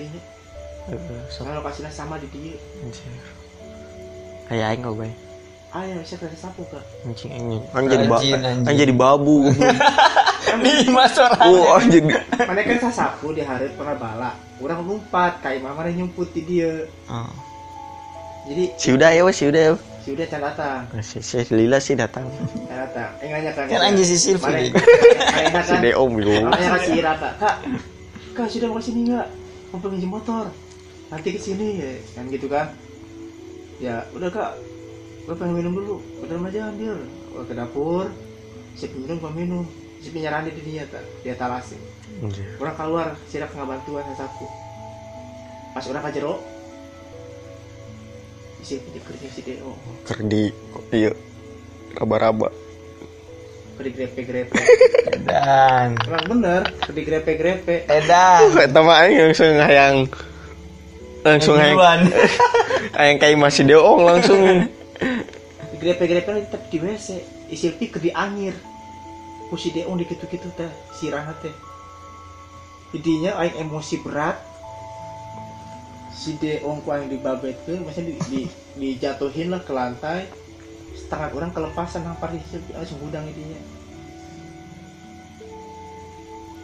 sok. 1.32 1.48
Kalau 1.48 1.64
lokasinya 1.64 1.88
sama 1.88 2.20
di 2.20 2.28
dia. 2.36 2.60
Anjir. 2.84 3.16
Kayak 4.52 4.66
aing 4.76 4.84
kok 4.84 4.96
bay 5.00 5.12
ayah 5.76 5.96
bisa 6.00 6.16
kerja 6.16 6.38
sapu 6.40 6.64
kak? 6.72 6.84
Anjing 7.04 7.32
anjing. 7.32 7.64
Aing 7.72 7.88
jadi 7.88 8.06
ba 8.08 8.18
Anjing, 8.20 8.34
anjing. 8.40 8.68
Aing 8.68 8.80
jadi 8.80 8.94
babu. 8.96 9.38
Nih 10.56 10.88
mas 10.88 11.16
orang. 11.20 11.52
oh 11.52 11.80
jadi 11.84 12.00
mana 12.48 12.62
kan 12.64 12.78
saya 12.88 12.94
sapu 12.96 13.36
di 13.36 13.44
hari 13.44 13.68
pernah 13.76 13.98
bala 13.98 14.32
orang 14.64 14.88
lompat 14.88 15.44
kayak 15.44 15.64
mama 15.64 15.88
nyumput 15.88 16.32
di 16.32 16.42
dia. 16.44 16.88
Oh. 17.12 17.45
Jadi 18.46 18.64
si 18.78 18.90
udah 18.94 19.10
ya 19.10 19.22
wes 19.26 19.36
si 19.38 19.46
udah 19.50 19.62
ya. 19.62 19.74
Si 20.06 20.10
udah 20.14 20.26
can 20.30 20.42
datang. 20.46 20.82
Nah, 20.94 21.02
si, 21.02 21.18
si 21.18 21.42
Lila 21.50 21.82
sih 21.82 21.98
datang. 21.98 22.30
Can 22.70 22.78
datang. 22.78 23.10
Eh 23.26 23.30
nanya 23.34 23.52
kan 23.58 23.66
Kan 23.66 23.82
anjing 23.82 24.06
si 24.06 24.18
Silvi. 24.22 24.70
Si 25.36 25.44
kan 25.50 25.82
Deo 25.82 26.06
yo 26.06 26.46
Makanya 26.46 26.70
kasih 26.78 27.02
rata 27.02 27.30
kak. 27.42 27.56
Kak 28.38 28.48
sudah 28.52 28.70
mau 28.70 28.78
ke 28.78 28.86
sini 28.86 29.10
nggak? 29.10 29.28
Mau 29.74 29.80
pinjam 29.82 30.12
motor. 30.14 30.46
Nanti 31.10 31.28
ke 31.34 31.40
sini 31.42 31.68
ya. 31.82 31.92
Kan 32.14 32.30
gitu 32.30 32.46
kan. 32.46 32.70
Ya 33.82 34.06
udah 34.14 34.30
kak. 34.30 34.52
Gue 35.26 35.36
pengen 35.36 35.58
minum 35.58 35.74
dulu. 35.74 35.96
Udah 36.22 36.38
aja 36.38 36.70
ambil. 36.70 37.02
Gua 37.34 37.44
ke 37.50 37.54
dapur. 37.58 38.06
Si 38.78 38.86
minum 38.94 39.18
gua 39.18 39.34
minum. 39.34 39.66
Si 40.06 40.14
penyerahan 40.14 40.46
di 40.46 40.62
dia 40.62 40.86
tak 40.86 41.02
dia 41.26 41.34
talasin 41.34 41.82
Anjir. 42.24 42.48
orang 42.62 42.76
keluar 42.80 43.08
sirak 43.28 43.52
nggak 43.52 43.68
bantuan 43.68 44.06
sapu 44.16 44.48
pas 45.76 45.84
orang 45.92 46.04
ke 46.08 46.22
di 48.66 49.00
kerja 49.00 49.28
si 49.30 49.42
Deo 49.46 49.78
kerdi 50.10 50.50
iya 50.90 51.14
raba-raba. 51.96 52.52
Ke 53.76 53.82
di 53.88 53.92
grepe 53.92 54.22
grepe 54.24 54.60
Dan. 55.24 56.00
orang 56.08 56.26
bener 56.32 56.62
ke 56.80 56.92
di 56.96 57.02
grepe 57.04 57.32
grepe 57.36 57.76
Edan. 57.88 58.56
Eta 58.56 58.80
mah 58.84 59.04
aing 59.04 59.20
langsung 59.20 59.56
hayang 59.60 59.98
langsung 61.24 61.56
hayang 61.60 62.08
hayang 63.00 63.18
kayak 63.20 63.40
masih 63.40 63.64
deong 63.68 64.02
langsung. 64.04 64.40
Di 65.72 65.78
grepe 65.80 66.04
grepe 66.08 66.30
tetap 66.48 66.68
di 66.72 66.78
WC 66.80 67.08
isi 67.52 67.72
ke 67.76 68.00
di 68.00 68.10
angir 68.16 68.56
ku 69.46 69.54
si 69.62 69.70
Deong 69.70 70.02
di 70.02 70.10
gitu 70.10 70.26
gitu 70.26 70.50
teh 70.58 70.72
sirah 70.98 71.30
teh. 71.38 71.54
Jadinya 72.96 73.38
aing 73.44 73.68
emosi 73.68 74.02
berat 74.02 74.55
si 76.16 76.40
Deong 76.40 76.80
ku 76.82 76.90
aing 76.96 77.12
dibabetkeun 77.12 77.84
maksudnya 77.84 78.16
di, 78.16 78.16
di, 78.32 78.42
dijatuhin 78.80 79.52
lah 79.52 79.62
ke 79.62 79.76
lantai 79.76 80.26
setengah 80.96 81.36
orang 81.36 81.52
kelepasan 81.52 82.08
nampar 82.08 82.32
di 82.32 82.40
langsung 82.72 83.04
gudang 83.04 83.28
jadinya 83.28 83.60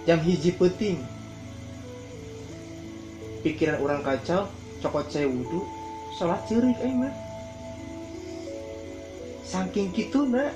jam 0.08 0.20
hiji 0.24 0.56
peting 0.56 1.04
pikiran 3.44 3.78
orang 3.84 4.02
kacau 4.02 4.48
cokot 4.80 5.06
saya 5.12 5.28
wudhu 5.30 5.62
sholat 6.18 6.42
cerik 6.50 6.78
aing 6.82 7.06
mah. 7.06 7.14
Saking 9.42 9.92
gitu 9.92 10.24
nak. 10.32 10.56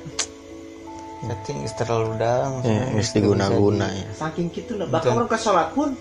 Setting 1.25 1.65
terlalu 1.73 2.21
dalam. 2.21 2.61
ya 2.61 2.85
mesti 2.93 3.17
guna-guna 3.17 3.89
ya 3.89 4.05
saking 4.13 4.53
gitu 4.53 4.77
nah 4.77 4.85
bahkan 4.85 5.17
orang 5.17 5.25
ke 5.25 5.37
sholat 5.41 5.73
pun 5.73 5.97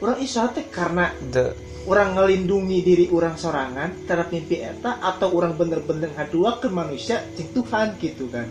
orang 0.00 0.18
iso 0.20 0.44
teh 0.52 0.66
karena 0.68 1.12
Itu 1.16 1.70
orang 1.88 2.12
ngelindungi 2.12 2.78
diri 2.84 3.06
orang 3.08 3.40
sorangan 3.40 4.04
terhadap 4.04 4.28
mimpi 4.34 4.60
eta 4.60 5.00
atau 5.00 5.32
orang 5.32 5.56
bener-bener 5.56 6.12
ngadua 6.12 6.60
ke 6.60 6.68
manusia 6.68 7.24
cing 7.38 7.48
Tuhan 7.56 7.96
gitu 7.96 8.28
kan. 8.28 8.44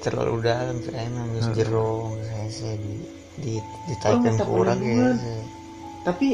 Terlalu 0.00 0.36
dalam 0.44 0.76
sih 0.80 0.92
emang 0.92 1.28
geus 1.36 1.48
jero 1.52 2.16
saya 2.24 2.48
sih 2.48 2.76
di 2.80 2.94
di 3.34 3.54
ditaikkan 3.90 4.36
kurang 4.46 4.78
perlindungan. 4.78 5.16
ya. 5.18 5.40
tapi 6.06 6.28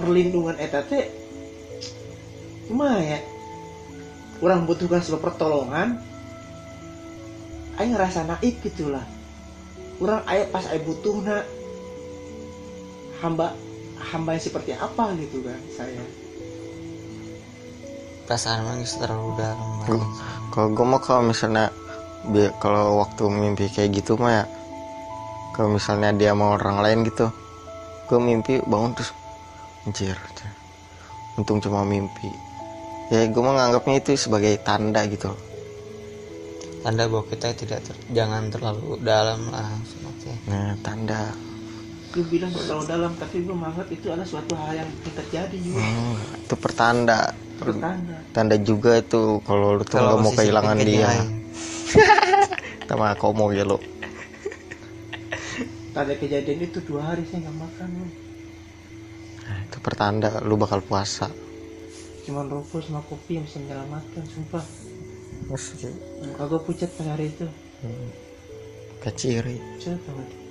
perlindungan 0.00 0.56
eta 0.58 0.80
teh 0.86 1.06
cuma 2.66 2.98
ya? 2.98 3.20
Orang 4.42 4.66
butuhkan 4.66 4.98
sebuah 4.98 5.22
pertolongan 5.22 6.02
aing 7.78 7.94
ngerasa 7.94 8.26
naik 8.26 8.58
gitulah. 8.66 9.06
Orang 10.02 10.26
ayah 10.26 10.50
pas 10.50 10.66
ayah 10.66 10.82
butuh 10.82 11.22
na 11.22 11.46
hamba 13.22 13.54
hamba 14.02 14.34
yang 14.34 14.42
seperti 14.42 14.74
apa 14.74 15.14
gitu 15.22 15.40
kan 15.46 15.60
saya. 15.72 16.02
Perasaan 18.26 18.82
geus 18.82 18.98
terlalu 18.98 19.30
dalam. 19.38 19.70
Gua- 19.86 20.10
kalau 20.52 20.68
gue 20.74 20.86
mah 20.86 21.00
kalau 21.02 21.22
misalnya 21.26 21.70
kalau 22.58 23.02
waktu 23.02 23.22
mimpi 23.30 23.66
kayak 23.70 24.02
gitu 24.02 24.14
mah 24.14 24.42
ya 24.42 24.44
kalau 25.54 25.74
misalnya 25.74 26.14
dia 26.14 26.32
mau 26.32 26.54
orang 26.54 26.78
lain 26.82 26.98
gitu 27.08 27.26
gue 28.06 28.18
mimpi 28.20 28.60
bangun 28.62 28.92
terus 28.94 29.10
anjir 29.88 30.14
untung 31.38 31.58
cuma 31.62 31.82
mimpi. 31.82 32.28
Ya 33.08 33.24
gue 33.28 33.42
mah 33.42 33.56
nganggapnya 33.56 34.00
itu 34.00 34.16
sebagai 34.16 34.56
tanda 34.60 35.04
gitu. 35.08 35.32
Tanda 36.82 37.06
bahwa 37.06 37.24
kita 37.30 37.54
tidak 37.54 37.80
ter- 37.86 38.04
jangan 38.10 38.50
terlalu 38.50 38.98
dalam 39.00 39.48
lah 39.48 39.70
maksudnya. 39.78 40.34
nah 40.50 40.74
tanda 40.82 41.30
gue 42.12 42.24
bilang 42.28 42.52
terlalu 42.52 42.84
dalam 42.84 43.12
tapi 43.16 43.40
gue 43.40 43.54
menganggap 43.56 43.88
itu 43.88 44.06
adalah 44.12 44.28
suatu 44.28 44.52
hal 44.52 44.84
yang 44.84 44.90
terjadi 45.16 45.56
juga. 45.56 45.80
Hmm, 45.80 46.16
itu 46.44 46.54
pertanda. 46.60 47.20
Bertanda 47.56 48.22
tanda 48.32 48.56
juga 48.56 48.98
itu 48.98 49.44
kalau 49.44 49.76
lu 49.76 49.84
tuh 49.84 50.00
nggak 50.00 50.18
mau 50.18 50.32
kehilangan 50.32 50.76
dia. 50.80 51.12
sama 52.88 53.16
komo 53.20 53.52
ya 53.52 53.68
lo 53.68 53.76
tanda 55.92 56.16
kejadian 56.16 56.64
itu 56.64 56.80
dua 56.88 57.12
hari 57.12 57.28
saya 57.28 57.44
nggak 57.44 57.58
makan 57.60 57.88
loh. 58.00 58.12
Nah, 59.44 59.58
itu 59.68 59.78
pertanda 59.84 60.40
lu 60.40 60.56
bakal 60.56 60.80
puasa. 60.80 61.28
Cuman 62.24 62.48
rokok 62.48 62.80
sama 62.80 63.04
kopi 63.04 63.36
yang 63.36 63.44
bisa 63.44 63.60
menyelamatkan 63.60 64.24
sumpah. 64.24 64.64
Terus 65.52 65.92
kagak 66.40 66.62
pucat 66.64 66.88
pas 66.96 67.06
hari 67.12 67.28
itu. 67.28 67.44
Keciri. 69.04 69.60
Pucat 69.76 70.00
banget 70.08 70.41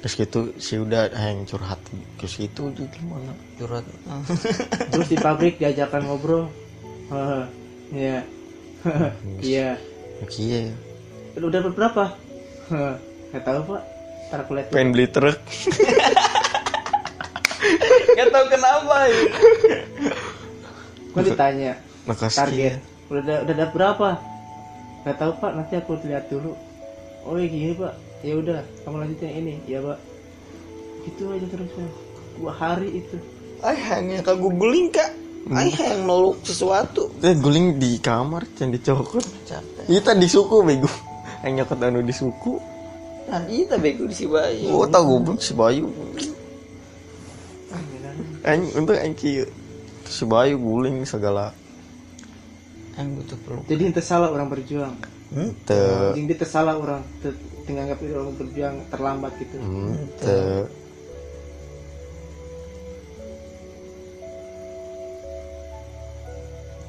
terus 0.00 0.16
gitu 0.16 0.40
si 0.56 0.80
udah 0.80 1.12
yang 1.12 1.44
curhat 1.44 1.76
ke 2.16 2.24
situ 2.24 2.72
juga 2.72 2.88
gimana? 2.96 3.36
Curhat. 3.60 3.84
terus 4.96 5.08
di 5.12 5.16
pabrik 5.20 5.60
diajakan 5.60 6.08
ngobrol. 6.08 6.48
Iya. 7.92 8.24
Iya. 9.44 9.76
Iya. 10.24 10.72
Udah 11.36 11.60
berapa? 11.68 12.04
Nggak 13.28 13.44
tahu 13.44 13.60
pak. 13.76 13.82
Ntar 14.30 14.38
aku 14.46 14.52
lihat 14.56 14.66
pengen 14.72 14.90
beli 14.96 15.06
truk. 15.10 15.36
Gak 18.10 18.28
tau 18.32 18.46
kenapa 18.48 18.96
ya. 19.06 19.20
gue 21.10 21.22
ditanya 21.26 21.72
Makasih. 22.06 22.38
target 22.38 22.74
udah 23.10 23.20
ada- 23.20 23.40
udah 23.44 23.54
ada 23.54 23.66
berapa? 23.68 24.08
Nggak 25.04 25.16
tahu 25.18 25.32
pak. 25.36 25.50
Nanti 25.58 25.74
aku 25.76 25.92
lihat 26.08 26.24
dulu. 26.32 26.56
Oh 27.28 27.36
ya 27.36 27.46
gini 27.46 27.76
pak 27.76 28.09
ya 28.20 28.34
udah 28.36 28.60
kamu 28.84 28.96
lanjutin 29.00 29.26
yang 29.28 29.38
ini 29.40 29.54
ya 29.64 29.78
pak 29.80 29.98
gitu 31.08 31.22
aja 31.32 31.46
terus 31.48 31.70
dua 32.36 32.52
hari 32.52 33.00
itu 33.00 33.16
Ay 33.60 33.76
hanya 33.92 34.24
kak 34.24 34.40
googling 34.40 34.88
kak. 34.88 35.12
Ay 35.52 35.68
yang 35.76 36.08
nolok 36.08 36.40
sesuatu. 36.44 37.12
Eh, 37.20 37.36
guling 37.36 37.76
di 37.76 38.00
kamar 38.00 38.48
yang 38.56 38.72
dicokot 38.72 39.20
Capek. 39.44 39.84
Iya 39.84 40.00
tadi 40.00 40.24
di 40.24 40.28
suku 40.32 40.64
bego 40.64 40.88
yang 41.44 41.60
nyokot 41.60 41.80
anu 41.80 42.00
di 42.00 42.12
suku 42.12 42.56
Nah, 43.30 43.46
kita 43.46 43.78
bego 43.78 44.10
di 44.10 44.16
si 44.16 44.26
Bayu. 44.26 44.74
Oh, 44.74 44.90
tau 44.90 45.06
goblok 45.06 45.38
si 45.38 45.54
Bayu. 45.54 45.86
Anjing 48.42 48.72
untuk 48.74 48.98
anjing 48.98 49.46
si 50.08 50.24
Bayu 50.26 50.58
guling 50.58 51.06
segala. 51.06 51.54
Yang 52.98 53.22
butuh 53.22 53.38
peluk. 53.46 53.64
jadi 53.70 53.82
itu 53.92 54.02
salah 54.02 54.28
orang 54.32 54.48
berjuang 54.50 54.96
Hmm? 55.30 55.54
Te 55.62 55.78
jadi 56.18 56.42
itu 56.42 56.42
salah 56.42 56.74
orang 56.74 57.06
menganggap 57.70 57.98
itu 57.98 58.12
orang 58.12 58.34
berjuang 58.34 58.76
terlambat 58.88 59.32
gitu 59.38 59.56
hmm, 59.56 59.94
te 60.18 60.38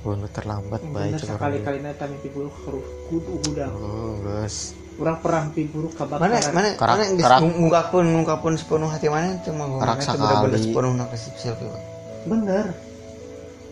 Bunuh 0.02 0.26
terlambat 0.34 0.82
baik 0.82 1.14
bener 1.14 1.22
sekali-kali 1.22 1.78
nanti 1.80 2.06
mimpi 2.10 2.30
buruk 2.34 2.56
harus 2.66 2.82
kudu 3.06 3.34
gudang 3.46 3.70
Oh, 3.72 4.18
guys. 4.20 4.74
orang 4.98 5.18
pernah 5.22 5.42
mimpi 5.46 5.64
buruk 5.70 5.94
Mana 5.94 6.42
mana 6.50 6.70
Karak- 6.74 6.98
mana 6.98 7.06
geus 7.08 7.22
karak- 7.22 7.40
ngung- 7.40 7.58
ngungkapun 7.60 8.04
ngungkapun 8.10 8.52
sepenuh 8.58 8.90
hati 8.90 9.08
mana 9.08 9.38
itu 9.38 9.54
mah 9.54 9.68
Karak 9.78 9.98
sekali. 10.02 10.58
sepenuh 10.60 10.92
nak 10.92 11.08
kasih 11.14 11.32
selfie. 11.38 11.70
Pak. 11.70 11.82
bener 12.24 12.66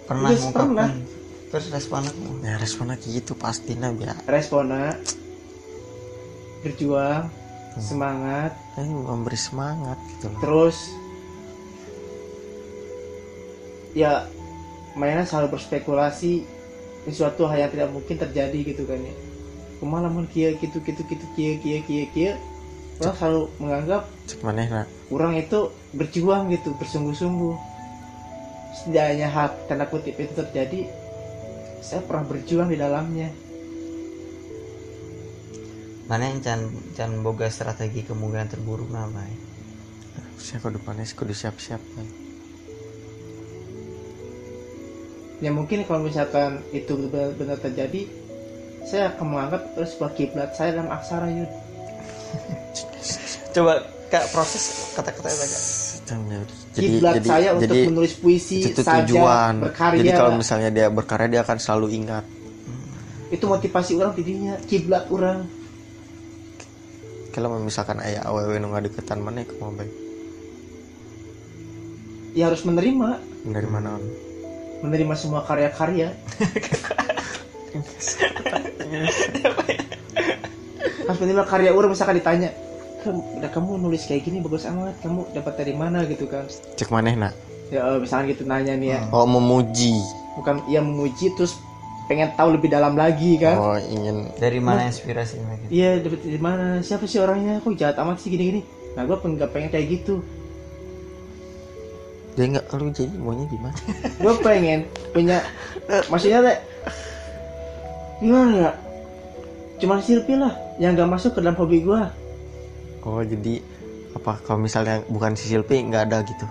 Pernah 0.06 0.30
ngungkapun. 0.32 0.54
pernah. 0.70 0.90
Terus 1.50 1.66
responnya? 1.72 2.12
Ya 2.40 2.54
responnya 2.56 2.96
gitu 3.00 3.34
pasti 3.34 3.74
nah 3.74 3.90
biar. 3.90 4.22
responnya 4.24 5.02
berjuang 6.62 7.30
Hmm. 7.70 7.86
semangat 7.86 8.52
Eh, 8.76 8.84
memberi 8.84 9.38
semangat 9.38 9.96
gitu 10.10 10.26
loh. 10.26 10.40
terus 10.42 10.78
ya 13.94 14.26
mainnya 14.94 15.26
selalu 15.26 15.54
berspekulasi 15.54 16.44
ini 17.06 17.14
suatu 17.14 17.46
hal 17.46 17.62
yang 17.62 17.72
tidak 17.72 17.90
mungkin 17.90 18.16
terjadi 18.18 18.60
gitu 18.74 18.84
kan 18.86 19.00
ya 19.00 19.16
kemalaman 19.80 20.26
kia 20.28 20.58
gitu 20.58 20.82
gitu 20.82 21.02
gitu 21.08 21.26
kia 21.34 21.56
kia 21.58 21.80
kia 21.86 22.06
kia 22.12 22.32
orang 23.00 23.16
selalu 23.16 23.42
menganggap 23.58 24.02
Cek 24.28 24.40
mana 24.44 24.62
nah. 24.68 24.86
orang 25.08 25.40
itu 25.40 25.60
berjuang 25.96 26.52
gitu 26.52 26.76
bersungguh-sungguh 26.76 27.56
setidaknya 28.76 29.28
hak 29.30 29.72
tanda 29.72 29.88
kutip 29.88 30.20
itu 30.20 30.34
terjadi 30.36 30.90
saya 31.80 32.04
pernah 32.04 32.28
berjuang 32.28 32.70
di 32.70 32.78
dalamnya 32.78 33.30
Mana 36.10 36.34
yang 36.34 36.42
can 36.42 36.74
can 36.98 37.22
boga 37.22 37.46
strategi 37.54 38.02
kemungkinan 38.02 38.50
terburuk 38.50 38.90
nama 38.90 39.22
ya? 39.22 39.38
Saya 40.42 40.58
ke 40.58 40.74
depannya 40.74 41.06
sih 41.06 41.14
kudu 41.14 41.38
siap-siap 41.38 41.84
kan. 41.94 42.08
ya 45.40 45.52
mungkin 45.56 45.88
kalau 45.88 46.04
misalkan 46.04 46.60
itu 46.76 47.08
benar-benar 47.08 47.56
terjadi 47.64 48.12
saya 48.84 49.16
akan 49.16 49.26
menganggap 49.36 49.62
itu 49.72 49.84
sebuah 49.96 50.12
kiblat 50.16 50.50
saya 50.56 50.76
dalam 50.76 50.92
aksara 50.92 51.28
yud 51.32 51.52
Coba 53.56 53.82
kak 54.14 54.30
proses 54.30 54.94
kata-kata 54.94 55.30
itu 55.32 55.42
kak. 55.42 55.64
kiblat 56.78 57.16
saya 57.26 57.58
untuk 57.58 57.66
jadi 57.66 57.90
menulis 57.90 58.14
puisi 58.18 58.62
itu 58.62 58.82
saja 58.86 59.06
tujuan. 59.06 59.54
berkarya 59.70 60.00
Jadi 60.06 60.12
kalau 60.14 60.32
misalnya 60.38 60.70
dia 60.70 60.88
berkarya 60.90 61.28
dia 61.30 61.42
akan 61.42 61.58
selalu 61.58 61.88
ingat. 61.98 62.26
itu 63.30 63.46
motivasi 63.46 63.94
orang 63.98 64.14
dirinya 64.18 64.58
kiblat 64.66 65.06
orang 65.14 65.46
Kalau 67.30 67.56
misalkan 67.58 68.02
ayah 68.02 68.26
awewe 68.26 68.58
nu 68.58 68.74
ngadeketan 68.74 69.20
mana 69.20 69.46
kumaha 69.46 69.80
baik. 69.80 69.94
ya 72.30 72.46
harus 72.46 72.62
menerima 72.62 73.20
Dari 73.44 73.66
mana 73.66 73.98
on? 73.98 74.04
menerima 74.80 75.12
semua 75.14 75.42
karya-karya 75.44 76.14
harus 81.04 81.20
menerima 81.20 81.44
karya 81.46 81.72
orang 81.74 81.92
misalkan 81.92 82.16
ditanya 82.16 82.50
udah 83.04 83.50
kamu 83.50 83.80
nulis 83.80 84.06
kayak 84.06 84.24
gini 84.24 84.40
bagus 84.40 84.68
amat 84.68 84.96
kamu 85.00 85.24
dapat 85.32 85.54
dari 85.56 85.74
mana 85.74 86.04
gitu 86.06 86.28
kan 86.28 86.46
Cek 86.76 86.92
mana 86.92 87.12
nak? 87.12 87.34
ya 87.70 87.82
eh, 87.86 87.98
misalkan 87.98 88.26
gitu 88.30 88.44
nanya 88.46 88.76
nih 88.76 88.90
ya 88.94 89.00
Oh 89.10 89.26
memuji. 89.26 89.96
bukan 90.36 90.64
ia 90.68 90.80
memuji 90.80 91.32
terus 91.34 91.58
pengen 92.10 92.34
tahu 92.34 92.58
lebih 92.58 92.74
dalam 92.74 92.98
lagi 92.98 93.38
kan 93.38 93.54
Oh 93.54 93.78
ingin 93.78 94.34
Dari 94.36 94.58
mana 94.58 94.90
inspirasinya 94.90 95.54
gitu? 95.62 95.70
iya 95.70 96.02
dapat 96.02 96.26
dari 96.26 96.42
mana 96.42 96.66
siapa 96.82 97.06
sih 97.06 97.22
orangnya 97.22 97.62
kok 97.62 97.78
jahat 97.78 98.02
amat 98.02 98.18
sih 98.18 98.34
gini-gini 98.34 98.66
nah 98.98 99.06
gue 99.06 99.14
pengen 99.22 99.38
pengen 99.48 99.70
kayak 99.70 99.88
gitu 99.94 100.26
dia 102.34 102.46
nggak 102.50 102.66
lu 102.74 102.90
jadi 102.90 103.14
maunya 103.20 103.46
gimana? 103.46 103.76
gue 104.26 104.34
pengen 104.42 104.80
punya 105.14 105.38
maksudnya 106.10 106.40
teh 106.42 106.58
gimana 108.20 108.52
ya 108.58 108.72
cuman 109.80 110.00
silpi 110.02 110.34
lah 110.34 110.52
yang 110.76 110.98
gak 110.98 111.08
masuk 111.08 111.38
ke 111.38 111.40
dalam 111.40 111.56
hobi 111.56 111.86
gue 111.86 112.02
Oh 113.00 113.24
jadi 113.24 113.64
apa 114.12 114.44
kalau 114.44 114.60
misalnya 114.60 115.00
bukan 115.08 115.32
si 115.38 115.48
Silpi 115.48 115.80
nggak 115.80 116.12
ada 116.12 116.20
gitu? 116.28 116.44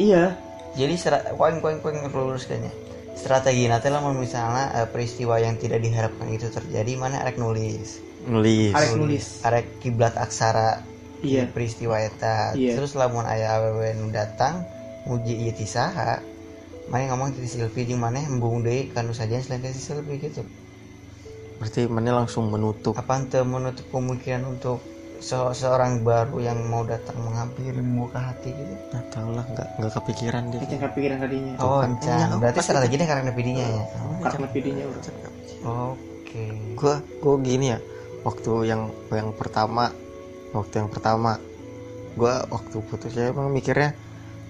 iya 0.00 0.32
Jadi 0.72 0.96
serat 0.96 1.28
koin 1.36 1.60
koin 1.60 1.80
koin 1.80 1.96
luruskannya. 2.08 2.72
Strategi 3.16 3.64
nanti 3.64 3.88
lah 3.88 4.04
misalnya 4.12 4.76
eh, 4.76 4.88
peristiwa 4.92 5.40
yang 5.40 5.56
tidak 5.56 5.80
diharapkan 5.80 6.28
itu 6.28 6.52
terjadi 6.52 6.92
mana 7.00 7.24
arek 7.24 7.40
nulis. 7.40 8.04
Nulis. 8.28 8.76
arek 8.76 8.92
nulis 9.00 9.24
Arek 9.40 9.66
kiblat 9.80 10.14
aksara 10.20 10.84
iya 11.24 11.48
di 11.48 11.50
peristiwa 11.50 11.96
eta. 11.96 12.52
Iya. 12.52 12.76
Terus 12.76 12.92
lamun 12.92 13.24
aya 13.24 13.56
awewe 13.56 13.96
nu 13.96 14.12
datang 14.12 14.62
muji 15.08 15.32
ieu 15.32 15.52
ti 15.56 15.64
saha. 15.64 16.20
Mana 16.92 17.10
ngomong 17.10 17.34
ti 17.34 17.42
Silvi 17.48 17.88
jeung 17.88 17.98
mana 17.98 18.22
embung 18.22 18.62
deui 18.62 18.92
kanu 18.92 19.10
sajian 19.16 19.42
selain 19.42 19.64
ti 19.64 19.80
Silvi 19.80 20.20
gitu. 20.20 20.44
Berarti 21.56 21.88
mana 21.88 22.22
langsung 22.22 22.52
menutup. 22.52 22.94
Apa 23.00 23.16
ente 23.16 23.40
menutup 23.42 23.88
kemungkinan 23.88 24.44
untuk 24.44 24.84
se- 25.18 25.54
seorang 25.54 26.00
baru 26.00 26.36
yang 26.38 26.58
mau 26.66 26.82
datang 26.82 27.16
menghampiri 27.18 27.80
muka 27.80 28.18
hati 28.32 28.50
gitu? 28.50 28.74
Nah 28.92 29.02
tau 29.10 29.28
lah 29.32 29.44
nggak 29.46 29.68
nggak 29.78 29.92
kepikiran 29.96 30.42
dia. 30.50 30.60
Yang 30.62 30.82
kepikiran 30.90 31.16
tadinya 31.20 31.52
Oh, 31.58 31.80
kan, 31.80 31.90
encan. 31.94 32.26
berarti 32.38 32.56
pasti 32.56 32.70
strateginya 32.70 33.06
karena 33.06 33.32
videonya 33.32 33.66
ya. 33.66 33.84
karena 34.24 34.46
videonya 34.50 34.84
udah 34.86 35.02
Oke. 35.96 36.44
Gua 36.74 36.94
gua 37.18 37.34
gini 37.40 37.66
ya. 37.72 37.78
Waktu 38.22 38.52
yang 38.66 38.82
yang 39.08 39.30
pertama 39.32 39.90
waktu 40.50 40.74
yang 40.80 40.90
pertama 40.90 41.38
gua 42.14 42.42
waktu 42.48 42.76
putusnya 42.82 43.30
emang 43.30 43.52
mikirnya 43.52 43.92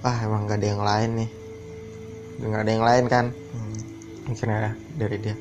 ah 0.01 0.17
emang 0.23 0.47
nggak 0.47 0.61
ada 0.61 0.69
yang 0.71 0.83
lain 0.83 1.11
nih 1.19 1.31
nggak 2.39 2.63
ada 2.63 2.71
yang 2.71 2.85
lain 2.85 3.05
kan 3.09 3.27
Hmm. 3.51 3.75
mikirnya 4.29 4.71
dari 4.95 5.17
dia 5.19 5.35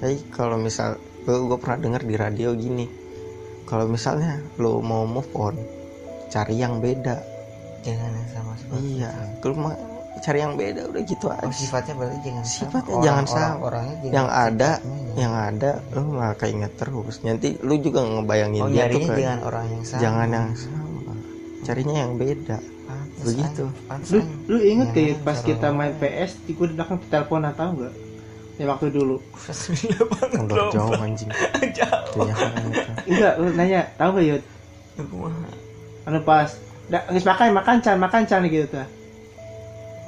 tapi 0.00 0.18
kalau 0.32 0.56
misal 0.56 0.96
gue 1.22 1.58
pernah 1.60 1.76
dengar 1.76 2.02
di 2.02 2.16
radio 2.16 2.50
gini 2.50 2.88
kalau 3.68 3.84
misalnya 3.86 4.40
lo 4.56 4.80
mau 4.80 5.04
move 5.04 5.28
on 5.34 5.54
cari 6.26 6.56
yang 6.56 6.80
beda 6.80 7.20
Jangan 7.78 8.10
yang 8.10 8.28
sama 8.28 8.52
seperti 8.54 8.96
iya 8.96 9.10
kalau 9.38 9.54
mah 9.60 9.76
cari 10.18 10.38
yang 10.40 10.54
beda 10.54 10.82
udah 10.88 11.02
gitu 11.04 11.24
Oh, 11.24 11.36
aja 11.38 11.52
sifatnya 11.52 11.94
berarti 11.94 12.18
jangan 12.22 12.42
Sifatnya 12.42 12.90
sama. 12.90 13.04
jangan 13.04 13.22
Orang- 13.22 13.28
sama. 13.30 13.44
orang- 13.44 13.60
orangnya 13.62 13.94
jangan 13.94 14.10
yang 14.10 14.28
ada 14.28 14.70
ya. 14.72 15.14
yang 15.16 15.34
ada 15.36 15.70
lo 15.88 16.00
malah 16.10 16.34
keinget 16.34 16.72
terus 16.74 17.16
nanti 17.20 17.48
lu 17.60 17.74
juga 17.76 18.00
ngebayangin 18.02 18.60
oh 18.60 18.68
dia 18.68 18.84
tuh 18.86 19.00
kayak 19.00 19.14
jangan 19.16 19.40
orang 19.42 19.64
yang 19.68 19.82
sama 19.84 20.00
jangan 20.00 20.28
yang 20.28 20.48
sama 20.54 21.12
carinya 21.60 21.96
yang 22.00 22.14
beda 22.16 22.58
Pantes, 22.88 23.20
begitu. 23.22 23.64
Lu 24.08 24.18
lu 24.48 24.58
inget 24.64 24.88
kayak 24.90 25.20
pas 25.20 25.36
kita 25.38 25.68
main. 25.68 25.92
PS 25.92 26.40
di 26.42 26.56
gue 26.56 26.66
di 26.66 26.74
belakang 26.74 26.96
telepon 27.04 27.44
tahu 27.50 27.70
nggak 27.76 27.94
ya 28.58 28.64
waktu 28.66 28.90
dulu. 28.90 29.16
Gila 29.48 30.02
banget, 30.12 30.38
udah 30.50 30.66
jauh 30.74 30.92
anjing. 30.98 31.30
Jauh. 31.78 32.26
Tuh, 32.26 32.26
enggak 33.06 33.34
lu 33.38 33.46
nanya 33.54 33.80
tahu 33.94 34.18
nggak 34.18 34.26
yud? 34.26 34.42
Ya, 34.98 35.02
anu 36.10 36.18
pas 36.26 36.50
nggak 36.90 37.22
makan 37.22 37.48
makan 37.54 37.76
can 37.78 37.96
makan 38.00 38.22
can 38.26 38.42
gitu 38.48 38.66
ta 38.66 38.84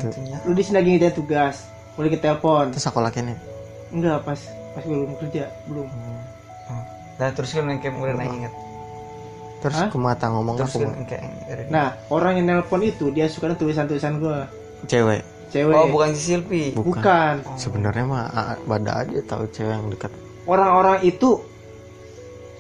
Itunya. 0.00 0.40
lu 0.48 0.56
di 0.56 0.64
sini 0.64 0.80
lagi 0.80 0.88
ngerjain 0.96 1.14
tugas 1.14 1.56
boleh 1.94 2.10
ke 2.10 2.18
telepon. 2.18 2.72
Terus 2.72 2.88
aku 2.88 2.98
lakinya 2.98 3.36
enggak 3.92 4.18
pas 4.24 4.40
pas 4.74 4.82
gue 4.82 4.96
belum 4.96 5.14
kerja 5.20 5.46
belum. 5.68 5.86
Nah, 7.20 7.30
terus 7.36 7.52
kan 7.52 7.68
yang 7.68 7.78
kayak 7.78 8.00
udah 8.00 8.14
nanya. 8.16 8.32
Inget. 8.48 8.54
terus 9.60 9.76
Hah? 9.76 9.92
aku 9.92 10.00
mata 10.00 10.32
ngomong 10.32 10.56
Terus 10.56 10.72
aku 10.72 10.88
kan 10.88 11.04
kayak 11.04 11.22
nah 11.68 11.92
orang 12.08 12.40
yang 12.40 12.48
nelpon 12.48 12.80
itu 12.80 13.12
dia 13.12 13.28
suka 13.28 13.52
tulisan 13.52 13.84
tulisan 13.84 14.16
gue 14.16 14.38
cewek 14.88 15.20
cewek 15.50 15.74
Oh, 15.74 15.86
bukan 15.90 16.10
si 16.12 16.22
Silpi. 16.30 16.62
bukan, 16.72 17.02
bukan 17.02 17.34
sebenarnya 17.54 18.04
mah 18.04 18.24
ah, 18.26 18.54
pada 18.56 19.02
aja 19.02 19.18
tahu 19.20 19.44
cewek 19.46 19.70
yang 19.70 19.86
dekat 19.88 20.12
orang-orang 20.44 21.02
itu 21.02 21.42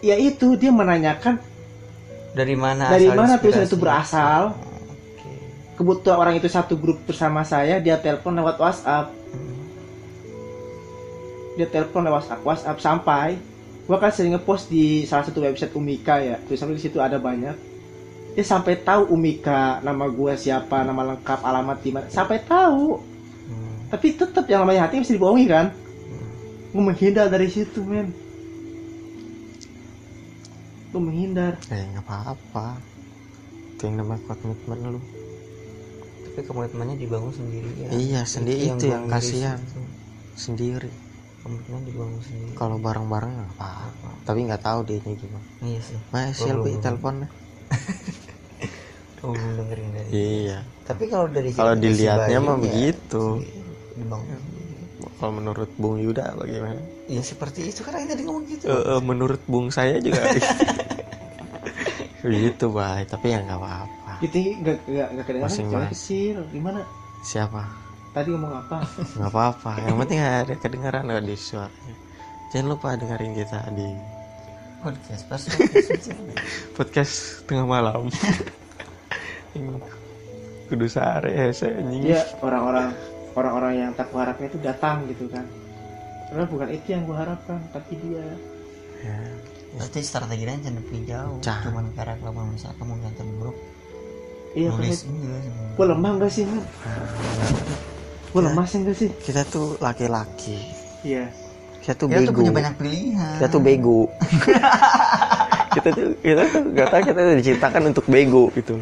ya 0.00 0.14
itu 0.14 0.54
dia 0.54 0.70
menanyakan 0.70 1.38
Dari 2.30 2.54
mana 2.54 2.86
Dari 2.88 3.06
asal 3.06 3.16
mana 3.16 3.34
tulisan 3.36 3.64
itu 3.64 3.74
berasal? 3.74 4.54
Oh, 4.54 4.94
Oke. 4.94 5.30
kebetulan 5.74 6.16
orang 6.16 6.34
itu 6.36 6.46
satu 6.46 6.74
grup 6.74 7.02
bersama 7.02 7.42
saya 7.42 7.78
dia 7.78 7.96
telepon 7.96 8.34
lewat 8.34 8.56
WhatsApp 8.56 9.06
Hmm. 9.10 9.58
dia 11.54 11.66
telepon 11.66 12.02
lewat 12.02 12.26
WhatsApp, 12.26 12.40
WhatsApp 12.42 12.78
sampai 12.78 13.28
gua 13.84 13.98
kan 13.98 14.10
sering 14.10 14.34
ngepost 14.34 14.66
di 14.66 15.02
salah 15.02 15.22
satu 15.22 15.42
website 15.42 15.74
Umika 15.74 16.18
ya 16.18 16.38
tulisan 16.40 16.70
di 16.70 16.78
situ 16.78 16.98
ada 16.98 17.18
banyak 17.18 17.54
dia 18.34 18.44
sampai 18.46 18.78
tahu 18.78 19.10
Umika 19.10 19.82
nama 19.82 20.06
gua 20.06 20.38
siapa 20.38 20.86
nama 20.86 21.14
lengkap 21.14 21.40
alamat 21.42 21.78
di 21.82 21.90
mana. 21.90 22.06
Sampai 22.10 22.42
tahu. 22.42 23.10
Hmm. 23.50 23.90
tapi 23.90 24.14
tetap 24.14 24.46
yang 24.46 24.62
namanya 24.62 24.86
hati 24.86 25.02
mesti 25.02 25.18
dibohongi 25.18 25.50
kan? 25.50 25.74
Hmm. 25.74 26.30
gue 26.70 26.82
menghindar 26.82 27.26
dari 27.26 27.50
situ 27.50 27.82
men. 27.82 28.14
Lu 30.94 31.02
menghindar. 31.02 31.58
Eh 31.74 31.82
nggak 31.90 32.06
apa-apa. 32.06 32.78
Itu 33.74 33.90
yang 33.90 34.06
namanya 34.06 34.22
komitmen 34.30 34.78
lu. 34.94 35.00
Tapi 36.30 36.40
komitmennya 36.46 36.94
dibangun 36.94 37.34
sendiri 37.34 37.70
ya. 37.74 37.88
Iya 37.90 38.22
sendiri 38.22 38.62
itu 38.70 38.84
yang 38.86 39.10
gua 39.10 39.18
miris 39.18 39.26
kasihan. 39.26 39.58
itu. 39.58 39.82
sendiri. 40.38 40.90
Komitmen 41.42 41.82
dibangun 41.82 42.20
sendiri. 42.22 42.54
Kalau 42.54 42.78
bareng-bareng 42.78 43.32
nggak 43.34 43.50
apa-apa. 43.58 44.10
Tapi 44.22 44.38
nggak 44.46 44.62
tahu 44.62 44.86
dia 44.86 45.02
ini 45.02 45.18
gimana. 45.18 45.46
Iya 45.66 45.80
sih. 45.82 45.98
Masih 46.14 46.54
lebih 46.54 46.78
teleponnya 46.78 47.26
oh 49.24 49.32
belum 49.32 49.54
dengerin 49.64 49.90
dari 49.94 50.08
iya. 50.12 50.58
Tapi 50.84 51.06
kalau 51.06 51.30
dari 51.30 51.54
Kalau 51.54 51.74
dilihatnya 51.78 52.38
mah 52.42 52.58
ya, 52.58 52.62
begitu. 52.66 53.22
dibangun 53.94 54.60
kalau 55.20 55.36
menurut 55.36 55.68
Bung 55.76 56.00
Yuda 56.00 56.32
bagaimana? 56.32 56.80
Ya 57.04 57.20
seperti 57.20 57.68
itu 57.68 57.84
kan 57.84 57.92
tadi 57.92 58.24
ngomong 58.24 58.48
gitu. 58.48 58.72
Eh, 58.72 58.96
eh, 58.96 59.00
menurut 59.04 59.40
Bung 59.44 59.68
saya 59.68 60.00
juga. 60.00 60.24
Begitu 62.24 62.72
baik 62.72 63.12
tapi 63.12 63.36
ya 63.36 63.44
nggak 63.44 63.60
apa-apa. 63.60 64.12
Gitu 64.24 64.56
nggak 64.64 64.76
nggak 64.88 65.08
nggak 65.20 65.52
cewek 65.52 65.92
kecil 65.92 66.36
gimana 66.48 66.88
siapa? 67.20 67.68
Tadi 68.16 68.32
ngomong 68.32 68.52
apa? 68.64 68.80
Nggak 69.20 69.32
apa-apa. 69.32 69.70
Yang 69.84 69.96
penting 70.04 70.18
ada 70.24 70.54
kedengaran 70.56 71.04
nggak 71.04 71.24
di 71.24 71.36
suaranya. 71.36 71.94
Jangan 72.52 72.66
lupa 72.72 72.96
dengerin 72.96 73.32
kita 73.36 73.60
di 73.76 73.88
podcast 74.80 75.22
pas 75.28 75.42
podcast. 75.44 76.08
podcast 76.80 77.14
tengah 77.44 77.68
malam 77.68 78.08
kudu 80.70 80.86
sare 80.86 81.30
hese 81.34 81.74
anjing. 81.74 82.06
Ya 82.06 82.22
orang-orang 82.40 82.94
orang-orang 83.34 83.72
yang 83.74 83.90
tak 83.98 84.14
harapnya 84.14 84.46
itu 84.46 84.58
datang 84.62 85.06
gitu 85.10 85.26
kan. 85.26 85.42
Karena 86.30 86.46
bukan 86.46 86.68
itu 86.70 86.86
yang 86.94 87.02
gue 87.10 87.16
harapkan 87.18 87.58
tapi 87.74 87.98
dia. 87.98 88.26
Ya, 89.02 89.18
Berarti 89.74 89.98
strateginya 90.02 90.54
jangan 90.62 90.78
lebih 90.82 91.00
jauh. 91.06 91.38
Jangan. 91.42 91.64
cuman 91.70 91.84
karena 91.94 92.14
kalau 92.22 92.42
misalnya 92.46 92.76
kamu 92.78 92.92
ngantar 93.00 93.26
grup 93.38 93.56
iya 94.50 94.68
nulis 94.74 95.06
gue 95.78 95.86
lemah 95.86 96.10
gak 96.18 96.32
sih 96.34 96.42
man 96.42 96.58
gue 98.34 98.42
lemah 98.42 98.66
sih 98.66 98.78
gak 98.82 98.96
sih? 98.98 99.10
kita 99.22 99.42
tuh 99.46 99.78
laki-laki. 99.78 100.58
Iya. 101.06 101.30
Kita 101.82 101.94
tuh 101.98 102.06
kita 102.10 102.28
tuh 102.28 102.34
bego. 102.34 102.38
punya 102.44 102.52
banyak 102.54 102.74
pilihan. 102.78 103.34
Kita 103.40 103.48
tuh 103.50 103.62
bego. 103.62 104.00
Kita 105.70 105.88
tuh 105.94 106.18
kita 106.18 106.42
tuh 106.50 106.62
gak 106.74 106.88
tau 106.90 106.98
kita 106.98 107.20
tuh 107.22 107.34
diciptakan 107.38 107.82
untuk 107.94 108.04
bego 108.10 108.50
gitu 108.58 108.74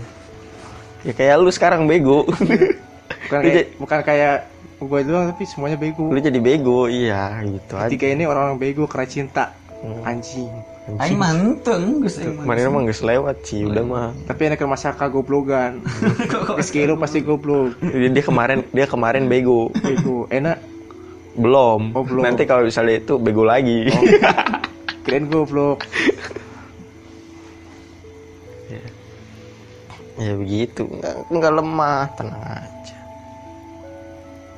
ya 1.03 1.12
kayak 1.12 1.34
lu 1.38 1.51
sekarang 1.51 1.84
bego. 1.84 2.24
Bukan 3.28 3.38
Lu 3.38 3.44
kayak, 3.44 3.44
jadi- 3.53 3.68
bukan 3.76 3.99
kayak 4.05 4.36
gue 4.78 5.01
doang 5.05 5.24
tapi 5.28 5.42
semuanya 5.44 5.76
bego. 5.76 6.09
Lu 6.09 6.16
jadi 6.16 6.40
bego 6.40 6.88
iya 6.88 7.40
gitu 7.42 7.76
aja. 7.76 7.90
Tiga 7.92 8.09
ini 8.09 8.24
orang-orang 8.24 8.57
bego 8.57 8.84
karena 8.84 9.09
cinta. 9.09 9.44
Hmm. 9.78 10.03
anjing. 10.03 10.51
Aing 10.99 11.14
manteng 11.14 12.03
Gus 12.03 12.18
kemarin 12.18 12.66
emang 12.66 12.88
gak 12.88 12.99
selewat 12.99 13.36
sih 13.46 13.62
udah 13.62 13.84
mah. 13.84 14.11
Tapi 14.26 14.51
enak 14.51 14.59
masa 14.66 14.90
kagoblogan 14.90 15.84
meski 16.57 16.82
lu 16.88 16.99
pasti 16.99 17.22
goblok. 17.22 17.78
Dia, 17.78 18.11
dia 18.11 18.24
kemarin 18.24 18.66
dia 18.72 18.90
kemarin 18.90 19.30
bego. 19.30 19.70
Bego. 19.70 20.26
Enak? 20.32 20.59
Belum. 21.38 21.94
Oh, 21.94 22.03
belum. 22.03 22.26
nanti 22.26 22.42
kalau 22.42 22.66
misalnya 22.66 22.99
itu 22.99 23.20
bego 23.20 23.46
lagi. 23.46 23.86
Oh. 23.86 24.03
kirain 25.07 25.30
goblok 25.30 25.84
ya 30.18 30.34
begitu. 30.34 30.82
Nggak 30.84 31.14
nggak 31.30 31.52
lemah 31.54 32.02
tenang 32.18 32.42
aja. 32.42 32.98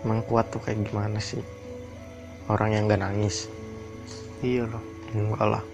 Emang 0.01 0.25
kuat 0.25 0.49
tuh 0.49 0.61
kayak 0.65 0.81
gimana 0.89 1.21
sih? 1.21 1.45
Orang 2.49 2.73
yang 2.73 2.89
nggak 2.89 3.05
nangis. 3.05 3.47
Iya 4.41 4.65
loh. 4.65 4.83
Enggak 5.13 5.47
lah. 5.47 5.65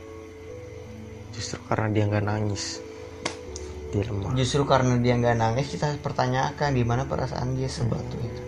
Justru 1.31 1.63
karena 1.71 1.87
dia 1.95 2.05
nggak 2.11 2.27
nangis. 2.27 2.83
Dia 3.95 4.03
lemah. 4.11 4.35
Justru 4.35 4.63
karena 4.67 4.99
dia 4.99 5.15
nggak 5.15 5.37
nangis 5.39 5.67
kita 5.71 5.95
pertanyakan 6.03 6.75
di 6.75 6.83
mana 6.83 7.07
perasaan 7.07 7.55
dia 7.55 7.71
sebatu 7.71 8.17
itu. 8.19 8.43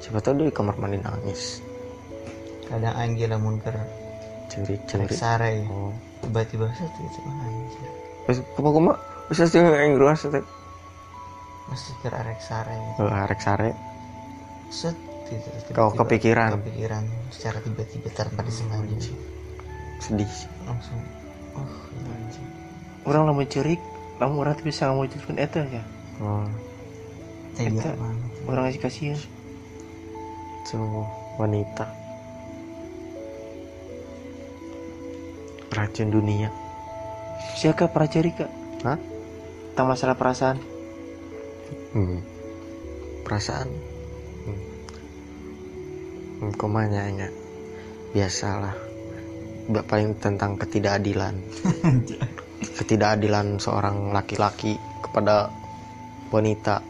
Siapa 0.00 0.22
tahu 0.22 0.40
dia 0.40 0.46
di 0.48 0.54
kamar 0.54 0.78
mandi 0.78 1.02
nangis. 1.02 1.60
Kadang 2.70 2.94
Aing 2.94 3.18
dia 3.18 3.26
lamun 3.26 3.58
ker 3.58 3.74
curi. 4.46 4.78
Curi 4.86 5.10
sare 5.10 5.66
oh. 5.66 5.90
Tiba-tiba 6.22 6.70
satu 6.76 7.00
itu 7.02 7.20
anjir 7.26 7.90
Terus 8.28 8.38
kuma 8.54 8.70
kuma 8.70 8.92
bisa 9.26 9.46
sih 9.46 9.58
yang 9.58 9.98
ruas 9.98 10.22
masih 11.70 11.94
ker 12.02 12.12
arek 12.12 12.40
sare. 12.42 12.74
Oh, 12.98 13.06
arek 13.06 13.40
sare? 13.40 13.70
Set 14.68 14.94
gitu, 15.30 15.46
Kau 15.70 15.94
kepikiran? 15.94 16.58
kepikiran. 16.58 17.06
Secara 17.30 17.62
tiba-tiba 17.62 18.10
tanpa 18.10 18.42
disengaja 18.42 19.14
sedih. 20.02 20.30
Langsung 20.66 20.98
oh 21.54 21.70
anjir 22.10 22.42
orang 23.04 23.22
lamun 23.26 23.46
cerik 23.46 23.80
lamun 24.16 24.42
orang 24.42 24.54
tuh 24.54 24.66
bisa 24.66 24.86
ngewujudkan 24.90 25.36
eta 25.38 25.62
ya? 25.66 25.82
Oh. 26.20 26.46
Tega 27.54 27.80
Eta. 27.82 27.90
banget. 27.98 28.30
orang 28.46 28.62
ngasih 28.66 28.82
kasihan. 28.82 29.20
Itu 30.62 30.78
wanita. 31.36 31.86
Racun 35.70 36.08
dunia. 36.10 36.48
Siapa 37.54 37.86
prajari 37.90 38.30
kak? 38.34 38.50
Hah? 38.84 38.98
tentang 39.70 39.96
masalah 39.96 40.18
perasaan 40.18 40.58
hmm. 41.94 42.18
perasaan 43.26 43.68
hmm. 44.46 44.60
hmm. 46.40 46.52
komanya 46.58 47.06
enggak 47.06 47.34
biasalah 48.10 48.74
paling 49.86 50.18
tentang 50.18 50.58
ketidakadilan 50.58 51.38
ketidakadilan 52.78 53.62
seorang 53.62 54.10
laki-laki 54.10 54.74
kepada 55.04 55.46
wanita 56.34 56.82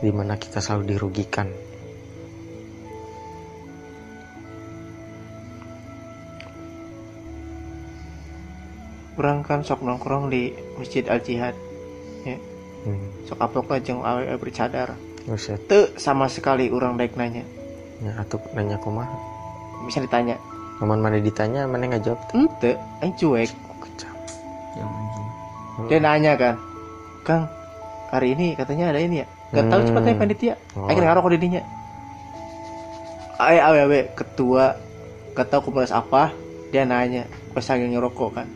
di 0.00 0.12
mana 0.12 0.36
kita 0.40 0.60
selalu 0.60 0.96
dirugikan 0.96 1.48
orang 9.16 9.40
kan 9.40 9.64
sok 9.64 9.80
nongkrong 9.80 10.28
di 10.28 10.52
masjid 10.76 11.04
al 11.08 11.24
jihad 11.24 11.56
ya 11.56 11.65
hmm. 12.86 13.26
sok 13.26 13.38
apok 13.42 13.76
jeung 13.82 14.06
awe 14.06 14.22
bercadar. 14.38 14.94
Buset. 15.26 15.58
te 15.66 15.90
sama 15.98 16.30
sekali 16.30 16.70
orang 16.70 16.94
daik 16.94 17.18
nanya. 17.18 17.42
Ya 17.98 18.14
atau 18.14 18.38
nanya 18.54 18.78
kumaha? 18.78 19.10
Bisa 19.82 19.98
ditanya. 19.98 20.38
Namun 20.78 21.02
mana 21.02 21.18
ditanya 21.18 21.66
mana 21.66 21.90
nggak 21.90 22.06
jawab 22.06 22.22
ente 22.30 22.78
aing 23.02 23.14
cuek. 23.18 23.50
Kecam 23.82 24.14
ya 24.78 24.84
anjing. 24.86 25.28
Dia 25.90 25.98
nanya 25.98 26.32
kan 26.38 26.54
kang 27.26 27.42
hari 28.14 28.38
ini 28.38 28.54
katanya 28.54 28.94
ada 28.94 29.02
ini 29.02 29.26
ya? 29.26 29.26
Gak 29.50 29.66
tahu 29.66 29.80
Hmm. 29.82 29.88
cepatnya 29.90 30.14
panitia. 30.14 30.54
Oh. 30.74 30.86
akhirnya 30.86 31.10
ngarok 31.10 31.30
di 31.34 31.38
dinya 31.42 31.62
awe 33.42 33.58
awe 33.58 33.78
awe 33.90 34.00
ketua. 34.14 34.78
Gak 35.34 35.52
tahu 35.52 35.68
komunitas 35.68 35.92
apa. 35.92 36.30
Dia 36.70 36.86
nanya 36.86 37.26
pas 37.56 37.64
lagi 37.66 37.88
ngerokok 37.88 38.30
kan 38.36 38.46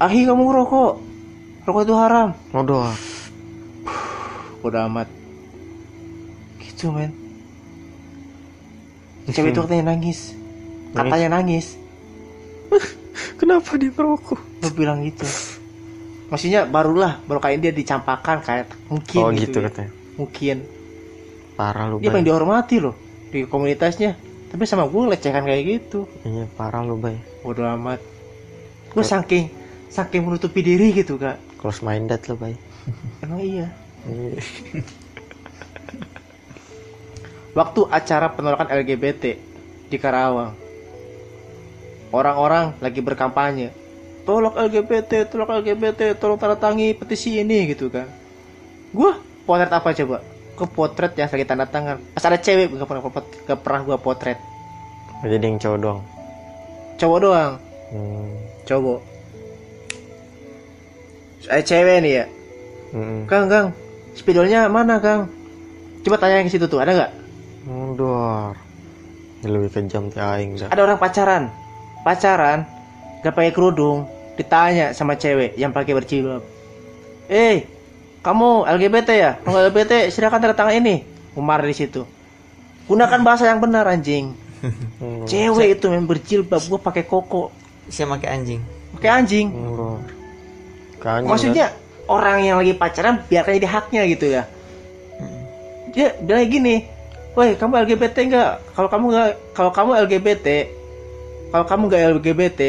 ahi 0.00 0.24
kamu 0.24 0.42
ngerokok 0.48 0.92
rokok 1.70 1.86
itu 1.86 1.94
haram. 1.94 2.28
Modal. 2.50 2.90
udah 4.60 4.90
amat. 4.90 5.08
Gitu 6.58 6.90
men. 6.90 7.14
Cewek 9.30 9.54
itu 9.54 9.60
katanya 9.62 9.94
nangis. 9.94 10.34
Katanya 10.90 11.38
nangis. 11.38 11.78
Kenapa 13.40 13.78
dia 13.78 13.94
merokok? 13.94 14.42
lu 14.60 14.68
bilang 14.74 15.00
gitu. 15.06 15.24
Maksudnya 16.28 16.66
barulah 16.66 17.22
baru 17.24 17.38
kayak 17.40 17.58
dia 17.62 17.72
dicampakan 17.72 18.42
kayak 18.44 18.74
mungkin 18.90 19.20
Oh 19.22 19.30
gitu 19.30 19.62
ya. 19.62 19.70
katanya. 19.70 19.90
mungkin. 20.18 20.56
Parah 21.56 21.88
lu 21.88 22.02
dia 22.02 22.12
paling 22.12 22.26
dihormati 22.26 22.76
loh 22.82 22.92
di 23.30 23.46
komunitasnya. 23.46 24.18
Tapi 24.50 24.66
sama 24.66 24.90
gue 24.90 25.02
lecehkan 25.14 25.46
kayak 25.46 25.62
gitu. 25.62 26.10
Iya 26.26 26.50
parah 26.58 26.82
lu 26.82 26.98
bay. 26.98 27.16
bodo 27.40 27.64
amat. 27.64 28.02
Gue 28.92 29.06
saking 29.06 29.48
saking 29.88 30.26
menutupi 30.26 30.60
diri 30.60 30.92
gitu 30.92 31.16
kak 31.16 31.49
Close 31.60 31.84
minded 31.84 32.24
lu 32.24 32.34
bay. 32.34 32.56
emang 33.22 33.38
iya 33.38 33.68
Iya. 34.00 34.40
waktu 37.52 37.80
acara 37.84 38.32
penolakan 38.32 38.72
LGBT 38.72 39.36
di 39.86 39.96
Karawang 39.98 40.56
orang-orang 42.08 42.78
lagi 42.80 42.98
berkampanye 42.98 43.68
tolak 44.22 44.56
LGBT 44.56 45.28
tolak 45.28 45.52
LGBT 45.60 46.16
tolong 46.16 46.38
tanda 46.38 46.56
tangi 46.56 46.94
petisi 46.94 47.36
ini 47.36 47.68
gitu 47.68 47.90
kan 47.90 48.08
gua 48.90 49.18
potret 49.44 49.68
apa 49.68 49.92
coba 49.92 50.24
ke 50.54 50.64
potret 50.64 51.12
yang 51.14 51.28
lagi 51.28 51.44
tanda 51.44 51.66
tangan 51.66 52.00
pas 52.10 52.24
ada 52.24 52.38
cewek 52.38 52.72
gak 52.72 52.88
pernah 52.88 53.02
gak 53.44 53.60
pernah 53.60 53.80
gua 53.84 53.96
potret 53.98 54.38
Jadi 55.20 55.44
yang 55.44 55.60
cowok 55.60 55.78
doang. 55.78 56.00
cowok 56.96 57.18
doang 57.20 57.52
Hmm. 57.90 58.30
cowok 58.64 59.02
Ada 61.42 61.62
cewek 61.62 61.96
nih 62.00 62.12
ya 62.14 62.24
Mm-mm. 62.90 63.24
kang 63.24 63.46
kang 63.46 63.66
spidolnya 64.12 64.66
mana 64.66 64.98
kang 64.98 65.30
coba 66.00 66.16
tanya 66.16 66.38
yang 66.38 66.46
ke 66.46 66.52
situ 66.52 66.66
tuh 66.66 66.78
ada 66.78 66.92
nggak 66.92 67.12
Mundur. 67.60 68.56
Ini 69.40 69.48
lebih 69.48 69.68
kejam 69.70 70.08
ti 70.08 70.16
aing 70.16 70.56
dah. 70.56 70.68
ada 70.68 70.80
orang 70.82 70.96
pacaran 70.96 71.48
pacaran 72.00 72.64
gak 73.20 73.30
pakai 73.30 73.50
kerudung 73.50 74.08
ditanya 74.34 74.90
sama 74.90 75.12
cewek 75.12 75.52
yang 75.54 75.70
pakai 75.70 75.92
berjilbab 75.92 76.40
eh 77.26 77.68
kamu 78.20 78.64
LGBT 78.66 79.08
ya 79.10 79.30
kalau 79.38 79.60
LGBT 79.62 80.08
silakan 80.08 80.40
tanda 80.40 80.52
tangan 80.54 80.74
ini 80.74 81.04
Umar 81.32 81.60
di 81.60 81.72
situ 81.72 82.04
gunakan 82.84 83.20
bahasa 83.20 83.46
yang 83.46 83.60
benar 83.60 83.86
anjing 83.86 84.36
Hmm. 84.60 85.24
cewek 85.24 85.80
itu 85.80 85.88
yang 85.88 86.04
berjilbab 86.04 86.60
gua 86.62 86.76
pakai 86.78 87.00
koko 87.02 87.48
Saya 87.88 88.04
pakai 88.10 88.28
anjing. 88.30 88.60
pakai 88.92 89.08
anjing 89.10 89.48
Bro. 89.48 90.04
Kan 91.00 91.24
maksudnya 91.24 91.72
orang 92.06 92.44
yang 92.44 92.56
lagi 92.60 92.76
pacaran 92.76 93.24
biarkan 93.24 93.56
jadi 93.56 93.68
haknya 93.68 94.02
gitu 94.10 94.26
ya. 94.28 94.42
Dia 95.90 96.14
bilang 96.20 96.46
gini 96.46 96.86
woi 97.34 97.54
kamu 97.54 97.86
LGBT 97.86 98.16
enggak 98.26 98.50
kalau 98.74 98.88
kamu 98.90 99.04
nggak 99.14 99.28
kalau 99.54 99.70
kamu 99.70 99.90
LGBT 100.06 100.46
kalau 101.50 101.64
kamu 101.66 101.82
nggak 101.88 102.02
LGBT 102.20 102.60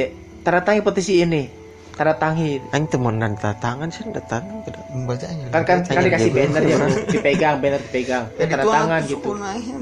tanda 0.45 0.61
tangi 0.63 0.82
petisi 0.86 1.21
ini. 1.21 1.43
Tanda 1.91 2.15
tangi 2.15 2.57
Aing 2.71 2.88
temenan 2.88 3.36
tangan 3.36 3.91
sih 3.91 4.07
ada 4.07 4.23
tangan 4.25 4.63
tidak. 4.63 4.82
Bacanya. 5.05 5.45
kan 5.51 5.61
kan 5.67 5.77
kan 5.86 6.01
dikasih 6.07 6.32
banner 6.32 6.63
ya 6.63 6.77
dipegang 7.11 7.55
banner 7.59 7.82
dipegang. 7.89 8.25
Tanda 8.38 8.63
tangan 8.63 9.01
gitu. 9.05 9.27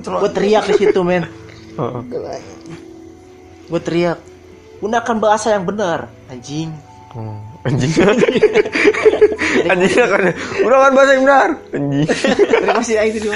gue 0.03 0.31
teriak 0.33 0.63
di 0.67 0.75
situ 0.79 0.99
men. 1.05 1.23
Heeh. 1.79 2.01
gue 3.69 3.81
teriak 3.85 4.17
gunakan 4.81 5.15
bahasa 5.19 5.53
yang 5.53 5.67
benar. 5.67 6.09
Anjing. 6.31 6.73
Hmm. 7.13 7.48
Anjing. 7.71 7.93
Anjing 9.69 9.93
kan. 9.93 10.21
Udah 10.65 10.77
kan 10.87 10.91
bahasa 10.97 11.11
yang 11.13 11.23
benar. 11.25 11.49
Anjing. 11.69 12.07
terima 12.49 12.73
kasih 12.81 12.93
itu 13.05 13.17
dulu 13.29 13.33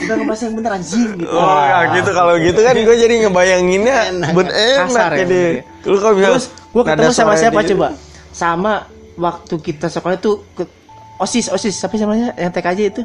gunakan 0.00 0.26
bahasa 0.26 0.42
yang 0.48 0.56
benar 0.58 0.70
anjing 0.80 1.02
gitu 1.18 1.30
Oh 1.30 1.60
ya 1.62 1.78
gitu 1.94 2.10
kalau 2.10 2.34
gitu 2.40 2.60
kan 2.62 2.74
gue 2.74 2.96
jadi 2.96 3.14
ngebayanginnya 3.26 3.98
ben 4.34 4.48
enak 4.50 4.90
ya, 4.90 5.06
jadi. 5.24 5.42
Lu 5.86 5.96
kalau 6.02 6.14
bisa 6.18 6.28
Terus 6.34 6.46
gue 6.50 6.82
ketemu 6.82 7.12
sama 7.14 7.34
siapa 7.38 7.60
coba? 7.62 7.88
Sama 8.30 8.72
waktu 9.20 9.54
kita 9.58 9.86
sekolah 9.90 10.16
itu 10.18 10.42
ke 10.56 10.64
OSIS 11.20 11.52
OSIS 11.52 11.76
sih 11.76 11.98
namanya 12.00 12.32
yang 12.34 12.50
TKJ 12.50 12.80
itu? 12.90 13.02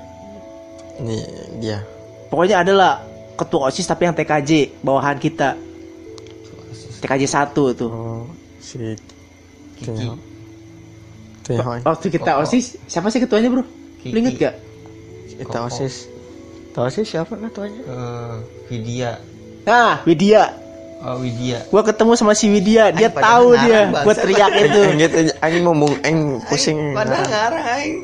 Nih 1.04 1.26
dia. 1.60 1.84
Pokoknya 2.32 2.64
adalah 2.64 3.04
ketua 3.36 3.68
OSIS 3.68 3.86
tapi 3.86 4.08
yang 4.08 4.16
TKJ 4.16 4.82
bawahan 4.82 5.20
kita. 5.20 5.58
TKJ 7.04 7.24
1 7.28 7.54
tuh. 7.76 7.92
Oh 7.92 8.26
si 8.66 8.98
Kiki. 9.76 10.08
Teh 11.46 11.58
Waktu 11.62 12.08
kita 12.10 12.42
OSIS 12.42 12.82
siapa 12.88 13.14
sih 13.14 13.22
ketuanya, 13.22 13.54
Bro? 13.54 13.62
Lu 13.62 13.68
Kiki. 14.02 14.18
inget 14.18 14.36
gak? 14.38 14.56
kita 15.36 15.68
osis. 15.68 16.08
Tahu 16.72 16.88
sih 16.92 17.04
siapa 17.04 17.36
ketuanya? 17.36 17.82
Eh, 17.84 18.36
Widya. 18.72 19.12
Nah, 19.68 20.00
Widya. 20.08 20.44
Oh, 21.04 21.20
Widya. 21.20 21.60
Gua 21.68 21.84
ketemu 21.84 22.16
sama 22.16 22.34
si 22.34 22.48
Widya, 22.48 22.92
dia 22.96 23.12
Ay, 23.12 23.20
tahu 23.20 23.48
dia. 23.60 23.80
Gua 23.92 24.16
teriak 24.16 24.52
itu. 24.64 24.82
gitu 24.96 25.18
aing 25.44 25.64
ngomong 25.64 25.92
aing 26.04 26.40
pusing. 26.48 26.96
Padahal 26.96 27.28
ngarang 27.28 27.66
aing. 27.80 27.98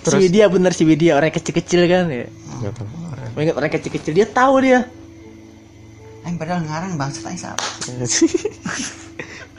Si 0.00 0.16
Widya 0.16 0.48
bener 0.48 0.72
si 0.72 0.84
Widya 0.84 1.16
orang 1.16 1.32
kecil-kecil 1.32 1.84
kan 1.88 2.08
ya. 2.08 2.28
Gitu. 2.60 2.82
Gua 3.32 3.40
inget 3.40 3.56
orang 3.56 3.72
kecil-kecil 3.72 4.12
dia 4.12 4.26
tahu 4.28 4.60
dia. 4.60 4.84
Aing 6.24 6.36
padahal 6.36 6.60
ngarang 6.64 7.00
bangsa 7.00 7.24
aing 7.28 7.40
salah. 7.40 7.56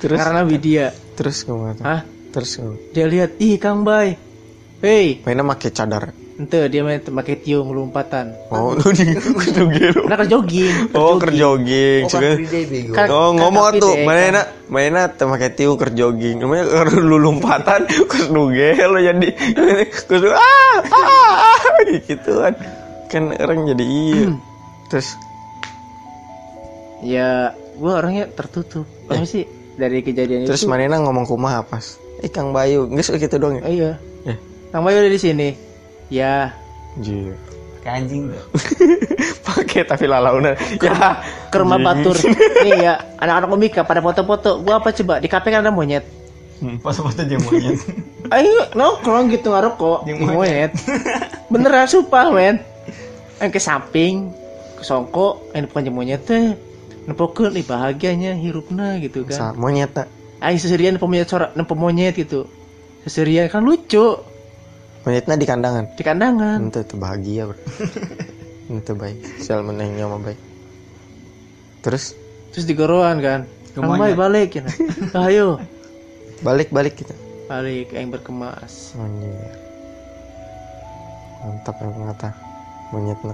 terus 0.01 0.17
Karena 0.17 0.41
Widya. 0.41 0.89
terus 1.13 1.45
ngomong 1.45 1.67
apa? 1.71 1.83
Hah? 1.85 2.01
Terus 2.31 2.57
ngomong. 2.57 2.77
Dia 2.89 3.05
lihat, 3.05 3.37
"Ih, 3.37 3.55
Kang 3.55 3.83
Bay. 3.83 4.17
Hei, 4.79 5.21
Mainnya 5.21 5.45
pakai 5.45 5.69
cadar. 5.69 6.09
ente 6.33 6.57
dia 6.65 6.81
main 6.81 6.97
pakai 6.97 7.37
tiung 7.37 7.69
lompatan." 7.69 8.33
Oh, 8.49 8.73
lu 8.75 8.89
di 8.89 9.05
gelo. 9.69 10.09
Nah, 10.09 10.17
kerja 10.17 10.33
jogging. 10.33 10.75
Oh, 10.91 11.13
kerja 11.15 11.37
jogging. 11.39 12.01
Oh, 12.03 12.17
Day 12.17 12.65
bego. 12.65 12.91
Kan- 12.91 13.09
Oh, 13.09 13.29
ngomong 13.31 13.63
kan 13.67 13.73
tuh, 13.77 13.93
deh, 13.93 14.03
mainnya 14.03 14.43
mainnya 14.65 15.05
teh 15.07 15.23
make 15.23 15.53
tiu 15.53 15.77
keur 15.77 15.93
jogging. 15.93 16.41
Namanya 16.41 16.65
lu 16.99 17.21
lompatan, 17.21 17.85
kus 18.09 18.25
nugel 18.27 18.73
lo 18.81 18.97
jadi 18.97 19.27
kus 19.85 20.17
nu, 20.17 20.33
ah, 20.33 20.77
ah, 20.81 21.53
ah, 21.53 21.57
gitu 22.09 22.41
kan. 22.41 22.53
Kan 23.05 23.23
orang 23.31 23.69
jadi 23.69 23.85
iya. 23.85 24.33
Terus 24.87 25.13
Ya, 27.01 27.29
gua 27.75 27.97
orangnya 27.97 28.29
tertutup. 28.29 28.85
Apa 29.05 29.25
sih 29.25 29.45
dari 29.81 30.05
kejadian 30.05 30.45
terus 30.45 30.61
itu? 30.61 30.69
manena 30.69 31.01
ngomong 31.01 31.25
kumaha 31.25 31.65
pas? 31.65 31.97
Eh 32.21 32.29
Kang 32.29 32.53
Bayu, 32.53 32.85
geus 32.85 33.09
gitu 33.09 33.41
dong 33.41 33.57
ya. 33.57 33.61
Oh 33.65 33.73
iya. 33.73 33.91
Ya. 34.21 34.35
Kang 34.69 34.85
Bayu 34.85 35.01
ada 35.01 35.09
di 35.09 35.17
sini. 35.17 35.57
Ya, 36.13 36.53
Anjir. 36.93 37.33
Kayak 37.81 37.95
anjing 38.05 38.29
tuh. 38.29 38.43
Pakai 39.47 39.81
tapi 39.89 40.05
lalauna. 40.05 40.53
Ya, 40.77 41.17
ke 41.49 41.57
rumah 41.57 41.81
batur. 41.81 42.13
Nih 42.61 42.77
ya, 42.77 43.01
anak-anak 43.17 43.49
komika 43.49 43.81
pada 43.81 44.05
foto-foto. 44.05 44.61
Gua 44.61 44.77
apa 44.77 44.93
coba? 44.93 45.17
Di 45.17 45.25
kafe 45.25 45.49
kan 45.49 45.65
ada 45.65 45.73
monyet. 45.73 46.05
Pas-pas 46.85 47.17
aja 47.17 47.37
monyet. 47.41 47.81
Ayo 48.37 48.69
nongkrong 48.77 49.33
gitu 49.33 49.49
ngarokok 49.49 50.05
di 50.05 50.13
Di 50.13 50.21
monyet. 50.21 50.37
monyet. 50.37 50.71
Beneran 51.51 51.89
sumpah 51.89 52.29
men. 52.29 52.61
Yang 53.41 53.49
ke 53.57 53.59
samping, 53.59 54.29
ke 54.77 54.83
songko, 54.85 55.49
yang 55.57 55.65
bukan 55.65 55.89
monyet 55.89 56.21
teh. 56.21 56.53
Nempokeun 57.01 57.51
nih 57.51 57.65
bahagianya 57.65 58.31
hirupna 58.35 59.01
gitu 59.01 59.25
Sa 59.27 59.51
kan. 59.51 59.57
monyet 59.57 59.89
tak. 59.91 60.07
Aing 60.37 60.57
seserian 60.57 60.93
nempo 60.93 61.05
monyet 61.05 61.25
sora, 61.25 61.49
nempo 61.53 61.73
monyet 61.73 62.13
gitu. 62.15 62.45
Seserian 63.01 63.45
kan 63.47 63.61
lucu 63.61 64.21
Monyetnya 65.01 65.33
di 65.33 65.45
kandangan. 65.45 65.85
di 65.93 66.03
kandangan. 66.03 66.59
Itu 66.61 66.85
tuh 66.85 66.97
bahagia, 66.97 67.49
Bro. 67.49 67.57
Itu 68.77 68.93
baik. 68.93 69.17
Sial 69.41 69.65
menengnya 69.65 70.05
mah 70.05 70.21
baik. 70.21 70.37
Terus 71.81 72.13
Terus 72.53 72.65
digoroan 72.65 73.17
kan. 73.17 73.41
Bay 73.73 74.13
balik 74.13 74.59
ya. 74.59 74.63
Ayo, 75.25 75.57
balik-balik 76.39 76.99
kita. 76.99 77.15
balik 77.47 77.89
yang 77.91 78.11
berkemas. 78.11 78.93
Anjir. 78.93 79.33
Mantap 81.41 81.75
ya 81.75 81.87
ngata. 81.87 82.29
Monyetna. 82.91 83.33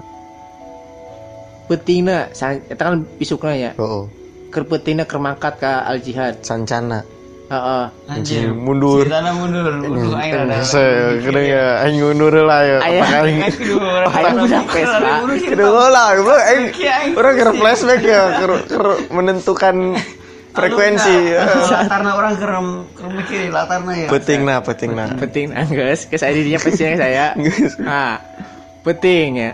Petingna, 1.68 2.32
san- 2.32 2.64
eta 2.72 2.88
kan 2.88 3.04
bisukna 3.20 3.54
ya. 3.56 3.72
Oh, 3.76 3.84
oh. 3.84 4.04
Keur 4.52 4.64
petingna 4.64 5.04
keur 5.04 5.20
mangkat 5.20 5.60
ka 5.60 5.84
Al 5.84 6.00
Jihad. 6.00 6.40
Sancana. 6.44 7.04
Heeh. 7.48 7.86
Anjir, 8.12 8.52
mundur. 8.52 9.08
Ceritanya 9.08 9.32
mundur. 9.32 9.72
Mundur 9.80 10.20
aing 10.20 10.36
rada. 10.36 10.60
Kena 11.24 11.42
ya, 11.48 11.66
aing 11.88 11.96
ngundur 12.04 12.36
lah 12.44 12.60
ya. 12.68 12.78
Aing. 12.84 13.40
Aya 14.04 14.32
budak 14.36 14.68
Vespa. 14.68 15.12
Kedua 15.32 15.88
lah, 15.88 16.20
aing. 16.20 16.76
Orang 17.16 17.34
kira 17.40 17.52
flashback 17.56 18.04
ya, 18.04 18.44
ker, 18.44 18.52
ker 18.68 18.84
menentukan 19.16 19.96
frekuensi. 20.52 21.18
Latarna 21.72 22.12
orang 22.20 22.34
kerem 22.36 22.68
kerem 23.00 23.12
mikir 23.16 23.40
latarna 23.48 23.92
ya. 23.96 24.08
Peting 24.12 24.42
nah, 24.44 24.60
peting 24.60 24.92
nah. 24.92 25.08
Penting 25.16 25.56
angges, 25.56 26.12
ke 26.12 26.20
saya 26.20 26.36
dirinya 26.36 26.60
pasti 26.60 26.84
yang 26.84 27.00
saya. 27.00 27.32
Nah, 27.80 28.20
penting 28.84 29.30
ya. 29.40 29.52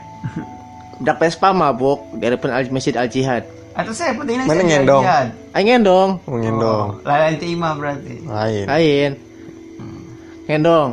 Budak 1.03 1.19
Vespa 1.19 1.51
mabuk 1.51 1.99
di 2.15 2.23
depan 2.23 2.47
Al 2.49 2.63
Masjid 2.71 2.95
Al 2.95 3.05
Jihad. 3.05 3.43
Atau 3.75 3.91
saya 3.91 4.15
pentingnya 4.15 4.45
Mana 4.45 4.55
saya 4.55 4.69
ngendong? 4.71 5.03
jihad. 5.03 5.27
Aing 5.51 5.67
ngendong, 5.67 6.09
Mengendong. 6.23 6.87
Lain 7.03 7.35
timah 7.35 7.73
berarti. 7.75 8.15
Lain. 8.23 8.63
lain. 8.63 9.11
Ngendong 10.45 10.89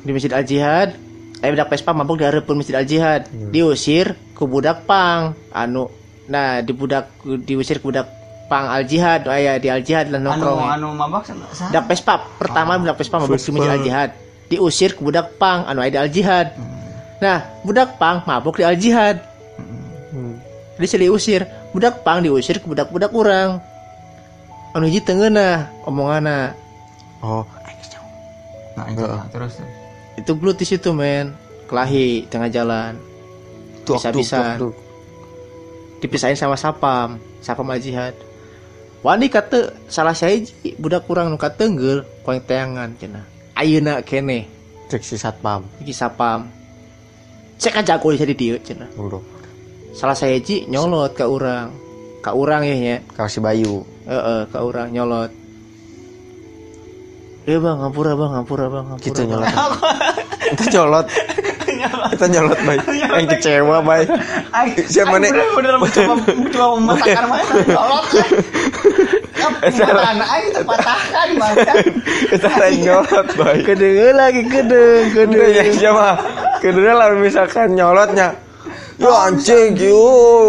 di 0.00 0.10
Masjid 0.12 0.30
Al 0.30 0.44
Jihad. 0.44 0.94
Eh 1.36 1.48
budak 1.48 1.66
Vespa 1.68 1.90
mabuk 1.90 2.14
di 2.14 2.24
harapan 2.24 2.54
Masjid 2.54 2.76
Al 2.76 2.84
Jihad. 2.84 3.26
Diusir 3.50 4.14
ke 4.30 4.44
budak 4.44 4.84
pang 4.84 5.34
anu 5.50 5.90
nah 6.28 6.60
di 6.60 6.70
budak 6.70 7.10
diusir 7.40 7.78
ke 7.78 7.84
budak 7.84 8.06
pang 8.46 8.68
Al 8.68 8.84
Jihad 8.84 9.26
aya 9.26 9.56
di 9.56 9.66
Al 9.66 9.80
Jihad 9.80 10.06
lah 10.08 10.20
Anu 10.20 10.30
nongkrong. 10.30 10.58
anu 10.70 10.88
mabak 10.92 11.26
sana. 11.26 11.50
sa- 11.50 11.66
Budak 11.68 11.84
Vespa 11.88 12.14
pertama 12.36 12.76
budak 12.76 12.94
Vespa 12.94 13.18
mabuk 13.18 13.34
di 13.34 13.50
Masjid 13.50 13.66
Al 13.68 13.82
Jihad. 13.82 14.10
Diusir 14.46 14.90
ke 14.92 15.00
budak 15.00 15.34
pang 15.34 15.64
anu 15.64 15.80
aya 15.80 15.90
di 15.90 15.98
Al 15.98 16.08
Jihad. 16.08 16.54
Nah, 17.18 17.42
budak 17.62 17.98
pang 17.98 18.22
mabuk 18.22 18.54
di 18.54 18.62
Al 18.62 18.76
Jihad. 18.76 19.18
Jadi 20.78 21.04
diusir. 21.04 21.42
Budak 21.74 22.06
pang 22.06 22.22
diusir 22.22 22.62
ke 22.62 22.66
budak-budak 22.70 23.10
orang. 23.12 23.58
Anu 24.72 24.86
hiji 24.86 25.02
tengeuna 25.02 25.68
omonganna. 25.84 26.54
Oh, 27.18 27.42
Nah, 28.78 28.86
itu, 28.94 29.02
nah, 29.02 29.26
terus. 29.26 29.58
Itu 30.14 30.38
gelut 30.38 30.54
di 30.54 30.62
situ, 30.62 30.94
men. 30.94 31.34
Kelahi 31.66 32.30
tengah 32.30 32.46
jalan. 32.46 32.94
tuh, 33.82 33.98
tuh. 33.98 34.72
Dipisahin 35.98 36.38
sama 36.38 36.54
sapam, 36.54 37.18
sapam 37.42 37.66
Al 37.74 37.82
Jihad. 37.82 38.14
Wani 39.02 39.30
kata 39.30 39.74
salah 39.86 40.14
saya 40.14 40.42
budak 40.78 41.06
kurang 41.06 41.30
nu 41.30 41.38
katenggel 41.38 42.02
poing 42.26 42.42
teangan 42.42 42.94
cenah. 42.98 43.26
Ayeuna 43.54 44.02
kene 44.02 44.46
Cek 44.90 45.02
si 45.06 45.14
satpam. 45.14 45.66
iki 45.78 45.94
sapam. 45.94 46.50
Cek 47.62 47.78
aja 47.78 47.98
aku 47.98 48.14
di 48.14 48.34
dieu 48.34 48.58
cenah. 48.58 48.90
Salah 49.98 50.14
saya 50.14 50.38
hiji 50.38 50.70
nyolot 50.70 51.10
ke 51.18 51.26
orang. 51.26 51.74
Ka 52.22 52.30
orang 52.30 52.62
ya 52.62 52.76
nya. 52.78 52.96
Kau 53.18 53.26
si 53.26 53.42
Bayu. 53.42 53.82
Heeh, 54.06 54.46
ke 54.46 54.58
orang 54.62 54.94
nyolot. 54.94 55.26
Eh 57.50 57.58
bang, 57.58 57.76
ngampura 57.82 58.14
bang, 58.14 58.30
ngampura 58.38 58.66
bang, 58.70 58.84
ngampura. 58.94 59.02
Gitu 59.02 59.20
nyolot. 59.26 59.50
Kita 60.54 60.64
nyolot. 60.70 61.06
Kita 62.14 62.26
nyolot, 62.30 62.58
Bay. 62.62 62.78
Yang 62.94 63.26
kecewa, 63.34 63.76
Bay. 63.82 64.06
Aing 64.54 64.86
Siapa 64.86 65.18
nih? 65.18 65.34
Udah 65.34 65.82
mencoba 65.82 66.14
mencoba 66.30 66.74
memasakkan 66.78 67.24
mana. 67.26 67.52
Tolong. 67.66 68.06
anak 69.98 70.28
aing 70.30 70.50
terpatahkan 70.54 71.28
bahkan 71.40 71.84
cara 72.38 72.68
nyolot 72.70 73.26
baik 73.34 73.62
Kedeng 73.66 74.14
lagi 74.14 74.42
kedeng, 74.46 75.04
kedeng 75.14 75.50
ya 75.50 75.62
siapa 75.72 76.08
kedeng 76.58 76.94
lah 76.94 77.14
misalkan 77.16 77.74
nyolotnya 77.74 78.47
yo 78.98 79.10
anjing 79.14 79.78
yo 79.78 80.02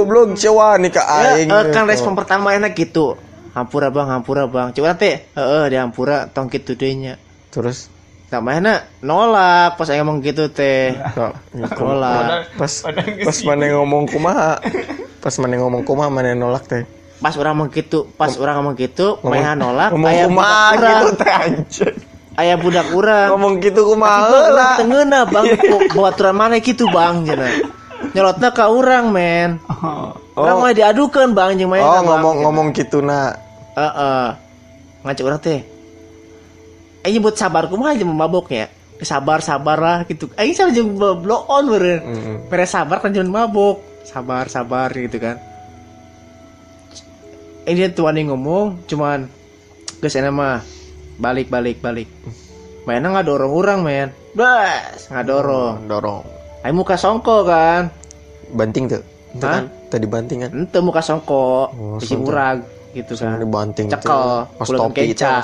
belum 0.03 0.33
cewa 0.33 0.75
nih 0.75 0.89
ke 0.89 0.99
Ya, 0.99 1.37
aing 1.37 1.49
eh, 1.49 1.63
kan 1.69 1.85
respon 1.85 2.13
pertama 2.13 2.51
enak 2.51 2.73
gitu. 2.73 3.13
Hampura 3.53 3.89
bang, 3.89 4.09
hampura 4.09 4.45
bang. 4.45 4.69
Coba 4.71 4.93
teh, 4.93 5.25
heeh, 5.29 5.63
di 5.67 5.77
hampura 5.77 6.25
tong 6.27 6.49
gitu 6.49 6.73
deh 6.73 6.93
nya. 6.93 7.13
terus 7.49 7.89
Tak 8.29 8.45
mana 8.45 8.85
nolak 9.01 9.73
pas 9.73 9.89
aing 9.89 10.01
ngomong 10.01 10.21
gitu 10.21 10.49
teh. 10.49 10.93
kok 11.13 11.33
Nolak. 11.73 12.45
pas 12.53 12.73
pas 13.25 13.37
mana 13.41 13.65
ngomong 13.73 14.05
kumaha 14.05 14.61
pas 15.17 15.33
mana 15.37 15.57
ngomong 15.57 15.81
kumaha 15.81 16.09
mana 16.09 16.33
nolak 16.33 16.65
teh 16.65 16.85
Pas 17.19 17.35
orang 17.35 17.51
ngomong 17.57 17.73
gitu, 17.75 18.07
pas 18.15 18.31
orang 18.39 18.63
ngomong 18.63 18.79
gitu, 18.79 19.19
main 19.27 19.51
nolak, 19.51 19.91
ngomong 19.91 20.07
aya 20.07 20.23
kumaha 20.29 20.71
gitu 20.77 21.07
teh 21.17 21.31
anjing 21.33 21.95
aya 22.37 22.55
budak 22.55 22.87
urang. 22.95 23.27
ngomong 23.35 23.53
gitu 23.59 23.81
kumaha 23.83 24.47
lah 24.53 24.77
tengeuna 24.79 25.27
bang, 25.27 25.45
Kok 25.73 25.81
bawa 25.91 26.07
aturan 26.13 26.35
mana 26.37 26.55
gitu 26.63 26.87
bang, 26.87 27.27
cenah. 27.27 27.51
Nyolotna 28.15 28.49
ke 28.53 28.65
urang 28.65 29.13
men. 29.13 29.61
Orang 30.33 30.55
mau 30.63 30.71
diadukan 30.71 31.35
bang, 31.35 31.59
jeung 31.59 31.69
main. 31.69 31.83
oh 31.83 32.01
ngomong 32.05 32.35
ngomong 32.47 32.67
gitu 32.71 33.03
nak 33.03 33.49
Heeh. 33.79 34.27
Ngajak 35.07 35.25
orang 35.25 35.41
teh. 35.41 35.61
Aing 37.05 37.15
nyebut 37.15 37.35
sabar 37.39 37.71
kumaha 37.71 37.95
aja 37.95 38.03
mabok 38.03 38.51
ya. 38.51 38.67
Sabar 38.99 39.39
sabar 39.39 39.79
lah 39.79 39.99
gitu. 40.03 40.27
Aing 40.35 40.51
sama 40.51 40.75
jeung 40.75 40.99
blow 40.99 41.47
on 41.47 41.71
meureun. 41.71 42.03
Mm-mm. 42.03 42.35
Beres 42.51 42.75
sabar 42.75 42.99
kan 42.99 43.15
jangan 43.15 43.31
mabok. 43.31 43.79
Sabar 44.03 44.51
sabar 44.51 44.91
gitu 44.91 45.15
kan. 45.15 45.39
Eh 47.63 47.73
dia 47.77 47.87
tuan 47.93 48.17
yang 48.17 48.35
ngomong 48.35 48.83
cuman 48.89 49.29
geus 50.03 50.17
enak 50.19 50.33
mah 50.35 50.59
balik 51.15 51.47
balik 51.47 51.79
balik. 51.79 52.11
Mainnya 52.83 53.15
nggak 53.15 53.27
dorong 53.31 53.53
orang 53.55 53.79
men. 53.79 54.09
Bas 54.35 55.07
nggak 55.07 55.25
dorong. 55.27 55.87
dorong 55.87 56.23
Aing 56.67 56.75
muka 56.75 56.99
songko 56.99 57.47
kan. 57.47 57.95
Banting 58.53 58.89
tuh. 58.89 59.01
Itu 59.29 59.45
Hah? 59.45 59.61
kan 59.61 59.65
tadi 59.93 60.05
banting 60.09 60.37
kan. 60.45 60.51
Ente 60.53 60.79
muka 60.81 61.01
songko. 61.01 61.69
Oh, 61.69 61.97
Bisi 62.01 62.17
murag 62.17 62.79
gitu 62.93 63.13
kan. 63.13 63.37
dibanting 63.37 63.85
Cekel, 63.85 64.49
itu 64.49 64.57
pas 64.57 64.67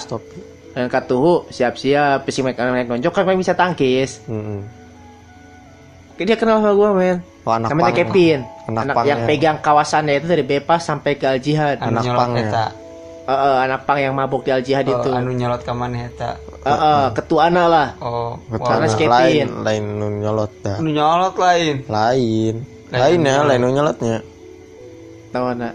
topi 0.02 0.38
dan 0.76 0.92
katuhu 0.92 1.48
siap-siap 1.48 2.28
pesi 2.28 2.44
naik 2.44 2.60
naik 2.60 2.92
nonjok 2.92 3.16
kan 3.16 3.24
main 3.24 3.40
bisa 3.40 3.56
tangkis. 3.56 4.20
Mm-mm. 4.28 4.60
dia 6.20 6.36
kenal 6.36 6.60
sama 6.60 6.76
gua 6.76 6.92
men. 6.92 7.24
Oh, 7.48 7.56
anak 7.56 7.72
namanya 7.72 7.96
pang. 7.96 8.00
Kevin. 8.12 8.40
Anak 8.68 8.84
anak, 8.92 8.96
yang 9.08 9.20
ya. 9.24 9.28
pegang 9.28 9.58
kawasannya 9.64 10.20
itu 10.20 10.28
dari 10.28 10.44
Bepas 10.44 10.84
sampai 10.84 11.16
ke 11.16 11.32
Al 11.32 11.40
Jihad. 11.40 11.80
Anak 11.80 12.04
pang 12.04 12.36
ya. 12.36 12.44
eta. 12.44 12.66
Eh, 13.26 13.32
eh, 13.32 13.58
anak 13.72 13.88
pang 13.88 13.98
yang 14.04 14.12
mabuk 14.20 14.44
di 14.44 14.52
Al 14.52 14.64
Jihad 14.68 14.84
oh, 14.92 15.00
itu. 15.00 15.10
anu 15.16 15.32
nyolot 15.32 15.64
ka 15.64 15.72
maneh 15.72 16.12
eta? 16.12 16.36
Eh, 16.66 16.72
eh, 16.72 17.08
ketua 17.16 17.48
anak 17.48 17.66
lah. 17.72 17.88
Oh 18.04 18.36
Betul. 18.52 18.68
Karena 18.68 18.88
si 18.92 19.06
lain 19.08 19.48
lain 19.64 19.84
nu 19.96 20.08
nyolot 20.12 20.52
dah. 20.60 20.76
Anu 20.84 20.92
nyolot 20.92 21.36
lain. 21.40 21.76
Lain 21.88 22.75
Lain 22.96 23.20
lain 23.20 23.50
ya 23.50 23.56
nu 23.58 23.68
nyolotnya 23.70 24.18
tahu 25.30 25.46
anak 25.52 25.74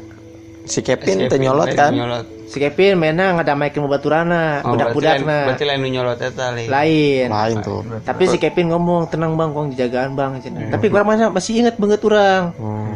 si 0.65 0.81
Kevin 0.81 1.27
teh 1.27 1.37
nyolot 1.37 1.69
kan? 1.73 1.93
nyolot. 1.93 2.25
si 2.47 2.57
Kevin 2.57 2.97
mainnya 2.97 3.33
ngadamaikeun 3.33 3.87
baturana 3.87 4.61
Oh, 4.63 4.73
budak-budak 4.73 4.95
berarti 4.95 5.21
lain- 5.21 5.29
nah. 5.29 5.45
berarti 5.47 5.65
lain 5.65 5.81
nyolot 5.85 6.19
eta 6.19 6.47
lain 6.51 6.69
lain. 6.69 7.27
Lain 7.29 7.57
tuh. 7.61 7.81
Tapi 8.01 8.23
si 8.25 8.37
Kevin 8.37 8.67
ngomong 8.71 9.07
tenang 9.07 9.35
bang 9.35 9.51
kong 9.51 9.67
dijagaan 9.71 10.11
bang 10.13 10.31
cenah. 10.39 10.69
tapi 10.71 10.87
gua 10.89 11.03
mana 11.03 11.29
masih 11.29 11.61
inget 11.61 11.77
banget 11.77 12.01
orang 12.03 12.57
Hmm. 12.57 12.95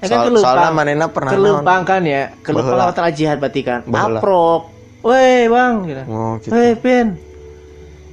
Ya 0.00 0.06
kan 0.06 0.08
Soal- 0.10 0.26
kelempang. 0.28 0.44
soalnya 0.52 0.70
manena 0.70 1.06
pernah 1.08 1.32
kelempang 1.32 1.80
kan 1.82 2.02
ya? 2.04 2.22
Baheula. 2.42 2.92
lawan 2.92 3.12
jihad 3.14 3.36
berarti 3.38 3.60
kan? 3.62 3.80
Baheula. 3.84 4.20
aprok. 4.20 4.62
Weh 5.00 5.42
bang 5.46 5.72
gitu. 5.84 6.02
oh 6.06 6.32
gitu. 6.38 6.50
Weh 6.50 6.72
Pin 6.76 7.06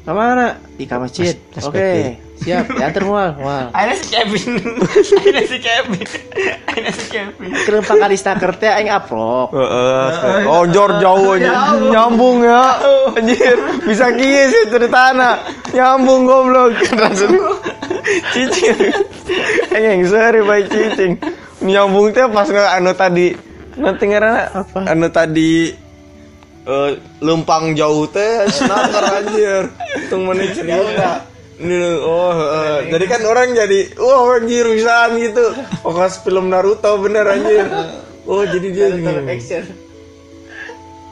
Ke 0.01 0.11
mana? 0.11 0.57
Di 0.75 0.89
kamar 0.89 1.05
masjid 1.05 1.37
Mas- 1.37 1.61
Mas 1.61 1.65
Oke 1.69 1.77
Betty. 1.77 2.13
Siap 2.41 2.73
Diantar 2.73 3.05
mual 3.05 3.37
Mual 3.37 3.69
Ada 3.69 3.93
si 3.93 4.09
Kevin. 4.09 4.57
Ada 5.29 5.41
si 5.45 5.57
Kevin. 5.61 6.07
Ada 6.65 6.89
si 6.89 7.05
Kevin. 7.13 7.49
Kelempang 7.69 8.01
kali 8.01 8.17
staker 8.17 8.57
teh 8.57 8.65
Aing 8.65 8.89
aprok 8.89 9.53
Heeh. 9.53 10.49
Oh, 10.49 10.65
jor 10.65 10.97
jauh 10.97 11.37
aja. 11.37 11.77
Nyambung 11.77 12.41
ya. 12.41 12.81
Anjir, 13.13 13.57
bisa 13.85 14.09
kieu 14.11 14.49
sih 14.49 14.63
ceritana. 14.73 15.37
Nyambung 15.69 16.25
goblok. 16.25 16.73
Langsung 16.97 17.29
cicing. 18.33 18.89
Engeng 19.69 20.09
sehari 20.09 20.41
baik 20.41 20.65
cicing. 20.65 21.21
Nyambung 21.61 22.09
teh 22.09 22.25
pas 22.25 22.49
anu 22.49 22.97
tadi. 22.97 23.37
Nanti 23.71 24.03
ngarana 24.03 24.65
Apa? 24.65 24.89
anu 24.89 25.07
tadi 25.07 25.71
eh 26.61 26.91
lempang 27.21 27.73
jauh 27.73 28.05
teh 28.09 28.45
snaker 28.49 29.05
anjir. 29.17 29.63
Tung 30.09 30.29
mana 30.29 30.45
cerita. 30.53 31.25
Ini 31.61 31.77
oh 32.01 32.31
heeh. 32.33 32.89
jadi 32.89 33.05
kan 33.05 33.21
orang 33.21 33.53
jadi 33.53 33.93
wah 34.01 34.37
anjir 34.37 34.65
bisaan 34.65 35.21
gitu. 35.21 35.53
Fokus 35.85 36.21
film 36.25 36.49
Naruto 36.49 36.97
bener 37.01 37.25
anjir. 37.25 37.65
Oh 38.25 38.45
jadi 38.45 38.67
dia 38.69 38.87
gini. 38.93 39.37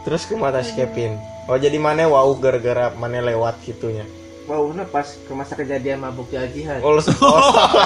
Terus 0.06 0.22
ke 0.26 0.34
mata 0.38 0.62
si 0.66 0.74
Kevin. 0.74 1.18
Oh 1.50 1.58
jadi 1.58 1.78
mana 1.82 2.06
wow 2.10 2.30
gara-gara 2.38 2.94
mana 2.98 3.22
lewat 3.22 3.62
gitunya. 3.66 4.06
Nah 4.50 4.82
pas 4.84 5.06
ke 5.06 5.30
masa 5.30 5.54
kejadian 5.54 6.02
mabuk 6.02 6.26
di 6.26 6.36
Al 6.36 6.50
Jihad 6.50 6.82
Oh, 6.82 6.98
oh 6.98 7.02
salah. 7.06 7.86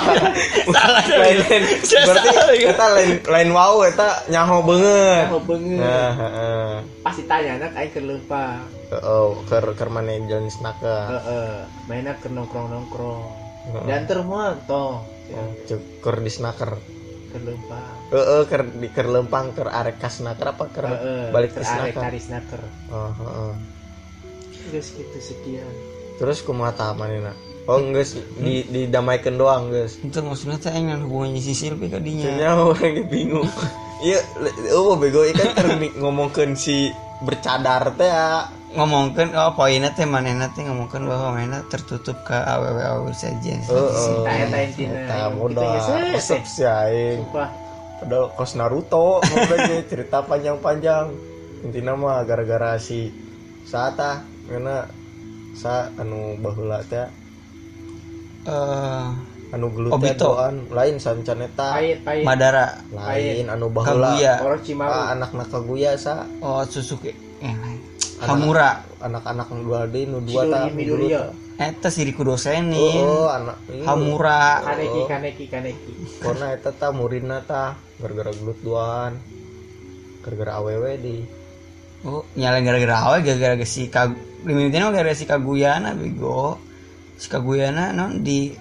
lain, 1.04 1.38
lain. 1.44 1.64
Berarti 1.84 2.30
kita 2.58 2.86
lain 2.88 3.12
lain 3.20 3.50
wow 3.52 3.84
eta 3.84 4.24
nyaho 4.28 4.64
banget. 4.64 5.28
Oh 5.28 5.44
banget 5.44 5.80
Nah. 5.84 6.80
Pas 7.04 7.12
ditanya 7.14 7.60
anak 7.60 7.76
Aing 7.76 7.92
kelempang 7.92 8.64
Oh, 8.96 9.44
ker 9.44 9.76
ker 9.76 9.90
mana 9.90 10.16
jalan 10.24 10.48
snaka. 10.48 11.12
Heeh 11.12 11.68
Mainnya 11.84 12.16
ke 12.16 12.32
nongkrong-nongkrong 12.32 13.22
Heeh. 13.68 13.84
Diantar 13.84 14.24
mual 14.24 14.56
Tong 14.64 15.04
Oh, 15.34 15.50
Cukur 15.66 16.20
di 16.20 16.32
snaker. 16.32 16.80
Kelempang 17.28 17.92
Heeh, 18.08 18.42
ker 18.46 18.62
di 18.70 18.88
ker 18.88 19.12
lempang 19.12 19.52
ker 19.52 19.68
arek 19.68 20.00
ka 20.00 20.08
snaker 20.08 20.48
apa 20.48 20.64
ker 20.72 20.86
Heeh 20.88 21.28
balik 21.28 21.52
ke 21.52 21.60
Terarek 21.60 21.92
snaker. 21.92 22.02
kari 22.08 22.20
snaker 22.22 22.62
Oh, 22.88 23.12
heeh. 23.12 23.54
Terus 24.64 24.96
gitu 24.96 25.18
sekian 25.20 25.76
Terus 26.24 26.40
kumaha 26.40 26.72
tah 26.72 26.96
manehna? 26.96 27.36
Oh, 27.68 27.84
geus 27.92 28.16
di 28.40 28.64
didamaikeun 28.64 29.36
doang, 29.36 29.68
geus. 29.76 30.00
Itu 30.00 30.24
maksudnya 30.24 30.56
teh 30.56 30.72
yang 30.72 31.04
hubungannya 31.04 31.44
si 31.44 31.52
Silvi 31.52 31.92
ke 31.92 32.00
dinya. 32.00 32.32
Nya 32.32 32.50
orang 32.64 33.12
bingung. 33.12 33.48
Iya, 34.00 34.24
oh 34.72 34.96
bego 34.96 35.28
ikan 35.28 35.52
kan 35.52 35.68
ngomongkeun 36.00 36.56
si 36.56 36.96
bercadar 37.28 37.92
teh 38.00 38.08
ya. 38.08 38.48
Ngomongkan 38.72 39.36
oh 39.36 39.52
poinnya 39.52 39.92
teh 39.92 40.08
manehna 40.08 40.48
teh 40.56 40.64
ngomongkan 40.64 41.04
bahwa 41.04 41.36
manehna 41.36 41.60
tertutup 41.68 42.16
ke 42.24 42.36
awewe-awewe 42.36 43.12
saja. 43.12 43.60
Heeh. 43.60 44.24
Eta 44.24 44.32
eta 44.48 44.58
intina 44.64 45.00
Eta 45.04 45.64
hese. 45.76 45.92
Resep 46.16 46.44
si 46.48 46.64
aing. 46.64 47.20
Sumpah 47.20 47.52
Padahal 48.04 48.36
kos 48.36 48.60
Naruto 48.60 49.20
ngobrolnya 49.24 49.84
cerita 49.92 50.24
panjang-panjang. 50.24 51.16
Intina 51.68 51.96
mah 51.96 52.24
gara-gara 52.28 52.80
si 52.80 53.12
Sata 53.64 54.24
karena 54.48 55.03
sa 55.54 55.90
anu 55.98 56.38
baheula 56.42 56.82
teh 56.86 57.08
Eh, 58.44 59.08
anu 59.56 59.72
gelut 59.72 59.96
teh 60.04 60.20
doan 60.20 60.68
lain 60.68 61.00
sancan 61.00 61.48
eta 61.48 61.80
Pahit 61.80 62.04
pahit. 62.04 62.28
Madara, 62.28 62.84
lain 62.92 63.48
anu 63.48 63.72
baheula 63.72 64.20
Kaguya, 64.20 64.34
Orang 64.44 64.62
Cimaru. 64.68 64.92
Ah, 64.92 65.16
anak-anak 65.16 65.48
Kaguya 65.48 65.92
sa. 65.96 66.28
Oh 66.44 66.60
Suzuki, 66.68 67.16
eh 67.40 67.56
lain. 67.56 67.80
Hamura, 68.24 68.84
anak-anak 69.00 69.48
nu 69.52 69.62
dua 69.64 69.88
deui 69.88 70.12
nu 70.12 70.20
dua 70.24 70.44
ta 70.48 70.68
eta 71.54 71.88
si 71.88 72.04
Riku 72.04 72.28
Dosenin, 72.28 72.74
oh 73.00 73.32
anak 73.32 73.64
iya. 73.72 73.88
Hamura, 73.88 74.60
Kaneki 74.64 75.02
kaneki 75.08 75.46
kaneki. 75.48 75.94
Karena 76.20 76.52
eta 76.52 76.76
ta 76.76 76.92
murina 76.92 77.40
ta 77.48 77.80
gara-gara 78.02 78.36
gelut 78.36 78.60
duaan 78.60 79.16
gara-gara 80.20 80.60
awewe 80.60 81.00
di. 81.00 81.24
Oh 82.04 82.28
nyala 82.36 82.60
gara-gara 82.60 83.08
awal 83.08 83.24
gara-gara 83.24 83.56
si 83.64 83.88
Kag, 83.88 84.12
limitin 84.44 84.84
gara-gara 84.92 85.16
si 85.16 85.26
Kaguyana 85.26 85.96
bego, 85.96 86.60
si 87.16 87.28
Kaguyana 87.32 87.96
non 87.96 88.24
di 88.24 88.52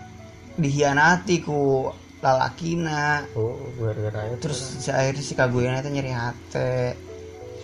dihianati 0.53 1.43
ku 1.43 1.91
lalakina, 2.23 3.27
oh 3.35 3.59
gara-gara 3.77 4.31
itu. 4.31 4.49
Terus 4.49 4.61
si 4.83 4.89
akhirnya 4.95 5.23
si 5.23 5.35
Kaguyana 5.35 5.83
teh 5.83 5.91
nyeri 5.91 6.13
hate, 6.15 6.95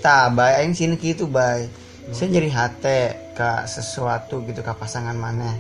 tah 0.03 0.31
bay 0.35 0.63
aing 0.63 0.75
sini 0.75 0.99
gitu 0.99 1.31
bay, 1.31 1.71
saya 2.11 2.29
nyeri 2.31 2.51
hate 2.51 3.33
ke 3.39 3.51
sesuatu 3.71 4.43
gitu 4.45 4.61
ke 4.67 4.73
pasangan 4.75 5.15
mana, 5.15 5.55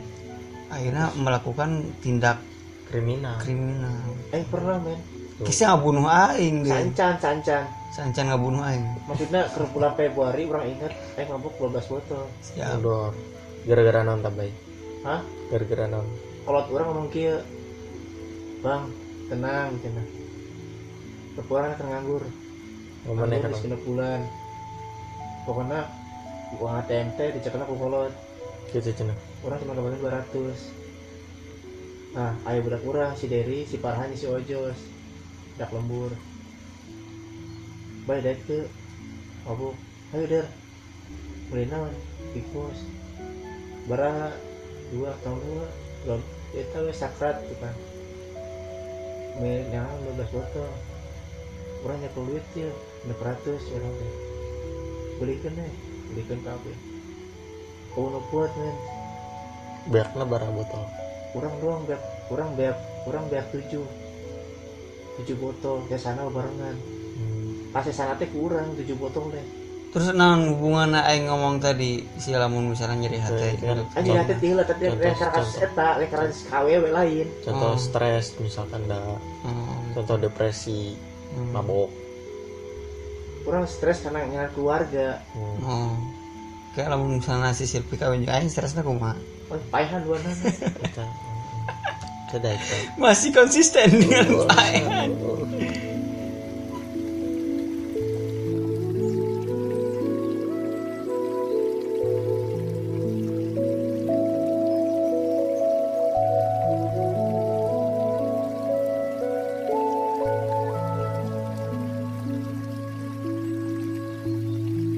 akhirnya 0.68 1.14
melakukan 1.14 1.94
tindak 2.02 2.42
kriminal. 2.90 3.38
kriminal. 3.38 4.02
Eh 4.34 4.42
pernah 4.48 4.82
men 4.82 5.17
Kisah 5.39 5.78
ngabunuh 5.78 6.07
aing 6.07 6.66
deh. 6.66 6.72
Sancan 6.72 7.14
sancan. 7.22 7.62
Sancan 7.95 8.26
ngabunuh 8.26 8.62
aing. 8.66 8.84
Maksudnya 9.07 9.47
ke 9.47 9.62
bulan 9.70 9.95
Februari 9.95 10.43
orang 10.51 10.66
ingat 10.66 10.93
Eh 11.14 11.26
mabuk 11.30 11.55
12 11.62 11.91
botol. 11.91 12.26
Ya. 12.59 12.74
Odor. 12.74 13.14
gara-gara 13.68 14.01
non 14.01 14.24
baik 14.24 14.55
Hah? 15.05 15.20
gara-gara 15.53 15.84
non 15.91 16.07
Kalau 16.47 16.62
orang 16.72 16.86
ngomong 16.89 17.09
kia 17.12 17.36
Bang 18.64 18.89
tenang 19.28 19.76
cina 19.84 20.03
Kepuaran 21.36 21.76
kan 21.78 21.86
nganggur. 21.86 22.24
Ngomongnya 23.07 23.47
kan 23.47 23.55
di 23.55 23.78
bulan. 23.86 24.20
Pokoknya 25.47 25.86
uang 26.59 26.74
ATM 26.82 27.09
teh 27.14 27.30
dicekna 27.30 27.68
ku 27.68 27.78
kolot. 27.78 28.11
Gitu 28.74 28.91
cina 28.91 29.14
orang 29.47 29.59
cuma 29.62 29.78
dapatin 29.78 30.03
200 30.03 32.16
nah 32.16 32.32
ayah 32.51 32.61
budak 32.64 32.82
kurang 32.82 33.12
si 33.14 33.30
Derry 33.30 33.62
si 33.68 33.76
Farhan 33.78 34.11
si 34.16 34.26
Ojos 34.26 34.97
dak 35.59 35.74
lembur. 35.74 36.14
Baik 38.06 38.22
dek 38.24 38.38
ke 38.46 38.59
mabuk 39.44 39.74
ayo 40.14 40.24
der. 40.24 40.46
Big 41.48 42.44
boss 42.52 42.76
bara 43.88 44.36
dua 44.92 45.16
tahun 45.24 45.40
dua 45.40 45.66
belum. 46.04 46.20
Kita 46.48 46.80
we 46.84 46.92
sakrat 46.92 47.40
gitu 47.44 47.56
kan 47.61 47.76
me 49.40 49.64
yang 49.72 49.88
12 50.16 50.28
botol. 50.34 50.70
Orang 51.84 51.98
nyekel 52.04 52.24
duit 52.26 52.44
ya 52.52 52.68
600 53.09 53.74
orang 53.80 53.92
teh 53.96 54.12
belikan 55.18 55.52
deh 55.56 55.72
belikan 56.12 56.38
kabeh 56.42 56.76
kau 57.96 58.12
nu 58.12 58.20
kuat 58.28 58.52
men 58.61 58.76
beakna 59.88 60.24
bara 60.28 60.48
botol. 60.52 60.84
Kurang 61.32 61.54
doang 61.64 61.82
biar 61.88 62.00
kurang 62.28 62.50
biar 62.61 62.76
kurang 63.09 63.24
biar 63.32 63.44
tujuh 63.52 63.84
tujuh 65.22 65.36
botol 65.38 65.82
ke 65.90 65.98
sana 65.98 66.26
barengan 66.30 66.76
hmm. 67.18 67.74
pas 67.74 67.84
sana 67.90 68.14
teh 68.14 68.30
kurang 68.30 68.74
tujuh 68.78 68.94
botol 68.94 69.30
deh 69.34 69.42
terus 69.88 70.12
naon 70.12 70.52
hubungan 70.52 71.00
aing 71.00 71.32
ngomong 71.32 71.64
tadi 71.64 72.04
si 72.20 72.36
lamun 72.36 72.76
misalnya 72.76 73.08
nyeri 73.08 73.18
hati 73.24 73.56
Kan 73.56 73.88
aja 73.96 74.20
hati 74.20 74.34
tihla 74.36 74.62
tapi 74.68 74.92
rekar 74.92 75.32
kasus 75.32 75.64
eta 75.64 75.96
rekar 75.96 76.28
kasus 76.28 76.44
KWW 76.44 76.92
lain 76.92 77.26
contoh 77.40 77.72
Hmm. 77.72 77.80
stres 77.80 78.36
misalkan 78.36 78.84
dah 78.84 79.16
Hmm, 79.48 79.96
contoh 79.96 80.20
depresi 80.20 80.92
hmm. 81.32 81.56
mabok 81.56 81.88
kurang 83.48 83.64
stres 83.64 84.04
karena 84.04 84.28
nyala 84.28 84.48
keluarga 84.52 85.24
hmm. 85.32 85.64
Oh. 85.64 85.96
Kayak 86.76 86.94
lamun 86.94 87.18
misalnya 87.18 87.56
si 87.56 87.64
Silvi 87.64 87.96
kawin 87.96 88.22
juga 88.22 88.38
aing 88.38 88.52
stresna 88.52 88.84
kumaha? 88.84 89.16
oh 89.48 89.56
payahan 89.72 90.04
dua 90.04 90.20
nana 90.20 90.52
Masih 93.01 93.33
konsisten 93.33 93.89
dengan 93.89 94.45
aing. 94.53 94.89